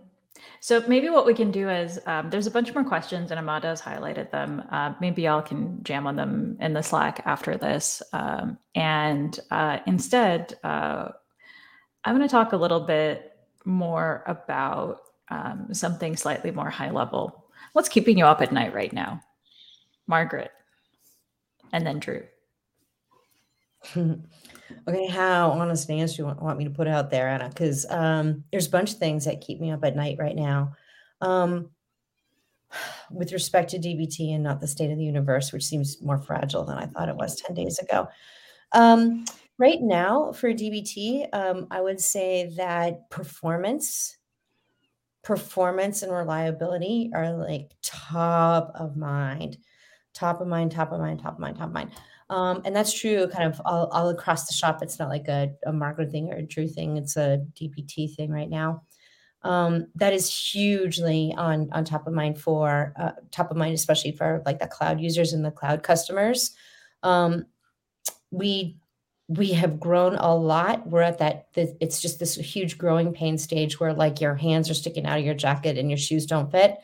So 0.59 0.83
maybe 0.87 1.09
what 1.09 1.25
we 1.25 1.33
can 1.33 1.49
do 1.51 1.67
is 1.67 1.99
um, 2.05 2.29
there's 2.29 2.45
a 2.45 2.51
bunch 2.51 2.71
more 2.73 2.83
questions, 2.83 3.31
and 3.31 3.39
Amada 3.39 3.69
has 3.69 3.81
highlighted 3.81 4.29
them. 4.29 4.63
Uh, 4.71 4.93
maybe 5.01 5.23
y'all 5.23 5.41
can 5.41 5.83
jam 5.83 6.05
on 6.05 6.15
them 6.15 6.57
in 6.59 6.73
the 6.73 6.83
Slack 6.83 7.23
after 7.25 7.57
this. 7.57 8.03
Um, 8.13 8.59
and 8.75 9.39
uh, 9.49 9.79
instead, 9.87 10.53
uh, 10.63 11.09
I'm 12.03 12.15
going 12.15 12.27
to 12.27 12.31
talk 12.31 12.53
a 12.53 12.57
little 12.57 12.81
bit 12.81 13.31
more 13.65 14.23
about 14.27 14.99
um, 15.29 15.73
something 15.73 16.15
slightly 16.15 16.51
more 16.51 16.69
high 16.69 16.91
level. 16.91 17.46
What's 17.77 17.89
keeping 17.89 18.17
you 18.17 18.25
up 18.25 18.41
at 18.41 18.51
night 18.51 18.73
right 18.73 18.91
now, 18.91 19.21
Margaret, 20.07 20.49
and 21.71 21.85
then 21.85 21.99
Drew? 21.99 22.23
okay, 23.95 25.07
how 25.07 25.51
honest 25.51 25.87
an 25.87 25.99
answer 25.99 26.23
you 26.23 26.25
want, 26.25 26.57
me 26.57 26.63
to 26.63 26.71
put 26.71 26.87
out 26.87 27.11
there, 27.11 27.27
Anna? 27.27 27.49
Because 27.49 27.85
um, 27.91 28.43
there's 28.51 28.65
a 28.65 28.71
bunch 28.71 28.93
of 28.93 28.97
things 28.97 29.25
that 29.25 29.41
keep 29.41 29.61
me 29.61 29.69
up 29.69 29.85
at 29.85 29.95
night 29.95 30.15
right 30.17 30.35
now. 30.35 30.73
Um, 31.21 31.69
with 33.11 33.31
respect 33.31 33.69
to 33.69 33.77
DBT 33.77 34.33
and 34.33 34.43
not 34.43 34.59
the 34.59 34.67
state 34.67 34.89
of 34.89 34.97
the 34.97 35.03
universe, 35.03 35.53
which 35.53 35.63
seems 35.63 36.01
more 36.01 36.17
fragile 36.17 36.65
than 36.65 36.79
I 36.79 36.87
thought 36.87 37.09
it 37.09 37.15
was 37.15 37.39
10 37.41 37.55
days 37.55 37.77
ago. 37.77 38.07
Um, 38.71 39.23
right 39.59 39.83
now, 39.83 40.31
for 40.31 40.51
DBT, 40.51 41.27
um, 41.31 41.67
I 41.69 41.81
would 41.81 42.01
say 42.01 42.51
that 42.57 43.07
performance, 43.11 44.16
performance 45.27 46.03
and 46.03 46.11
reliability 46.13 47.11
are 47.13 47.33
like 47.33 47.73
top 47.81 48.71
of 48.75 48.95
mind, 48.95 49.57
top 50.13 50.39
of 50.39 50.47
mind, 50.47 50.71
top 50.71 50.93
of 50.93 51.01
mind, 51.01 51.19
top 51.19 51.33
of 51.33 51.39
mind, 51.39 51.57
top 51.57 51.67
of 51.67 51.73
mind. 51.73 51.91
Um, 52.29 52.61
and 52.63 52.73
that's 52.73 52.97
true 52.97 53.27
kind 53.27 53.53
of 53.53 53.61
all, 53.65 53.87
all 53.87 54.07
across 54.07 54.47
the 54.47 54.53
shop. 54.53 54.81
It's 54.81 54.99
not 54.99 55.09
like 55.09 55.27
a, 55.27 55.51
a 55.65 55.73
Margaret 55.73 56.11
thing 56.11 56.31
or 56.31 56.37
a 56.37 56.41
Drew 56.41 56.65
thing. 56.65 56.95
It's 56.95 57.17
a 57.17 57.45
DBT 57.59 58.15
thing 58.15 58.31
right 58.31 58.49
now. 58.49 58.83
Um, 59.41 59.87
that 59.95 60.13
is 60.13 60.33
hugely 60.33 61.33
on 61.37 61.69
on 61.73 61.83
top 61.83 62.07
of 62.07 62.13
mind 62.13 62.39
for 62.39 62.93
uh, 62.97 63.11
top 63.29 63.51
of 63.51 63.57
mind, 63.57 63.75
especially 63.75 64.13
for 64.13 64.41
like 64.45 64.59
the 64.59 64.67
cloud 64.67 65.01
users 65.01 65.33
and 65.33 65.43
the 65.43 65.51
cloud 65.51 65.83
customers. 65.83 66.51
Um, 67.03 67.47
we 68.31 68.77
we 69.27 69.51
have 69.51 69.79
grown 69.79 70.15
a 70.15 70.33
lot. 70.35 70.87
We're 70.87 71.01
at 71.01 71.17
that. 71.17 71.47
It's 71.55 72.01
just 72.01 72.19
this 72.19 72.35
huge 72.35 72.77
growing 72.77 73.11
pain 73.13 73.37
stage 73.37 73.79
where 73.79 73.93
like 73.93 74.21
your 74.21 74.35
hands 74.35 74.69
are 74.69 74.73
sticking 74.73 75.05
out 75.05 75.19
of 75.19 75.25
your 75.25 75.33
jacket 75.33 75.77
and 75.77 75.89
your 75.89 75.97
shoes 75.97 76.25
don't 76.25 76.49
fit. 76.51 76.77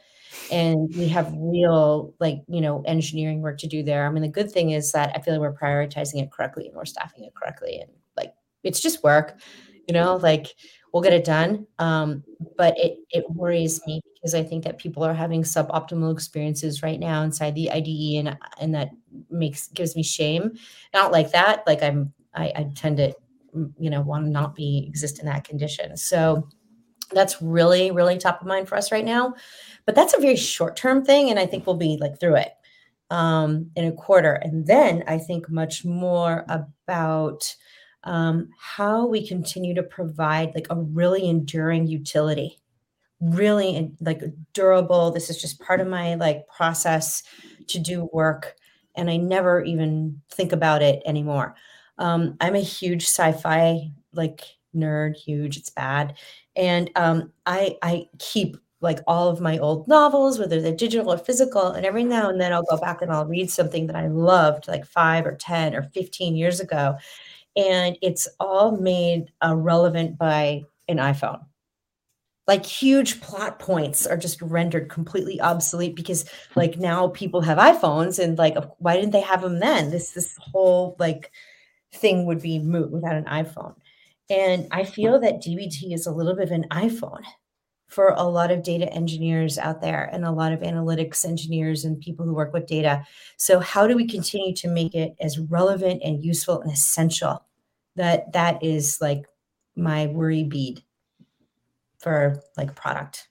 And 0.52 0.94
we 0.98 1.08
have 1.10 1.34
real 1.38 2.14
like 2.20 2.44
you 2.50 2.60
know 2.60 2.84
engineering 2.86 3.42
work 3.42 3.60
to 3.60 3.68
do 3.68 3.82
there. 3.82 4.06
I 4.06 4.10
mean 4.10 4.24
the 4.24 4.28
good 4.28 4.52
thing 4.52 4.72
is 4.72 4.92
that 4.92 5.12
i 5.16 5.22
feel 5.22 5.34
like 5.36 5.42
we're 5.42 5.56
prioritizing 5.56 6.22
it 6.22 6.32
correctly 6.32 6.68
and 6.68 6.76
we're 6.76 6.86
staffing 6.86 7.24
it 7.24 7.34
correctly. 7.36 7.80
And 7.80 7.90
like 8.18 8.34
it's 8.64 8.82
just 8.82 9.04
work 9.04 9.40
you 9.88 9.94
know 9.94 10.16
like 10.18 10.48
we'll 10.92 11.04
get 11.04 11.14
it 11.14 11.24
done. 11.24 11.66
Um, 11.80 12.24
but 12.58 12.78
it 12.78 12.98
it 13.10 13.30
worries 13.30 13.80
me 13.88 14.02
because 14.16 14.34
i 14.36 14.44
think 14.44 14.64
that 14.64 14.80
people 14.80 15.04
are 15.04 15.14
having 15.14 15.44
suboptimal 15.44 16.12
experiences 16.14 16.84
right 16.84 17.00
now 17.00 17.24
inside 17.24 17.56
the 17.56 17.72
ide 17.72 17.88
and 18.20 18.38
and 18.60 18.76
that 18.76 18.90
makes 19.30 19.68
gives 19.68 19.96
me 19.96 20.04
shame. 20.04 20.52
I 20.94 20.98
don't 20.98 21.12
like 21.14 21.32
that. 21.32 21.66
Like 21.68 21.82
i'm 21.84 22.14
i, 22.36 22.52
I 22.56 22.72
tend 22.76 22.98
to 22.98 23.14
mm, 23.56 23.72
you 23.78 23.90
know 23.90 24.02
want 24.02 24.26
to 24.26 24.32
not 24.32 24.56
be 24.56 24.86
exist 24.88 25.20
in 25.20 25.26
that 25.26 25.44
condition. 25.44 25.98
So 25.98 26.48
that's 27.12 27.42
really 27.42 27.92
really 27.92 28.18
top 28.18 28.42
of 28.42 28.48
mind 28.48 28.68
for 28.68 28.76
us 28.76 28.92
right 28.92 29.06
now. 29.06 29.36
But 29.86 29.96
that's 29.96 30.14
a 30.14 30.20
very 30.20 30.36
short 30.36 30.76
term 30.76 31.04
thing 31.06 31.30
and 31.30 31.40
i 31.40 31.46
think 31.46 31.66
we'll 31.66 31.76
be 31.76 31.98
like 32.00 32.20
through 32.20 32.36
it 32.36 32.54
um, 33.10 33.70
in 33.76 33.86
a 33.86 33.92
quarter. 33.92 34.34
And 34.34 34.66
then 34.66 35.04
i 35.08 35.18
think 35.18 35.50
much 35.50 35.86
more 35.86 36.46
about 36.50 37.56
um, 38.06 38.50
how 38.60 39.06
we 39.06 39.26
continue 39.26 39.74
to 39.76 39.84
provide 39.84 40.54
like 40.56 40.68
a 40.70 40.76
really 40.76 41.28
enduring 41.30 41.88
utility. 41.88 42.60
Really 43.22 43.78
in- 43.78 43.96
like 44.02 44.22
durable. 44.52 45.12
This 45.12 45.30
is 45.30 45.42
just 45.42 45.62
part 45.62 45.80
of 45.80 45.88
my 45.88 46.16
like 46.16 46.46
process 46.48 47.24
to 47.68 47.80
do 47.80 48.10
work 48.14 48.56
and 48.96 49.10
i 49.10 49.18
never 49.18 49.64
even 49.64 50.22
think 50.32 50.52
about 50.52 50.82
it 50.82 51.02
anymore 51.06 51.56
um, 51.98 52.36
i'm 52.42 52.56
a 52.56 52.60
huge 52.60 53.04
sci-fi 53.04 53.90
like 54.14 54.42
nerd 54.76 55.16
huge 55.16 55.58
it's 55.58 55.70
bad 55.70 56.16
and 56.56 56.90
um, 56.96 57.32
i 57.46 57.76
i 57.82 58.08
keep 58.20 58.58
like 58.82 59.00
all 59.08 59.30
of 59.30 59.40
my 59.40 59.58
old 59.60 59.88
novels 59.88 60.40
whether 60.40 60.62
they're 60.62 60.76
digital 60.76 61.12
or 61.12 61.18
physical 61.18 61.68
and 61.68 61.86
every 61.86 62.04
now 62.04 62.30
and 62.30 62.40
then 62.40 62.52
i'll 62.52 62.64
go 62.64 62.78
back 62.78 63.02
and 63.02 63.12
i'll 63.12 63.26
read 63.26 63.50
something 63.50 63.88
that 63.88 63.96
i 63.96 64.08
loved 64.08 64.68
like 64.68 64.86
five 64.86 65.26
or 65.26 65.36
ten 65.36 65.76
or 65.76 65.84
15 65.84 66.36
years 66.36 66.60
ago 66.60 66.96
and 67.56 67.98
it's 68.02 68.28
all 68.40 68.78
made 68.78 69.32
uh, 69.46 69.56
relevant 69.56 70.18
by 70.18 70.62
an 70.88 70.98
iphone 70.98 71.46
like 72.48 72.66
huge 72.66 73.22
plot 73.22 73.60
points 73.60 74.06
are 74.06 74.18
just 74.18 74.42
rendered 74.42 74.90
completely 74.90 75.40
obsolete 75.40 75.96
because 75.96 76.26
like 76.56 76.78
now 76.78 77.08
people 77.10 77.42
have 77.42 77.58
iPhones 77.58 78.22
and 78.22 78.38
like 78.38 78.56
why 78.80 78.96
didn't 78.96 79.12
they 79.12 79.22
have 79.22 79.42
them 79.42 79.60
then? 79.60 79.92
This 79.92 80.12
this 80.12 80.36
whole 80.38 80.96
like 81.00 81.32
thing 81.94 82.26
would 82.26 82.42
be 82.42 82.60
moot 82.60 82.92
without 82.92 83.16
an 83.16 83.26
iPhone. 83.26 83.76
And 84.30 84.68
I 84.72 84.84
feel 84.84 85.20
that 85.20 85.42
DBT 85.42 85.94
is 85.94 86.08
a 86.08 86.12
little 86.12 86.36
bit 86.36 86.46
of 86.46 86.52
an 86.52 86.68
iPhone 86.72 87.24
for 87.88 88.10
a 88.10 88.24
lot 88.24 88.52
of 88.52 88.64
data 88.64 88.92
engineers 88.92 89.58
out 89.58 89.82
there 89.82 90.10
and 90.12 90.26
a 90.26 90.32
lot 90.32 90.52
of 90.52 90.62
analytics 90.62 91.26
engineers 91.26 91.86
and 91.86 92.00
people 92.00 92.26
who 92.26 92.34
work 92.34 92.52
with 92.52 92.66
data. 92.66 93.06
So 93.38 93.60
how 93.60 93.86
do 93.86 93.96
we 93.96 94.08
continue 94.08 94.56
to 94.56 94.68
make 94.68 94.96
it 94.96 95.14
as 95.22 95.38
relevant 95.38 96.02
and 96.04 96.24
useful 96.24 96.62
and 96.62 96.72
essential? 96.72 97.46
That 97.96 98.34
that 98.34 98.64
is 98.64 98.98
like 99.00 99.26
my 99.76 100.08
worry 100.08 100.44
bead 100.44 100.82
for 102.00 102.42
like 102.58 102.74
product. 102.76 103.28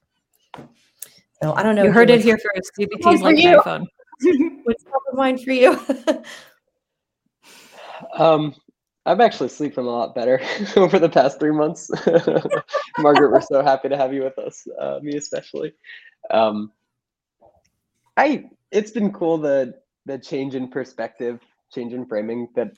So 1.42 1.52
I 1.54 1.64
don't 1.64 1.74
know. 1.74 1.82
You 1.82 1.92
heard 1.92 2.10
it 2.10 2.22
here 2.22 2.38
first. 2.38 2.70
DBT 2.78 3.14
is 3.14 3.22
like 3.22 3.38
an 3.38 3.58
iPhone. 3.58 3.86
What's 4.62 4.84
top 4.84 5.02
of 5.10 5.18
mind 5.18 5.42
for 5.42 5.50
you? 5.50 5.80
Um, 8.14 8.55
I'm 9.05 9.20
actually 9.20 9.48
sleeping 9.48 9.84
a 9.84 9.88
lot 9.88 10.14
better 10.14 10.40
over 10.76 10.98
the 10.98 11.09
past 11.09 11.40
three 11.40 11.53
months. 11.53 11.90
Margaret, 12.98 13.32
we're 13.32 13.40
so 13.40 13.62
happy 13.62 13.88
to 13.88 13.96
have 13.96 14.14
you 14.14 14.22
with 14.22 14.38
us, 14.38 14.66
uh, 14.80 15.00
me 15.03 15.16
especially. 15.16 15.72
Um, 16.30 16.70
I 18.16 18.44
it's 18.70 18.90
been 18.90 19.12
cool 19.12 19.38
the 19.38 19.74
the 20.07 20.18
change 20.18 20.55
in 20.55 20.68
perspective, 20.68 21.40
change 21.72 21.92
in 21.92 22.07
framing 22.07 22.48
that 22.55 22.72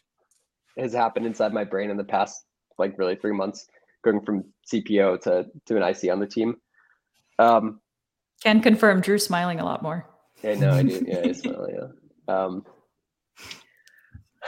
has 0.79 0.93
happened 0.93 1.27
inside 1.27 1.53
my 1.53 1.65
brain 1.65 1.91
in 1.91 1.97
the 1.97 2.05
past 2.05 2.45
like 2.79 2.99
really 2.99 3.17
three 3.17 3.33
months, 3.33 3.67
going 4.03 4.25
from 4.25 4.45
CPO 4.73 5.21
to 5.23 5.47
to 5.67 5.77
an 5.77 5.83
IC 5.83 6.11
on 6.11 6.21
the 6.21 6.27
team. 6.27 6.57
Um, 7.39 7.81
Can 8.43 8.63
confirm 8.63 9.01
Drew 9.01 9.19
smiling 9.19 9.61
a 9.61 9.65
lot 9.65 9.83
more. 9.83 10.09
yeah, 10.43 10.55
no, 10.55 10.73
I 10.73 10.83
do. 10.83 11.05
Yeah, 11.07 11.23
I 11.25 11.33
smell. 11.33 11.69
Yeah. 11.71 12.35
Um, 12.35 12.65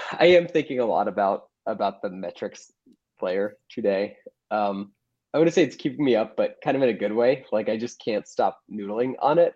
I 0.19 0.27
am 0.27 0.49
thinking 0.49 0.81
a 0.81 0.87
lot 0.87 1.09
about 1.09 1.45
about 1.67 2.03
the 2.03 2.11
metrics 2.11 2.73
layer 3.21 3.57
today. 3.69 4.17
Um, 4.51 4.93
I 5.35 5.39
would 5.39 5.53
say 5.53 5.65
it's 5.65 5.77
keeping 5.77 6.05
me 6.05 6.17
up, 6.17 6.37
but 6.37 6.57
kind 6.63 6.77
of 6.77 6.83
in 6.83 6.89
a 6.89 6.95
good 6.95 7.13
way. 7.13 7.45
Like 7.53 7.69
I 7.69 7.77
just 7.77 8.01
can't 8.03 8.27
stop 8.27 8.61
noodling 8.73 9.15
on 9.21 9.39
it, 9.39 9.55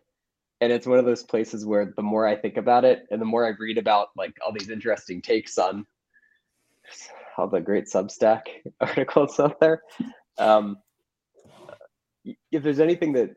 and 0.61 0.73
it's 0.73 0.87
one 0.87 0.99
of 0.99 1.05
those 1.05 1.23
places 1.23 1.65
where 1.65 1.93
the 1.97 2.03
more 2.03 2.27
I 2.27 2.37
think 2.37 2.57
about 2.57 2.85
it, 2.85 3.07
and 3.11 3.21
the 3.21 3.27
more 3.27 3.47
I 3.47 3.53
read 3.59 3.79
about 3.79 4.09
like 4.17 4.35
all 4.45 4.53
these 4.53 4.71
interesting 4.71 5.23
takes 5.23 5.59
on 5.59 5.87
all 7.39 7.49
the 7.49 7.61
great 7.61 7.87
Substack 7.87 8.43
articles 8.81 9.39
out 9.41 9.61
there. 9.61 9.83
Um, 10.39 10.79
if 12.53 12.63
there's 12.63 12.81
anything 12.81 13.13
that 13.15 13.31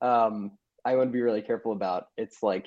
um, 0.00 0.52
I 0.84 0.94
want 0.96 1.08
to 1.08 1.12
be 1.12 1.22
really 1.22 1.42
careful 1.42 1.72
about, 1.72 2.06
it's 2.16 2.42
like 2.42 2.66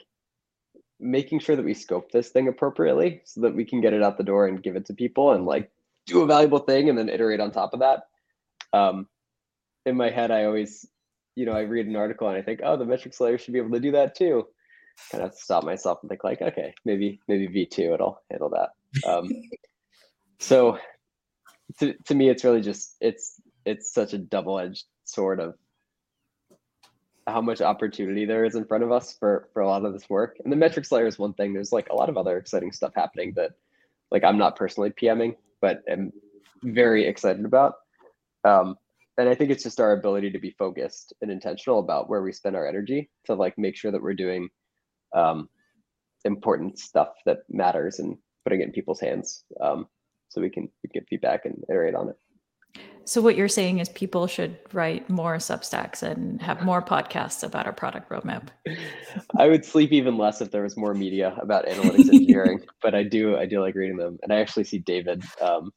making 1.00 1.40
sure 1.40 1.56
that 1.56 1.66
we 1.66 1.74
scope 1.74 2.12
this 2.12 2.30
thing 2.30 2.48
appropriately 2.48 3.22
so 3.26 3.42
that 3.42 3.56
we 3.56 3.66
can 3.66 3.82
get 3.82 3.94
it 3.94 4.04
out 4.04 4.18
the 4.18 4.24
door 4.24 4.48
and 4.48 4.62
give 4.62 4.76
it 4.76 4.86
to 4.88 4.94
people 4.94 5.32
and 5.32 5.46
like 5.46 5.72
do 6.06 6.22
a 6.22 6.28
valuable 6.28 6.60
thing 6.60 6.90
and 6.90 6.98
then 6.98 7.10
iterate 7.10 7.40
on 7.40 7.52
top 7.52 7.74
of 7.74 7.80
that. 7.80 8.08
Um, 8.74 9.08
in 9.86 9.96
my 9.96 10.10
head, 10.10 10.32
I 10.32 10.46
always, 10.46 10.86
you 11.36 11.46
know, 11.46 11.54
I 11.54 11.62
read 11.62 11.88
an 11.88 11.96
article 11.96 12.28
and 12.28 12.38
I 12.38 12.42
think, 12.42 12.60
oh, 12.64 12.78
the 12.78 12.86
metrics 12.86 13.20
layer 13.22 13.38
should 13.38 13.54
be 13.54 13.60
able 13.60 13.72
to 13.72 13.80
do 13.80 13.92
that 13.94 14.16
too. 14.16 14.48
Kind 15.12 15.24
of 15.24 15.34
stop 15.34 15.64
myself 15.64 16.00
and 16.02 16.10
think 16.10 16.24
like, 16.24 16.42
okay, 16.42 16.74
maybe 16.84 17.22
maybe 17.28 17.48
V2 17.48 17.94
it'll 17.94 18.22
handle 18.30 18.50
that. 18.50 18.72
Um, 19.10 19.30
so 20.40 20.78
to, 21.80 21.94
to 22.06 22.16
me, 22.16 22.30
it's 22.30 22.44
really 22.44 22.62
just, 22.62 22.96
it's, 23.00 23.42
it's 23.66 23.94
such 23.94 24.14
a 24.14 24.18
double-edged 24.18 24.86
sword 25.06 25.40
of 25.40 25.56
how 27.28 27.42
much 27.42 27.62
opportunity 27.62 28.26
there 28.26 28.46
is 28.46 28.56
in 28.56 28.66
front 28.66 28.84
of 28.84 28.92
us 28.92 29.16
for, 29.20 29.50
for 29.54 29.62
a 29.62 29.68
lot 29.68 29.86
of 29.86 29.94
this 29.94 30.10
work. 30.10 30.38
And 30.44 30.52
the 30.52 30.58
metrics 30.58 30.92
layer 30.92 31.08
is 31.08 31.20
one 31.20 31.34
thing. 31.34 31.54
There's 31.54 31.72
like 31.72 31.90
a 31.90 31.96
lot 31.96 32.10
of 32.10 32.18
other 32.18 32.38
exciting 32.38 32.72
stuff 32.72 32.94
happening 32.96 33.34
that 33.36 33.52
like 34.12 34.24
I'm 34.24 34.38
not 34.38 34.56
personally 34.56 34.92
PMing, 34.92 35.36
but 35.62 35.82
am 35.88 36.12
very 36.64 37.06
excited 37.06 37.46
about. 37.46 37.76
Um, 38.44 38.76
and 39.18 39.28
I 39.28 39.36
think 39.36 39.52
it's 39.52 39.64
just 39.64 39.82
our 39.82 39.92
ability 39.92 40.32
to 40.32 40.40
be 40.40 40.52
focused 40.52 41.14
and 41.22 41.30
intentional 41.30 41.80
about 41.80 42.10
where 42.10 42.22
we 42.22 42.32
spend 42.32 42.56
our 42.56 42.68
energy 42.68 43.10
to 43.26 43.36
like 43.36 43.58
make 43.58 43.76
sure 43.76 43.92
that 43.92 44.02
we're 44.02 44.14
doing 44.14 44.50
um, 45.14 45.50
important 46.26 46.80
stuff 46.80 47.10
that 47.26 47.40
matters 47.50 48.00
and 48.00 48.18
putting 48.44 48.62
it 48.62 48.68
in 48.68 48.72
people's 48.72 49.00
hands 49.00 49.44
um, 49.62 49.88
so 50.30 50.42
we 50.42 50.50
can, 50.50 50.70
we 50.84 50.90
can 50.90 51.02
get 51.02 51.10
feedback 51.10 51.46
and 51.46 51.64
iterate 51.70 51.96
on 51.96 52.10
it. 52.10 52.18
So 53.10 53.22
what 53.24 53.36
you're 53.36 53.48
saying 53.48 53.80
is 53.80 53.90
people 53.90 54.28
should 54.28 54.60
write 54.72 55.10
more 55.10 55.38
Substacks 55.38 56.04
and 56.04 56.40
have 56.44 56.62
more 56.62 56.80
podcasts 56.80 57.42
about 57.42 57.66
our 57.66 57.74
product 57.74 58.08
roadmap. 58.12 58.50
I 59.36 59.48
would 59.48 59.66
sleep 59.66 59.92
even 59.92 60.16
less 60.16 60.42
if 60.42 60.52
there 60.52 60.62
was 60.62 60.78
more 60.78 60.94
media 60.94 61.36
about 61.42 61.66
analytics 61.66 62.14
engineering, 62.14 62.64
but 62.84 62.94
I 62.94 63.02
do 63.02 63.36
I 63.36 63.48
do 63.48 63.62
like 63.62 63.74
reading 63.74 63.98
them, 63.98 64.20
and 64.22 64.32
I 64.32 64.36
actually 64.36 64.66
see 64.66 64.78
David 64.78 65.24
um, 65.42 65.74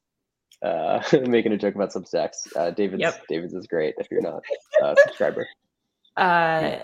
uh, 0.62 1.03
making 1.26 1.53
a 1.53 1.57
joke 1.57 1.74
about 1.74 1.91
Substacks. 1.91 2.55
Uh, 2.55 2.70
David's 2.70 3.01
yep. 3.01 3.22
David's 3.30 3.55
is 3.55 3.66
great 3.66 3.95
if 3.97 4.09
you're 4.11 4.20
not 4.20 4.43
a 4.83 4.95
subscriber. 5.07 5.49
Uh, 6.18 6.80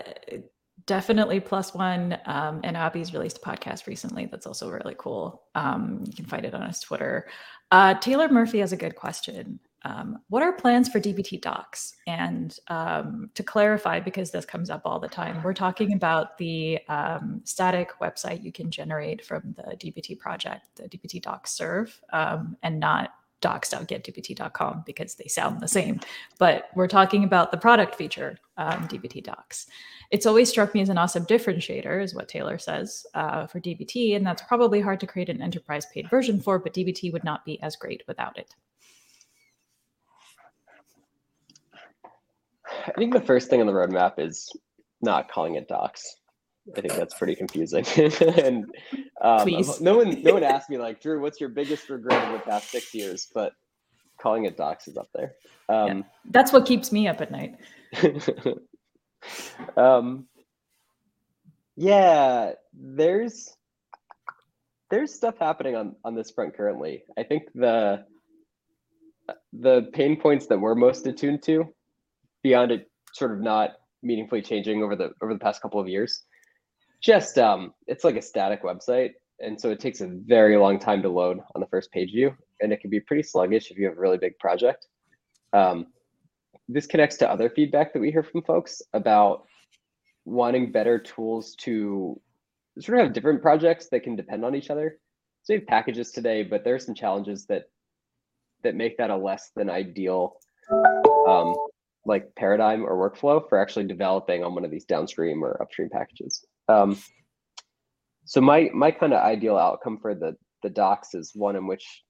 definitely 0.87 1.41
plus 1.41 1.75
one. 1.75 2.17
Um, 2.25 2.61
and 2.63 2.75
Abby's 2.75 3.13
released 3.13 3.37
a 3.37 3.41
podcast 3.41 3.85
recently 3.85 4.25
that's 4.25 4.47
also 4.47 4.71
really 4.71 4.95
cool. 4.97 5.43
Um, 5.53 6.05
you 6.07 6.13
can 6.13 6.25
find 6.25 6.43
it 6.43 6.55
on 6.55 6.67
his 6.67 6.79
Twitter. 6.79 7.27
Uh, 7.69 7.93
Taylor 7.93 8.29
Murphy 8.29 8.57
has 8.57 8.73
a 8.73 8.77
good 8.77 8.95
question. 8.95 9.59
Um, 9.83 10.19
what 10.27 10.43
are 10.43 10.51
plans 10.51 10.89
for 10.89 10.99
DBT 10.99 11.41
docs? 11.41 11.95
And 12.07 12.57
um, 12.67 13.29
to 13.35 13.43
clarify, 13.43 13.99
because 13.99 14.31
this 14.31 14.45
comes 14.45 14.69
up 14.69 14.81
all 14.85 14.99
the 14.99 15.07
time, 15.07 15.41
we're 15.43 15.53
talking 15.53 15.93
about 15.93 16.37
the 16.37 16.79
um, 16.89 17.41
static 17.45 17.91
website 18.01 18.43
you 18.43 18.51
can 18.51 18.71
generate 18.71 19.25
from 19.25 19.55
the 19.55 19.75
DBT 19.75 20.19
project, 20.19 20.67
the 20.75 20.83
DBT 20.83 21.21
docs 21.21 21.51
serve, 21.51 21.99
um, 22.11 22.57
and 22.61 22.79
not 22.79 23.11
docs.getdbt.com 23.41 24.83
because 24.85 25.15
they 25.15 25.27
sound 25.27 25.61
the 25.61 25.67
same. 25.67 25.99
But 26.37 26.69
we're 26.75 26.87
talking 26.87 27.23
about 27.23 27.51
the 27.51 27.57
product 27.57 27.95
feature, 27.95 28.37
um, 28.57 28.87
DBT 28.87 29.23
docs. 29.23 29.67
It's 30.11 30.25
always 30.25 30.49
struck 30.49 30.73
me 30.73 30.81
as 30.81 30.89
an 30.89 30.97
awesome 30.97 31.25
differentiator, 31.25 32.03
is 32.03 32.15
what 32.15 32.27
Taylor 32.27 32.57
says 32.57 33.05
uh, 33.13 33.47
for 33.47 33.59
DBT. 33.59 34.15
And 34.15 34.25
that's 34.25 34.41
probably 34.41 34.81
hard 34.81 34.99
to 35.01 35.07
create 35.07 35.29
an 35.29 35.41
enterprise 35.41 35.85
paid 35.93 36.09
version 36.09 36.41
for, 36.41 36.59
but 36.59 36.73
DBT 36.73 37.13
would 37.13 37.23
not 37.23 37.45
be 37.45 37.61
as 37.61 37.75
great 37.75 38.03
without 38.07 38.37
it. 38.37 38.55
I 42.87 42.91
think 42.97 43.13
the 43.13 43.21
first 43.21 43.49
thing 43.49 43.61
on 43.61 43.67
the 43.67 43.73
roadmap 43.73 44.13
is 44.17 44.51
not 45.01 45.29
calling 45.29 45.55
it 45.55 45.67
docs. 45.67 46.15
I 46.75 46.81
think 46.81 46.93
that's 46.93 47.13
pretty 47.15 47.35
confusing. 47.35 47.85
and 48.37 48.65
um, 49.21 49.49
no 49.81 49.97
one, 49.97 50.21
no 50.21 50.33
one 50.33 50.43
asked 50.43 50.69
me 50.69 50.77
like, 50.77 51.01
Drew, 51.01 51.21
what's 51.21 51.39
your 51.39 51.49
biggest 51.49 51.89
regret 51.89 52.27
in 52.27 52.33
the 52.33 52.39
past 52.39 52.69
six 52.69 52.93
years? 52.93 53.27
But 53.33 53.53
calling 54.21 54.45
it 54.45 54.57
docs 54.57 54.87
is 54.87 54.97
up 54.97 55.09
there. 55.13 55.33
Um, 55.67 55.87
yeah, 55.97 56.03
that's 56.31 56.51
what 56.53 56.65
keeps 56.65 56.91
me 56.91 57.07
up 57.07 57.21
at 57.21 57.31
night. 57.31 57.55
um, 59.77 60.27
yeah, 61.75 62.51
there's 62.73 63.55
there's 64.89 65.13
stuff 65.13 65.35
happening 65.39 65.75
on 65.75 65.95
on 66.03 66.15
this 66.15 66.31
front 66.31 66.55
currently. 66.55 67.03
I 67.17 67.23
think 67.23 67.43
the 67.55 68.05
the 69.53 69.89
pain 69.93 70.19
points 70.19 70.47
that 70.47 70.59
we're 70.59 70.75
most 70.75 71.05
attuned 71.07 71.43
to, 71.43 71.65
beyond 72.43 72.71
it 72.71 72.89
sort 73.13 73.31
of 73.31 73.39
not 73.39 73.71
meaningfully 74.01 74.41
changing 74.41 74.83
over 74.83 74.95
the 74.95 75.11
over 75.21 75.33
the 75.33 75.39
past 75.39 75.61
couple 75.61 75.79
of 75.79 75.87
years, 75.87 76.23
just 77.01 77.37
um, 77.37 77.73
it's 77.87 78.03
like 78.03 78.15
a 78.15 78.21
static 78.21 78.63
website, 78.63 79.11
and 79.39 79.59
so 79.59 79.69
it 79.69 79.79
takes 79.79 80.01
a 80.01 80.07
very 80.07 80.57
long 80.57 80.79
time 80.79 81.01
to 81.01 81.09
load 81.09 81.39
on 81.55 81.61
the 81.61 81.67
first 81.67 81.91
page 81.91 82.11
view, 82.11 82.35
and 82.61 82.71
it 82.71 82.81
can 82.81 82.89
be 82.89 82.99
pretty 82.99 83.23
sluggish 83.23 83.71
if 83.71 83.77
you 83.77 83.85
have 83.85 83.97
a 83.97 84.01
really 84.01 84.17
big 84.17 84.37
project. 84.39 84.87
Um, 85.53 85.87
this 86.67 86.85
connects 86.85 87.17
to 87.17 87.29
other 87.29 87.49
feedback 87.49 87.93
that 87.93 87.99
we 87.99 88.11
hear 88.11 88.23
from 88.23 88.43
folks 88.43 88.81
about 88.93 89.45
wanting 90.25 90.71
better 90.71 90.99
tools 90.99 91.55
to 91.55 92.19
sort 92.79 92.99
of 92.99 93.05
have 93.05 93.13
different 93.13 93.41
projects 93.41 93.89
that 93.89 94.03
can 94.03 94.15
depend 94.15 94.45
on 94.45 94.55
each 94.55 94.69
other. 94.69 94.99
So 95.41 95.53
we 95.53 95.59
have 95.59 95.67
packages 95.67 96.11
today, 96.11 96.43
but 96.43 96.63
there 96.63 96.75
are 96.75 96.79
some 96.79 96.93
challenges 96.93 97.45
that 97.47 97.63
that 98.61 98.75
make 98.75 98.97
that 98.97 99.09
a 99.09 99.15
less 99.15 99.51
than 99.55 99.69
ideal 99.69 100.35
um, 101.27 101.55
like 102.05 102.33
paradigm 102.35 102.83
or 102.83 102.95
workflow 102.95 103.47
for 103.47 103.57
actually 103.57 103.85
developing 103.85 104.43
on 104.43 104.55
one 104.55 104.65
of 104.65 104.71
these 104.71 104.85
downstream 104.85 105.43
or 105.43 105.61
upstream 105.61 105.89
packages. 105.89 106.45
Um, 106.67 106.97
so 108.25 108.41
my 108.41 108.69
my 108.73 108.91
kind 108.91 109.13
of 109.13 109.23
ideal 109.23 109.57
outcome 109.57 109.99
for 110.01 110.15
the 110.15 110.35
the 110.63 110.69
docs 110.69 111.13
is 111.13 111.31
one 111.33 111.55
in 111.55 111.67
which 111.67 112.03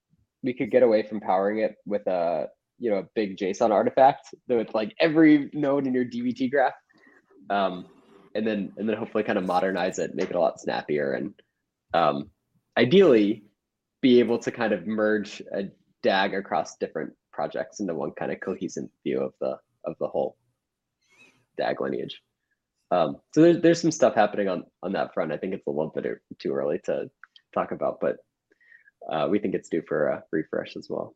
we 0.43 0.53
could 0.53 0.71
get 0.71 0.83
away 0.83 1.03
from 1.03 1.19
powering 1.19 1.59
it 1.59 1.75
with 1.85 2.05
a 2.07 2.47
you 2.77 2.89
know 2.89 2.97
a 2.97 3.07
big 3.15 3.37
JSON 3.37 3.71
artifact 3.71 4.29
with 4.47 4.73
like 4.73 4.93
every 4.99 5.49
node 5.53 5.87
in 5.87 5.93
your 5.93 6.05
DBT 6.05 6.51
graph, 6.51 6.73
um, 7.49 7.85
and 8.35 8.45
then 8.45 8.71
and 8.77 8.87
then 8.87 8.97
hopefully 8.97 9.23
kind 9.23 9.37
of 9.37 9.45
modernize 9.45 9.99
it, 9.99 10.15
make 10.15 10.29
it 10.29 10.35
a 10.35 10.39
lot 10.39 10.59
snappier, 10.59 11.13
and 11.13 11.33
um, 11.93 12.29
ideally 12.77 13.43
be 14.01 14.19
able 14.19 14.39
to 14.39 14.51
kind 14.51 14.71
of 14.71 14.87
merge 14.87 15.41
a 15.53 15.63
DAG 16.03 16.33
across 16.33 16.77
different 16.77 17.13
projects 17.33 17.79
into 17.79 17.93
one 17.93 18.11
kind 18.11 18.31
of 18.31 18.39
cohesive 18.39 18.85
view 19.03 19.21
of 19.21 19.33
the 19.41 19.57
of 19.89 19.97
the 19.99 20.07
whole 20.07 20.37
DAG 21.57 21.81
lineage. 21.81 22.21
Um, 22.91 23.17
so 23.33 23.41
there's 23.41 23.61
there's 23.61 23.81
some 23.81 23.91
stuff 23.91 24.15
happening 24.15 24.47
on 24.47 24.63
on 24.81 24.93
that 24.93 25.13
front. 25.13 25.31
I 25.31 25.37
think 25.37 25.53
it's 25.53 25.67
a 25.67 25.71
little 25.71 25.91
bit 25.91 26.05
too 26.39 26.53
early 26.53 26.79
to 26.85 27.09
talk 27.53 27.71
about, 27.71 27.99
but 27.99 28.17
uh, 29.11 29.27
we 29.29 29.39
think 29.39 29.53
it's 29.53 29.69
due 29.69 29.83
for 29.87 30.07
a 30.07 30.23
refresh 30.31 30.75
as 30.75 30.87
well. 30.89 31.13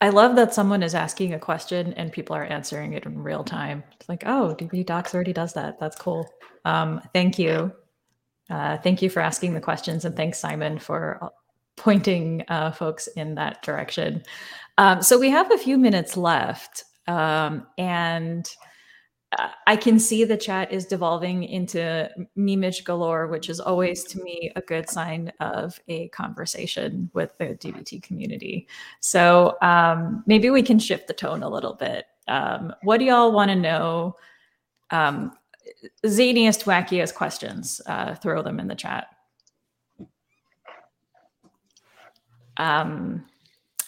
I 0.00 0.10
love 0.10 0.36
that 0.36 0.52
someone 0.52 0.82
is 0.82 0.94
asking 0.94 1.32
a 1.32 1.38
question 1.38 1.94
and 1.94 2.12
people 2.12 2.36
are 2.36 2.44
answering 2.44 2.92
it 2.92 3.06
in 3.06 3.22
real 3.22 3.42
time. 3.42 3.82
It's 3.98 4.08
like, 4.08 4.24
oh, 4.26 4.54
DBT 4.58 4.84
Docs 4.84 5.14
already 5.14 5.32
does 5.32 5.54
that. 5.54 5.80
That's 5.80 5.96
cool. 5.96 6.28
Um, 6.66 7.00
thank 7.14 7.38
you. 7.38 7.72
Uh, 8.50 8.76
thank 8.78 9.00
you 9.00 9.08
for 9.08 9.20
asking 9.20 9.54
the 9.54 9.60
questions, 9.60 10.04
and 10.04 10.14
thanks, 10.14 10.38
Simon, 10.38 10.78
for 10.78 11.32
pointing 11.76 12.44
uh, 12.48 12.72
folks 12.72 13.06
in 13.08 13.34
that 13.36 13.62
direction. 13.62 14.22
Um, 14.78 15.02
so 15.02 15.18
we 15.18 15.30
have 15.30 15.52
a 15.52 15.58
few 15.58 15.78
minutes 15.78 16.16
left, 16.16 16.84
um, 17.06 17.66
and 17.78 18.48
I 19.66 19.76
can 19.76 19.98
see 19.98 20.24
the 20.24 20.36
chat 20.36 20.72
is 20.72 20.86
devolving 20.86 21.44
into 21.44 22.08
memeage 22.38 22.84
galore, 22.84 23.26
which 23.26 23.50
is 23.50 23.60
always 23.60 24.04
to 24.04 24.22
me 24.22 24.52
a 24.56 24.60
good 24.62 24.88
sign 24.88 25.32
of 25.40 25.78
a 25.88 26.08
conversation 26.08 27.10
with 27.12 27.36
the 27.38 27.46
DBT 27.46 28.02
community. 28.02 28.68
So 29.00 29.56
um, 29.62 30.22
maybe 30.26 30.50
we 30.50 30.62
can 30.62 30.78
shift 30.78 31.08
the 31.08 31.14
tone 31.14 31.42
a 31.42 31.48
little 31.48 31.74
bit. 31.74 32.06
Um, 32.28 32.72
what 32.82 32.98
do 32.98 33.04
y'all 33.04 33.32
want 33.32 33.50
to 33.50 33.56
know? 33.56 34.16
Um, 34.90 35.32
zaniest, 36.04 36.64
wackiest 36.64 37.14
questions, 37.14 37.80
uh, 37.86 38.14
throw 38.14 38.42
them 38.42 38.60
in 38.60 38.68
the 38.68 38.74
chat. 38.74 39.08
Um, 42.56 43.24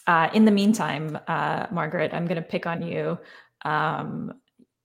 uh, 0.06 0.30
in 0.32 0.44
the 0.44 0.50
meantime, 0.50 1.18
uh, 1.28 1.66
Margaret, 1.70 2.14
I'm 2.14 2.26
going 2.26 2.42
to 2.42 2.48
pick 2.48 2.66
on 2.66 2.82
you. 2.82 3.18
Um, 3.64 4.32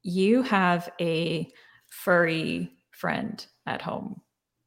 you 0.02 0.42
have 0.44 0.90
a 1.00 1.50
furry 1.90 2.72
friend 2.92 3.46
at 3.66 3.82
home 3.82 4.22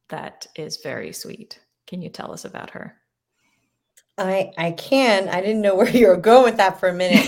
that 0.09 0.47
is 0.55 0.77
very 0.77 1.13
sweet. 1.13 1.59
Can 1.85 2.01
you 2.01 2.09
tell 2.09 2.31
us 2.31 2.45
about 2.45 2.71
her? 2.71 2.95
I 4.17 4.51
I 4.57 4.71
can. 4.71 5.29
I 5.29 5.41
didn't 5.41 5.61
know 5.61 5.75
where 5.75 5.89
you 5.95 6.07
were 6.07 6.17
going 6.17 6.43
with 6.43 6.57
that 6.57 6.79
for 6.79 6.89
a 6.89 6.93
minute. 6.93 7.25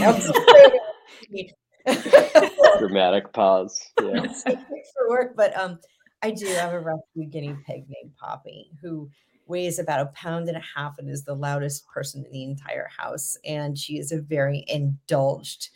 Dramatic 2.79 3.31
pause. 3.33 3.79
Yeah. 4.01 4.25
for 4.43 5.09
work, 5.09 5.35
but 5.35 5.55
um, 5.57 5.79
I 6.21 6.31
do 6.31 6.47
have 6.47 6.73
a 6.73 6.79
rescue 6.79 7.25
guinea 7.29 7.55
pig 7.65 7.85
named 7.87 8.15
Poppy 8.19 8.71
who 8.81 9.09
weighs 9.49 9.79
about 9.79 10.01
a 10.01 10.05
pound 10.07 10.47
and 10.47 10.57
a 10.57 10.63
half 10.75 10.97
and 10.97 11.09
is 11.09 11.23
the 11.23 11.35
loudest 11.35 11.87
person 11.87 12.23
in 12.25 12.31
the 12.31 12.43
entire 12.43 12.89
house. 12.97 13.37
And 13.43 13.77
she 13.77 13.97
is 13.97 14.11
a 14.11 14.21
very 14.21 14.63
indulged 14.67 15.69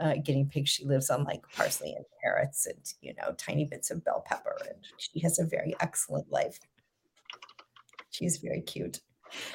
uh, 0.00 0.14
guinea 0.22 0.48
pig. 0.50 0.66
She 0.66 0.84
lives 0.84 1.10
on 1.10 1.24
like 1.24 1.42
parsley 1.54 1.92
and 1.92 2.04
carrots 2.22 2.66
and, 2.66 2.78
you 3.00 3.14
know, 3.14 3.34
tiny 3.36 3.64
bits 3.64 3.90
of 3.90 4.04
bell 4.04 4.24
pepper. 4.26 4.56
And 4.68 4.78
she 4.96 5.20
has 5.20 5.38
a 5.38 5.44
very 5.44 5.74
excellent 5.80 6.30
life. 6.30 6.58
She's 8.10 8.38
very 8.38 8.60
cute. 8.60 9.00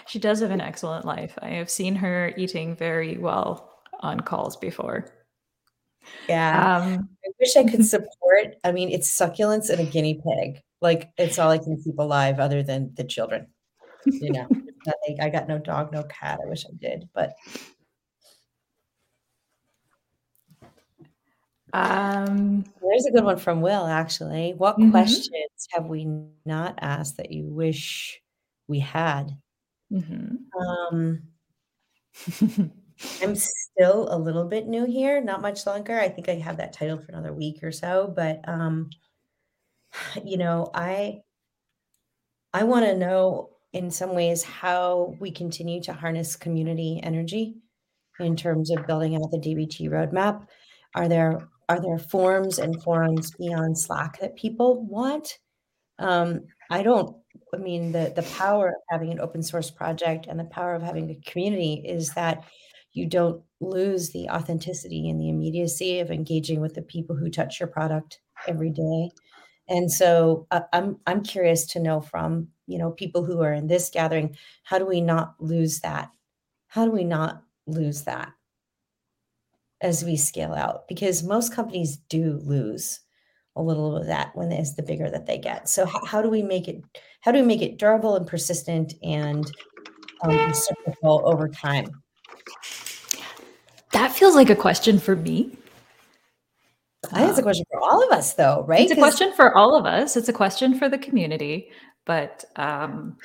She 0.08 0.20
does 0.20 0.40
have 0.42 0.52
an 0.52 0.62
excellent 0.62 1.06
life. 1.06 1.38
I 1.42 1.50
have 1.50 1.70
seen 1.70 1.96
her 1.96 2.34
eating 2.38 2.76
very 2.76 3.18
well 3.18 3.74
on 4.02 4.20
calls 4.20 4.56
before. 4.56 5.08
Yeah. 6.28 6.78
Um, 6.78 7.10
I 7.26 7.30
wish 7.40 7.56
I 7.56 7.64
could 7.64 7.86
support. 7.86 8.56
I 8.64 8.72
mean, 8.72 8.90
it's 8.90 9.10
succulents 9.10 9.70
and 9.70 9.80
a 9.80 9.86
guinea 9.86 10.16
pig 10.16 10.62
Like 10.82 11.12
it's 11.18 11.40
all 11.40 11.50
I 11.50 11.58
can 11.58 11.82
keep 11.82 11.98
alive 11.98 12.40
other 12.40 12.64
than 12.64 12.94
the 12.96 13.04
children. 13.04 13.48
You 14.06 14.32
know, 14.32 14.48
I 15.22 15.30
got 15.30 15.48
no 15.48 15.58
dog, 15.60 15.92
no 15.92 16.04
cat. 16.04 16.40
I 16.44 16.48
wish 16.50 16.66
I 16.66 16.74
did, 16.78 17.10
but 17.14 17.34
Um, 21.74 22.64
there's 22.82 23.06
a 23.08 23.12
good 23.12 23.24
one 23.24 23.38
from 23.38 23.62
Will, 23.62 23.86
actually. 23.86 24.54
What 24.54 24.78
Mhm. 24.78 24.92
questions 24.92 25.68
have 25.72 25.88
we 25.88 26.06
not 26.46 26.78
asked 26.82 27.18
that 27.18 27.32
you 27.32 27.46
wish 27.48 28.22
we 28.68 28.80
had? 28.80 29.38
Mm-hmm. 29.92 30.36
Um, 30.60 31.24
I'm 33.22 33.36
still 33.36 34.14
a 34.14 34.18
little 34.18 34.46
bit 34.46 34.68
new 34.68 34.86
here, 34.86 35.22
not 35.22 35.42
much 35.42 35.66
longer. 35.66 36.00
I 36.00 36.10
think 36.10 36.30
I 36.30 36.36
have 36.36 36.58
that 36.58 36.74
title 36.74 37.00
for 37.00 37.12
another 37.12 37.34
week 37.34 37.64
or 37.64 37.72
so, 37.72 38.08
but 38.16 38.48
um, 38.48 38.90
you 40.24 40.38
know, 40.38 40.70
I 40.74 41.24
I 42.54 42.64
want 42.64 42.86
to 42.86 42.96
know 42.98 43.53
in 43.74 43.90
some 43.90 44.14
ways 44.14 44.44
how 44.44 45.16
we 45.20 45.32
continue 45.32 45.82
to 45.84 45.94
harness 45.94 46.36
community 46.36 47.00
energy 47.04 47.56
in 48.20 48.36
terms 48.36 48.70
of 48.72 48.88
building 48.88 49.16
out 49.16 49.32
the 49.32 49.40
DBT 49.40 49.90
roadmap. 49.90 50.46
Are 50.96 51.08
there 51.08 51.50
are 51.70 51.80
there 51.80 51.98
forms 51.98 52.60
and 52.60 52.82
forums 52.84 53.32
beyond 53.40 53.80
Slack 53.80 54.20
that 54.20 54.36
people 54.36 54.86
want? 54.86 55.40
Um, 55.98 56.42
I 56.70 56.84
don't. 56.84 57.16
I 57.54 57.58
mean, 57.58 57.92
the 57.92 58.14
the 58.16 58.24
power 58.38 58.70
of 58.70 58.82
having 58.90 59.12
an 59.12 59.20
open 59.20 59.42
source 59.42 59.72
project 59.72 60.28
and 60.28 60.40
the 60.40 60.46
power 60.46 60.76
of 60.76 60.84
having 60.84 61.10
a 61.10 61.30
community 61.30 61.84
is 61.86 62.14
that 62.14 62.44
you 62.94 63.08
don't 63.08 63.42
lose 63.60 64.12
the 64.12 64.30
authenticity 64.30 65.10
and 65.10 65.20
the 65.20 65.30
immediacy 65.30 66.00
of 66.00 66.12
engaging 66.12 66.62
with 66.62 66.76
the 66.76 66.82
people 66.84 67.16
who 67.16 67.30
touch 67.30 67.60
your 67.60 67.68
product 67.68 68.20
every 68.48 68.70
day. 68.70 69.10
And 69.70 69.92
so 69.92 70.48
uh, 70.52 70.62
I'm 70.74 71.00
I'm 71.08 71.24
curious 71.24 71.66
to 71.68 71.80
know 71.80 72.02
from 72.02 72.50
you 72.68 72.78
know 72.78 72.92
people 72.92 73.24
who 73.24 73.42
are 73.42 73.54
in 73.54 73.68
this 73.68 73.90
gathering, 73.90 74.36
how 74.64 74.78
do 74.80 74.86
we 74.86 75.02
not 75.02 75.36
lose 75.40 75.80
that? 75.82 76.12
How 76.68 76.86
do 76.86 76.92
we 76.92 77.04
not 77.04 77.44
lose 77.68 78.04
that 78.04 78.34
as 79.82 80.04
we 80.04 80.16
scale 80.18 80.54
out? 80.54 80.88
Because 80.88 81.24
most 81.24 81.54
companies 81.54 81.98
do 81.98 82.40
lose 82.44 83.00
a 83.56 83.62
little 83.62 83.96
of 83.96 84.08
that 84.08 84.36
when 84.36 84.52
it's 84.52 84.74
the 84.74 84.84
bigger 84.84 85.10
that 85.10 85.26
they 85.28 85.38
get. 85.38 85.70
So 85.70 85.86
how, 85.86 86.04
how 86.06 86.22
do 86.22 86.30
we 86.30 86.42
make 86.42 86.68
it? 86.68 86.84
How 87.22 87.32
do 87.32 87.40
we 87.40 87.46
make 87.46 87.62
it 87.62 87.78
durable 87.78 88.16
and 88.16 88.28
persistent 88.28 88.94
and 89.04 89.52
um, 90.24 90.46
reciprocal 90.48 91.22
over 91.26 91.48
time? 91.50 92.04
That 93.92 94.12
feels 94.12 94.36
like 94.36 94.50
a 94.50 94.56
question 94.56 95.00
for 95.00 95.16
me. 95.16 95.58
I 97.14 97.20
think 97.20 97.30
it's 97.30 97.38
a 97.40 97.42
Um, 97.42 97.44
question 97.44 97.66
for 97.72 97.73
all 97.84 98.04
of 98.04 98.12
us, 98.18 98.34
though, 98.34 98.64
right? 98.68 98.82
It's 98.82 98.92
a 98.92 98.96
question 98.96 99.34
for 99.34 99.56
all 99.56 99.76
of 99.76 99.86
us. 99.86 100.18
It's 100.18 100.30
a 100.30 100.34
question 100.34 100.78
for 100.78 100.90
the 100.90 100.98
community, 100.98 101.70
but 102.06 102.44
um, 102.56 103.18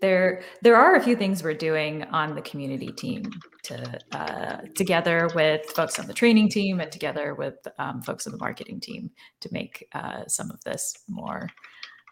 there 0.00 0.42
there 0.62 0.76
are 0.76 0.96
a 0.96 1.02
few 1.02 1.16
things 1.16 1.42
we're 1.42 1.54
doing 1.54 2.04
on 2.04 2.34
the 2.34 2.42
community 2.42 2.92
team 2.92 3.30
to 3.64 3.98
uh, 4.12 4.58
together 4.74 5.28
with 5.34 5.66
folks 5.70 5.98
on 5.98 6.06
the 6.06 6.14
training 6.14 6.48
team 6.48 6.80
and 6.80 6.90
together 6.92 7.34
with 7.34 7.56
um, 7.78 8.02
folks 8.02 8.26
on 8.26 8.32
the 8.32 8.38
marketing 8.38 8.80
team 8.80 9.10
to 9.40 9.48
make 9.52 9.88
uh, 9.92 10.26
some 10.26 10.50
of 10.50 10.62
this 10.64 10.94
more 11.08 11.48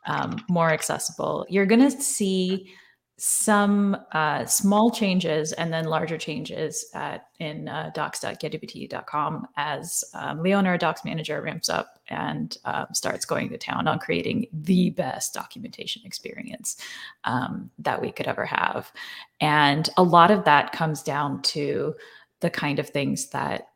um, 0.06 0.36
more 0.48 0.70
accessible. 0.70 1.46
You're 1.48 1.66
going 1.66 1.80
to 1.80 1.90
see 1.90 2.72
some 3.18 3.96
uh, 4.12 4.44
small 4.44 4.90
changes 4.90 5.52
and 5.52 5.72
then 5.72 5.86
larger 5.86 6.18
changes 6.18 6.86
at, 6.92 7.28
in 7.38 7.66
uh, 7.66 7.90
docs.getdbt.com 7.94 9.48
as 9.56 10.04
um, 10.12 10.42
Leona, 10.42 10.68
our 10.68 10.78
docs 10.78 11.02
manager, 11.02 11.40
ramps 11.40 11.70
up 11.70 11.98
and 12.08 12.58
um, 12.66 12.86
starts 12.92 13.24
going 13.24 13.48
to 13.48 13.56
town 13.56 13.88
on 13.88 13.98
creating 13.98 14.46
the 14.52 14.90
best 14.90 15.32
documentation 15.32 16.02
experience 16.04 16.76
um, 17.24 17.70
that 17.78 18.00
we 18.00 18.12
could 18.12 18.26
ever 18.26 18.44
have. 18.44 18.92
And 19.40 19.88
a 19.96 20.02
lot 20.02 20.30
of 20.30 20.44
that 20.44 20.72
comes 20.72 21.02
down 21.02 21.40
to 21.42 21.94
the 22.40 22.50
kind 22.50 22.78
of 22.78 22.90
things 22.90 23.30
that 23.30 23.68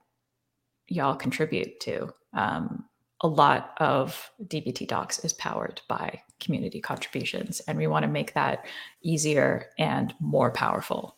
y'all 0.86 1.16
contribute 1.16 1.80
to. 1.80 2.12
Um, 2.34 2.84
a 3.22 3.28
lot 3.28 3.74
of 3.78 4.30
DBT 4.44 4.88
Docs 4.88 5.24
is 5.24 5.32
powered 5.34 5.82
by 5.88 6.22
community 6.40 6.80
contributions, 6.80 7.60
and 7.60 7.76
we 7.76 7.86
want 7.86 8.04
to 8.04 8.10
make 8.10 8.34
that 8.34 8.66
easier 9.02 9.66
and 9.78 10.14
more 10.20 10.50
powerful. 10.50 11.16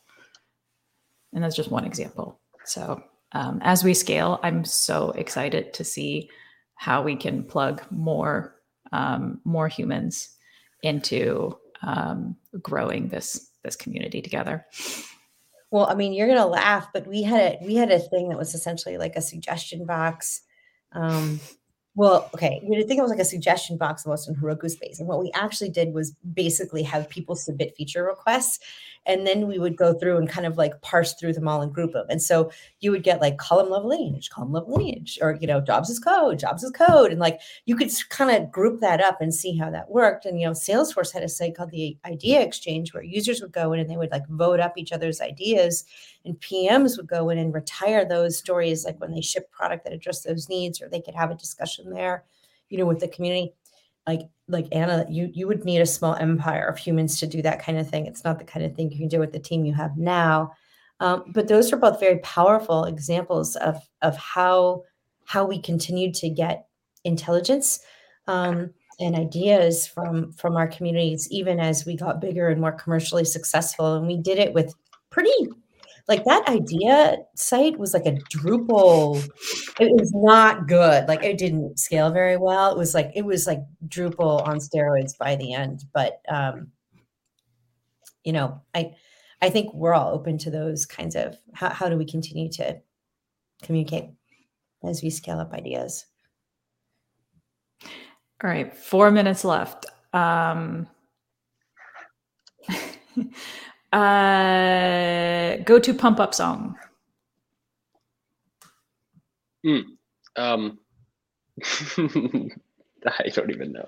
And 1.33 1.43
that's 1.43 1.57
just 1.57 1.71
one 1.71 1.85
example. 1.85 2.41
So, 2.65 3.03
um, 3.33 3.61
as 3.63 3.85
we 3.85 3.95
scale, 3.95 4.41
I'm 4.43 4.65
so 4.65 5.11
excited 5.11 5.73
to 5.75 5.85
see 5.85 6.29
how 6.75 7.03
we 7.03 7.17
can 7.17 7.45
plug 7.45 7.83
more 7.91 8.57
um, 8.91 9.41
more 9.45 9.69
humans 9.69 10.37
into 10.83 11.57
um, 11.83 12.37
growing 12.61 13.09
this 13.09 13.51
this 13.63 13.77
community 13.77 14.21
together. 14.21 14.67
Well, 15.71 15.87
I 15.89 15.95
mean, 15.95 16.13
you're 16.13 16.29
gonna 16.29 16.47
laugh, 16.47 16.89
but 16.93 17.07
we 17.07 17.23
had 17.23 17.41
a 17.41 17.65
we 17.65 17.77
had 17.77 17.91
a 17.91 17.99
thing 17.99 18.29
that 18.29 18.39
was 18.39 18.55
essentially 18.55 18.99
like 18.99 19.17
a 19.17 19.23
suggestion 19.23 19.87
box. 19.87 20.43
Um, 20.93 21.41
well, 21.95 22.31
okay, 22.35 22.59
you 22.63 22.71
would 22.71 22.89
think 22.89 22.99
it 22.99 23.03
was 23.03 23.11
like 23.11 23.21
a 23.21 23.25
suggestion 23.25 23.77
box 23.77 24.07
almost 24.07 24.27
in 24.27 24.35
Heroku 24.35 24.71
space. 24.71 24.99
And 24.99 25.07
what 25.07 25.21
we 25.21 25.31
actually 25.35 25.69
did 25.69 25.93
was 25.93 26.13
basically 26.33 26.83
have 26.85 27.09
people 27.11 27.37
submit 27.37 27.77
feature 27.77 28.03
requests. 28.05 28.61
And 29.05 29.27
then 29.27 29.47
we 29.47 29.59
would 29.59 29.77
go 29.77 29.93
through 29.93 30.17
and 30.17 30.29
kind 30.29 30.47
of 30.47 30.57
like 30.57 30.81
parse 30.81 31.13
through 31.15 31.35
them 31.35 31.49
all 31.49 31.61
and 31.61 31.75
group 31.75 31.93
them. 31.93 32.07
And 32.09 32.23
so 32.23 32.51
you 32.81 32.93
would 32.93 33.03
get 33.03 33.21
like 33.21 33.37
column 33.37 33.69
level 33.69 33.91
lineage, 33.91 34.31
column 34.31 34.53
level 34.53 34.75
lineage, 34.75 35.19
or 35.21 35.37
you 35.41 35.47
know, 35.47 35.61
jobs 35.61 35.91
is 35.91 35.99
code, 35.99 36.39
jobs 36.39 36.63
is 36.63 36.71
code. 36.71 37.11
And 37.11 37.21
like 37.21 37.41
you 37.67 37.77
could 37.77 37.91
kind 38.09 38.31
of 38.31 38.51
group 38.51 38.81
that 38.81 39.03
up 39.03 39.21
and 39.21 39.35
see 39.35 39.57
how 39.57 39.71
that 39.71 39.91
worked. 39.91 40.25
And 40.25 40.41
you 40.41 40.47
know, 40.47 40.53
Salesforce 40.53 41.13
had 41.13 41.25
a 41.25 41.29
site 41.29 41.57
called 41.57 41.73
the 41.73 41.99
Idea 42.07 42.41
Exchange 42.41 42.95
where 42.95 43.03
users 43.03 43.43
would 43.43 43.53
go 43.53 43.73
in 43.73 43.81
and 43.81 43.91
they 43.91 43.97
would 43.97 44.13
like 44.13 44.27
vote 44.29 44.61
up 44.61 44.79
each 44.79 44.93
other's 44.93 45.21
ideas 45.21 45.85
and 46.25 46.39
PMs 46.41 46.97
would 46.97 47.09
go 47.09 47.31
in 47.31 47.39
and 47.39 47.53
retire 47.53 48.05
those 48.05 48.39
stories 48.39 48.85
like 48.85 49.01
when 49.01 49.13
they 49.13 49.21
ship 49.21 49.51
product 49.51 49.85
that 49.85 49.93
address 49.93 50.23
those 50.23 50.49
needs, 50.49 50.81
or 50.81 50.89
they 50.89 51.01
could 51.01 51.15
have 51.15 51.31
a 51.31 51.37
discussion 51.37 51.91
there, 51.91 52.25
you 52.69 52.79
know, 52.79 52.87
with 52.87 53.01
the 53.01 53.09
community. 53.09 53.53
Like 54.07 54.23
like 54.49 54.67
Anna, 54.73 55.07
you 55.09 55.31
you 55.33 55.47
would 55.47 55.65
need 55.65 55.81
a 55.81 55.87
small 55.87 56.15
empire 56.15 56.67
of 56.67 56.79
humans 56.79 57.19
to 57.21 57.27
do 57.27 57.43
that 57.43 57.63
kind 57.63 57.79
of 57.79 57.89
thing. 57.89 58.07
It's 58.07 58.25
not 58.25 58.39
the 58.39 58.45
kind 58.45 58.65
of 58.67 58.75
thing 58.75 58.91
you 58.91 58.99
can 58.99 59.09
do 59.09 59.21
with 59.21 59.33
the 59.33 59.39
team 59.39 59.65
you 59.65 59.75
have 59.75 59.97
now. 59.97 60.53
Um, 61.01 61.25
but 61.29 61.49
those 61.49 61.73
are 61.73 61.77
both 61.77 62.01
very 62.01 62.19
powerful 62.19 62.85
examples 62.85 63.57
of 63.57 63.77
of 64.03 64.17
how 64.17 64.83
how 65.25 65.45
we 65.45 65.61
continue 65.61 66.13
to 66.13 66.29
get 66.29 66.67
intelligence 67.05 67.81
um, 68.27 68.71
and 69.01 69.17
ideas 69.17 69.87
from 69.87 70.33
from 70.33 70.57
our 70.57 70.69
communities, 70.69 71.29
even 71.31 71.59
as 71.61 71.87
we 71.87 71.97
got 71.97 72.21
bigger 72.21 72.49
and 72.49 72.61
more 72.61 72.73
commercially 72.73 73.25
successful. 73.25 73.97
And 73.97 74.07
we 74.07 74.17
did 74.17 74.39
it 74.39 74.53
with 74.53 74.75
pretty 75.11 75.33
like 76.09 76.25
that 76.25 76.49
idea 76.49 77.19
site 77.37 77.79
was 77.79 77.95
like 77.95 78.07
a 78.07 78.13
Drupal. 78.13 79.23
It 79.81 79.93
was 79.93 80.13
not 80.15 80.67
good. 80.67 81.09
Like 81.09 81.23
it 81.23 81.39
didn't 81.39 81.79
scale 81.79 82.11
very 82.11 82.37
well. 82.37 82.73
It 82.73 82.79
was 82.79 82.95
like 82.95 83.13
it 83.15 83.25
was 83.25 83.47
like 83.47 83.61
Drupal 83.89 84.47
on 84.47 84.59
steroids 84.59 85.17
by 85.17 85.37
the 85.37 85.55
end. 85.55 85.85
But 85.93 86.21
um, 86.29 86.69
you 88.25 88.33
know, 88.33 88.61
I 88.75 88.93
I 89.41 89.51
think 89.51 89.75
we're 89.75 89.95
all 89.95 90.13
open 90.15 90.39
to 90.39 90.51
those 90.51 90.87
kinds 90.87 91.17
of 91.17 91.37
how, 91.53 91.71
how 91.71 91.89
do 91.89 91.97
we 91.97 92.05
continue 92.05 92.51
to 92.53 92.81
communicate 93.63 94.11
as 94.85 95.03
we 95.03 95.11
scale 95.11 95.39
up 95.41 95.53
ideas. 95.53 96.07
All 98.43 98.51
right, 98.51 98.77
four 98.77 99.11
minutes 99.11 99.45
left. 99.45 99.87
Um, 100.13 100.89
uh, 103.93 105.57
go 105.65 105.79
to 105.79 105.95
pump 105.95 106.21
up 106.21 106.35
song. 106.35 106.77
Um, 110.37 110.79
I 113.07 113.29
don't 113.33 113.51
even 113.51 113.73
know. 113.73 113.85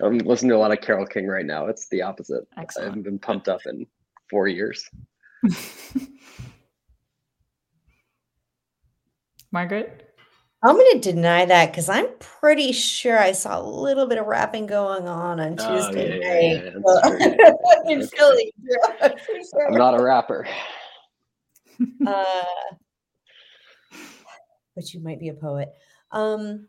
I'm 0.00 0.18
listening 0.18 0.50
to 0.50 0.56
a 0.56 0.58
lot 0.58 0.72
of 0.72 0.80
Carole 0.80 1.06
King 1.06 1.26
right 1.26 1.46
now. 1.46 1.66
It's 1.66 1.88
the 1.88 2.02
opposite. 2.02 2.46
Excellent. 2.56 2.84
I 2.84 2.88
haven't 2.88 3.02
been 3.02 3.18
pumped 3.18 3.48
up 3.48 3.60
in 3.66 3.86
four 4.28 4.48
years. 4.48 4.88
Margaret? 9.52 10.03
I'm 10.64 10.76
going 10.76 10.92
to 11.00 11.12
deny 11.12 11.44
that 11.44 11.70
because 11.70 11.88
I'm 11.90 12.06
pretty 12.18 12.72
sure 12.72 13.18
I 13.18 13.32
saw 13.32 13.60
a 13.60 13.62
little 13.62 14.06
bit 14.06 14.16
of 14.18 14.26
rapping 14.26 14.66
going 14.66 15.06
on 15.06 15.38
on 15.38 15.56
Oh, 15.60 15.68
Tuesday 15.68 16.18
yeah, 16.18 16.24
yeah, 16.24 16.32
night. 16.32 16.64
yeah, 16.64 16.70
that's 17.20 17.84
So- 17.84 17.84
in 17.90 18.06
Philly. 18.08 18.52
I'm 19.02 19.12
sure. 19.50 19.68
I'm 19.68 19.74
not 19.74 19.98
a 19.98 20.02
rapper. 20.02 20.46
Uh, 22.06 22.44
but 24.76 24.92
you 24.94 25.00
might 25.00 25.18
be 25.18 25.28
a 25.28 25.34
poet. 25.34 25.70
Um, 26.12 26.68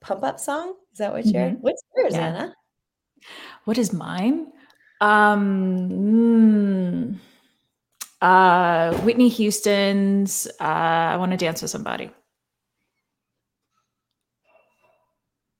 pump 0.00 0.22
up 0.24 0.38
song? 0.38 0.74
Is 0.92 0.98
that 0.98 1.12
what 1.12 1.26
you're? 1.26 1.42
Mhm. 1.42 1.58
What's 1.60 1.82
yours, 1.96 2.14
Yeah. 2.14 2.26
Anna? 2.28 2.54
What 3.64 3.78
is 3.78 3.92
mine? 3.92 4.52
Um, 5.00 5.88
mm, 5.90 7.18
uh, 8.22 8.94
Whitney 9.00 9.28
Houston's 9.28 10.46
uh, 10.60 10.64
I 10.64 11.16
Want 11.16 11.32
to 11.32 11.36
Dance 11.36 11.62
with 11.62 11.70
Somebody. 11.72 12.10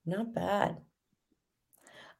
Not 0.06 0.32
bad. 0.32 0.78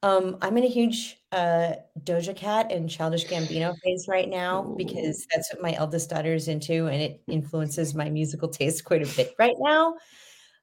Um, 0.03 0.37
I'm 0.43 0.57
in 0.59 0.65
a 0.65 0.69
huge 0.69 1.19
uh, 1.33 1.75
Doja 2.01 2.37
Cat 2.37 2.71
and 2.71 2.89
Childish 2.91 3.27
Gambino 3.27 3.75
phase 3.83 4.07
right 4.09 4.29
now 4.29 4.75
because 4.77 5.27
that's 5.33 5.53
what 5.53 5.63
my 5.63 5.73
eldest 5.75 6.11
daughter 6.11 6.35
is 6.35 6.49
into, 6.49 6.87
and 6.87 7.01
it 7.01 7.23
influences 7.29 7.95
my 7.95 8.11
musical 8.11 8.49
taste 8.49 8.85
quite 8.85 9.03
a 9.03 9.17
bit 9.17 9.35
right 9.39 9.57
now. 9.59 9.95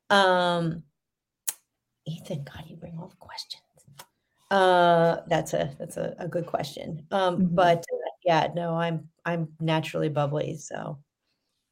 Um, 0.10 0.84
Ethan, 2.06 2.44
God, 2.44 2.66
you 2.68 2.76
bring 2.76 2.98
all 3.00 3.08
the 3.08 3.16
questions. 3.16 3.64
Uh, 4.52 5.22
that's 5.28 5.54
a 5.54 5.76
that's 5.80 5.98
a, 5.98 6.16
a 6.20 6.28
good 6.28 6.46
question. 6.46 7.08
Um, 7.10 7.38
mm-hmm. 7.38 7.56
but 7.56 7.80
uh, 7.80 8.12
yeah, 8.24 8.50
no, 8.54 8.76
I'm 8.76 9.10
I'm 9.26 9.50
naturally 9.60 10.10
bubbly, 10.10 10.58
so 10.58 11.00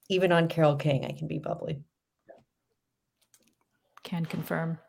even 0.10 0.32
on 0.32 0.48
Carole 0.48 0.78
King, 0.78 1.06
I 1.06 1.12
can 1.12 1.28
be 1.28 1.38
bubbly. 1.38 1.84
Can 4.04 4.26
confirm. 4.26 4.80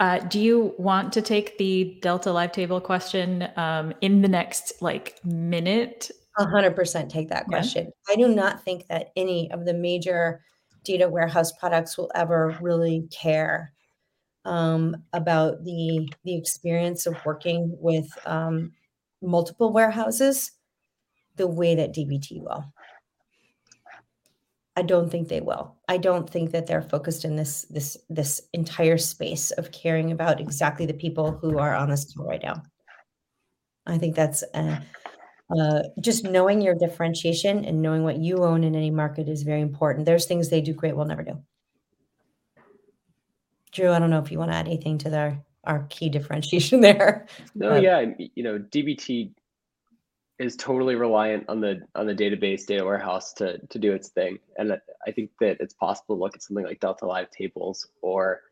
Uh, 0.00 0.20
do 0.20 0.38
you 0.38 0.74
want 0.78 1.12
to 1.12 1.22
take 1.22 1.58
the 1.58 1.98
Delta 2.02 2.32
Live 2.32 2.52
Table 2.52 2.80
question 2.80 3.48
um, 3.56 3.92
in 4.00 4.22
the 4.22 4.28
next 4.28 4.72
like 4.80 5.18
minute? 5.24 6.10
A 6.38 6.46
hundred 6.46 6.76
percent 6.76 7.10
take 7.10 7.28
that 7.30 7.46
question. 7.46 7.86
Yeah. 7.86 8.12
I 8.12 8.16
do 8.16 8.28
not 8.28 8.62
think 8.62 8.86
that 8.88 9.08
any 9.16 9.50
of 9.50 9.64
the 9.64 9.74
major 9.74 10.44
data 10.84 11.08
warehouse 11.08 11.50
products 11.52 11.98
will 11.98 12.12
ever 12.14 12.56
really 12.60 13.08
care 13.10 13.72
um, 14.44 15.02
about 15.12 15.64
the 15.64 16.08
the 16.24 16.36
experience 16.36 17.06
of 17.06 17.16
working 17.24 17.76
with 17.80 18.06
um, 18.24 18.72
multiple 19.20 19.72
warehouses 19.72 20.52
the 21.36 21.48
way 21.48 21.74
that 21.74 21.92
DBT 21.92 22.40
will. 22.42 22.64
I 24.78 24.82
don't 24.82 25.10
think 25.10 25.26
they 25.26 25.40
will. 25.40 25.74
I 25.88 25.96
don't 25.96 26.30
think 26.30 26.52
that 26.52 26.68
they're 26.68 26.82
focused 26.82 27.24
in 27.24 27.34
this 27.34 27.62
this 27.62 27.96
this 28.08 28.40
entire 28.52 28.96
space 28.96 29.50
of 29.50 29.72
caring 29.72 30.12
about 30.12 30.40
exactly 30.40 30.86
the 30.86 30.94
people 30.94 31.32
who 31.32 31.58
are 31.58 31.74
on 31.74 31.90
this 31.90 32.14
call 32.14 32.28
right 32.28 32.40
now. 32.40 32.62
I 33.84 33.98
think 33.98 34.14
that's 34.14 34.44
uh, 34.54 34.78
uh, 35.50 35.82
just 36.00 36.22
knowing 36.22 36.60
your 36.60 36.76
differentiation 36.76 37.64
and 37.64 37.82
knowing 37.82 38.04
what 38.04 38.18
you 38.18 38.44
own 38.44 38.62
in 38.62 38.76
any 38.76 38.92
market 38.92 39.28
is 39.28 39.42
very 39.42 39.62
important. 39.62 40.06
There's 40.06 40.26
things 40.26 40.48
they 40.48 40.60
do 40.60 40.74
great 40.74 40.94
we'll 40.94 41.06
never 41.06 41.24
do. 41.24 41.42
Drew, 43.72 43.90
I 43.90 43.98
don't 43.98 44.10
know 44.10 44.20
if 44.20 44.30
you 44.30 44.38
want 44.38 44.52
to 44.52 44.58
add 44.58 44.68
anything 44.68 44.98
to 44.98 45.10
their 45.10 45.44
our 45.64 45.86
key 45.90 46.08
differentiation 46.08 46.80
there. 46.88 47.26
No, 47.56 47.70
but, 47.70 47.82
yeah, 47.82 48.12
you 48.36 48.44
know, 48.44 48.60
DBT 48.60 49.32
is 50.38 50.56
totally 50.56 50.94
reliant 50.94 51.44
on 51.48 51.60
the 51.60 51.80
on 51.94 52.06
the 52.06 52.14
database 52.14 52.66
data 52.66 52.84
warehouse 52.84 53.32
to 53.34 53.58
to 53.68 53.78
do 53.78 53.92
its 53.92 54.08
thing. 54.10 54.38
And 54.56 54.72
i 55.06 55.10
think 55.10 55.30
that 55.40 55.58
it's 55.60 55.74
possible 55.74 56.16
to 56.16 56.20
look 56.20 56.34
at 56.34 56.42
something 56.42 56.64
like 56.64 56.80
delta 56.80 57.06
live 57.06 57.30
tables 57.30 57.88
or 58.02 58.42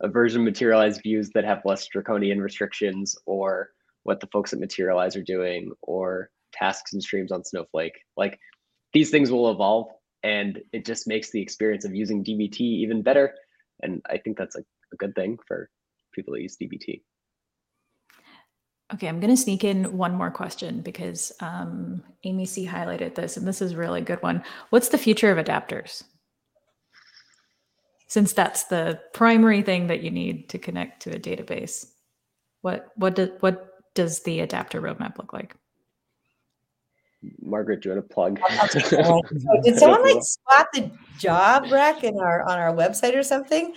a 0.00 0.08
version 0.08 0.40
of 0.40 0.44
materialize 0.44 0.98
views 0.98 1.30
that 1.30 1.44
have 1.44 1.62
less 1.64 1.86
draconian 1.86 2.40
restrictions 2.40 3.16
or 3.26 3.70
what 4.02 4.20
the 4.20 4.26
folks 4.28 4.52
at 4.52 4.58
materialize 4.58 5.16
are 5.16 5.22
doing 5.22 5.72
or 5.82 6.30
tasks 6.52 6.92
and 6.92 7.02
streams 7.02 7.32
on 7.32 7.44
snowflake. 7.44 7.98
Like 8.16 8.38
these 8.92 9.10
things 9.10 9.30
will 9.30 9.50
evolve 9.50 9.88
and 10.22 10.60
it 10.72 10.84
just 10.84 11.06
makes 11.06 11.30
the 11.30 11.40
experience 11.40 11.84
of 11.84 11.94
using 11.94 12.24
dbt 12.24 12.60
even 12.60 13.02
better. 13.02 13.34
And 13.82 14.02
i 14.10 14.18
think 14.18 14.36
that's 14.36 14.56
a, 14.56 14.64
a 14.92 14.96
good 14.96 15.14
thing 15.14 15.38
for 15.46 15.70
people 16.12 16.34
that 16.34 16.42
use 16.42 16.56
dbt 16.56 17.02
Okay, 18.94 19.08
I'm 19.08 19.18
going 19.18 19.34
to 19.34 19.36
sneak 19.36 19.64
in 19.64 19.96
one 19.96 20.14
more 20.14 20.30
question 20.30 20.80
because 20.80 21.32
um, 21.40 22.04
Amy 22.22 22.46
C 22.46 22.66
highlighted 22.66 23.16
this, 23.16 23.36
and 23.36 23.46
this 23.46 23.60
is 23.60 23.72
a 23.72 23.76
really 23.76 24.00
good 24.00 24.22
one. 24.22 24.44
What's 24.70 24.90
the 24.90 24.98
future 24.98 25.36
of 25.36 25.44
adapters? 25.44 26.04
Since 28.06 28.32
that's 28.32 28.64
the 28.64 29.00
primary 29.12 29.62
thing 29.62 29.88
that 29.88 30.02
you 30.02 30.12
need 30.12 30.48
to 30.50 30.58
connect 30.58 31.02
to 31.02 31.16
a 31.16 31.18
database, 31.18 31.84
what 32.62 32.92
what 32.94 33.16
do, 33.16 33.32
what 33.40 33.70
does 33.94 34.22
the 34.22 34.38
adapter 34.40 34.80
roadmap 34.80 35.18
look 35.18 35.32
like? 35.32 35.56
Margaret, 37.40 37.82
do 37.82 37.88
you 37.88 37.94
want 37.94 38.08
to 38.08 38.14
plug? 38.14 38.40
did 39.62 39.78
someone 39.78 40.02
like 40.02 40.22
spot 40.22 40.68
the 40.72 40.90
job 41.18 41.70
rec 41.72 42.04
in 42.04 42.18
our 42.18 42.42
on 42.42 42.58
our 42.58 42.74
website 42.74 43.16
or 43.16 43.22
something? 43.22 43.74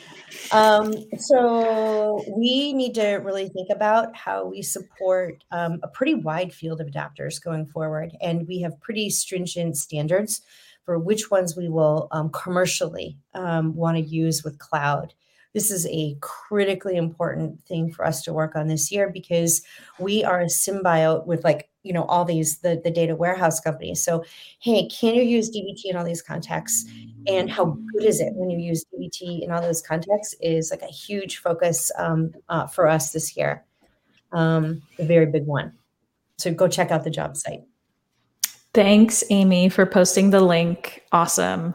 Um, 0.51 0.93
so 1.17 2.23
we 2.35 2.73
need 2.73 2.93
to 2.95 3.15
really 3.15 3.49
think 3.49 3.69
about 3.69 4.15
how 4.15 4.45
we 4.45 4.61
support 4.61 5.43
um, 5.51 5.79
a 5.83 5.87
pretty 5.87 6.15
wide 6.15 6.53
field 6.53 6.81
of 6.81 6.87
adapters 6.87 7.41
going 7.41 7.65
forward, 7.65 8.15
and 8.21 8.47
we 8.47 8.59
have 8.61 8.79
pretty 8.81 9.09
stringent 9.09 9.77
standards 9.77 10.41
for 10.83 10.97
which 10.99 11.29
ones 11.29 11.55
we 11.55 11.69
will 11.69 12.07
um, 12.11 12.29
commercially 12.31 13.17
um, 13.35 13.75
want 13.75 13.95
to 13.95 14.03
use 14.03 14.43
with 14.43 14.57
cloud 14.59 15.13
this 15.54 15.72
is 15.72 15.88
a 15.88 16.16
critically 16.22 16.95
important 16.95 17.64
thing 17.66 17.91
for 17.91 18.06
us 18.06 18.22
to 18.24 18.34
work 18.34 18.56
on 18.56 18.68
this 18.68 18.91
year 18.91 19.10
because 19.10 19.62
we 19.97 20.24
are 20.24 20.41
a 20.41 20.45
symbiote 20.45 21.26
with 21.26 21.43
like 21.43 21.70
you 21.84 21.93
know 21.93 22.04
all 22.04 22.26
these 22.26 22.60
the, 22.60 22.80
the 22.84 22.91
data 22.91 23.16
warehouse 23.16 23.60
companies. 23.60 24.04
So 24.04 24.24
hey 24.60 24.88
can 24.88 25.16
you 25.16 25.24
use 25.24 25.50
dbt 25.50 25.86
in 25.86 25.95
all 25.95 26.06
these 26.06 26.22
contexts? 26.22 26.89
And 27.28 27.50
how 27.50 27.78
good 27.93 28.04
is 28.04 28.20
it 28.20 28.34
when 28.34 28.50
you 28.50 28.60
use 28.60 28.86
dbt 28.93 29.41
in 29.41 29.52
all 29.52 29.62
those 29.62 29.82
contexts 29.82 30.36
is 30.41 30.72
like 30.72 30.82
a 30.82 30.88
huge 30.88 31.38
focus 31.38 31.91
um, 31.97 32.34
uh, 32.50 32.68
for 32.68 32.88
us 32.88 33.12
this 33.12 33.36
year. 33.36 33.66
Um, 34.32 34.84
a 35.00 35.06
very 35.06 35.26
big 35.26 35.45
one. 35.45 35.74
So 36.38 36.54
go 36.54 36.68
check 36.68 36.91
out 36.91 37.04
the 37.04 37.10
job 37.10 37.36
site. 37.36 37.64
Thanks 38.74 39.24
amy 39.32 39.70
for 39.70 39.88
posting 39.88 40.30
the 40.30 40.41
link. 40.41 41.02
Awesome 41.12 41.74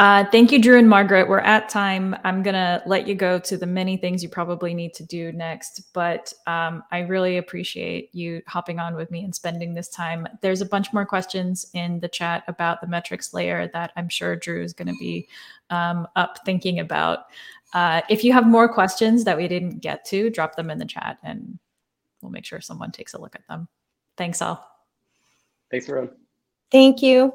uh, 0.00 0.24
thank 0.32 0.50
you, 0.50 0.60
Drew 0.60 0.76
and 0.76 0.88
Margaret. 0.88 1.28
We're 1.28 1.38
at 1.38 1.68
time. 1.68 2.16
I'm 2.24 2.42
going 2.42 2.54
to 2.54 2.82
let 2.84 3.06
you 3.06 3.14
go 3.14 3.38
to 3.38 3.56
the 3.56 3.66
many 3.66 3.96
things 3.96 4.24
you 4.24 4.28
probably 4.28 4.74
need 4.74 4.92
to 4.94 5.04
do 5.04 5.30
next, 5.30 5.92
but 5.92 6.32
um, 6.48 6.82
I 6.90 7.00
really 7.00 7.36
appreciate 7.36 8.12
you 8.12 8.42
hopping 8.48 8.80
on 8.80 8.96
with 8.96 9.12
me 9.12 9.22
and 9.22 9.32
spending 9.32 9.72
this 9.72 9.88
time. 9.88 10.26
There's 10.40 10.60
a 10.60 10.66
bunch 10.66 10.92
more 10.92 11.06
questions 11.06 11.70
in 11.74 12.00
the 12.00 12.08
chat 12.08 12.42
about 12.48 12.80
the 12.80 12.88
metrics 12.88 13.32
layer 13.32 13.70
that 13.72 13.92
I'm 13.94 14.08
sure 14.08 14.34
Drew 14.34 14.64
is 14.64 14.72
going 14.72 14.88
to 14.88 14.98
be 14.98 15.28
um, 15.70 16.08
up 16.16 16.38
thinking 16.44 16.80
about. 16.80 17.26
Uh, 17.72 18.00
if 18.08 18.24
you 18.24 18.32
have 18.32 18.46
more 18.46 18.68
questions 18.68 19.22
that 19.24 19.36
we 19.36 19.46
didn't 19.46 19.78
get 19.78 20.04
to, 20.06 20.28
drop 20.28 20.56
them 20.56 20.70
in 20.70 20.78
the 20.78 20.84
chat 20.84 21.18
and 21.22 21.56
we'll 22.20 22.32
make 22.32 22.44
sure 22.44 22.60
someone 22.60 22.90
takes 22.90 23.14
a 23.14 23.20
look 23.20 23.36
at 23.36 23.46
them. 23.46 23.68
Thanks 24.16 24.42
all. 24.42 24.68
Thanks, 25.70 25.88
everyone. 25.88 26.10
Thank 26.72 27.00
you. 27.00 27.32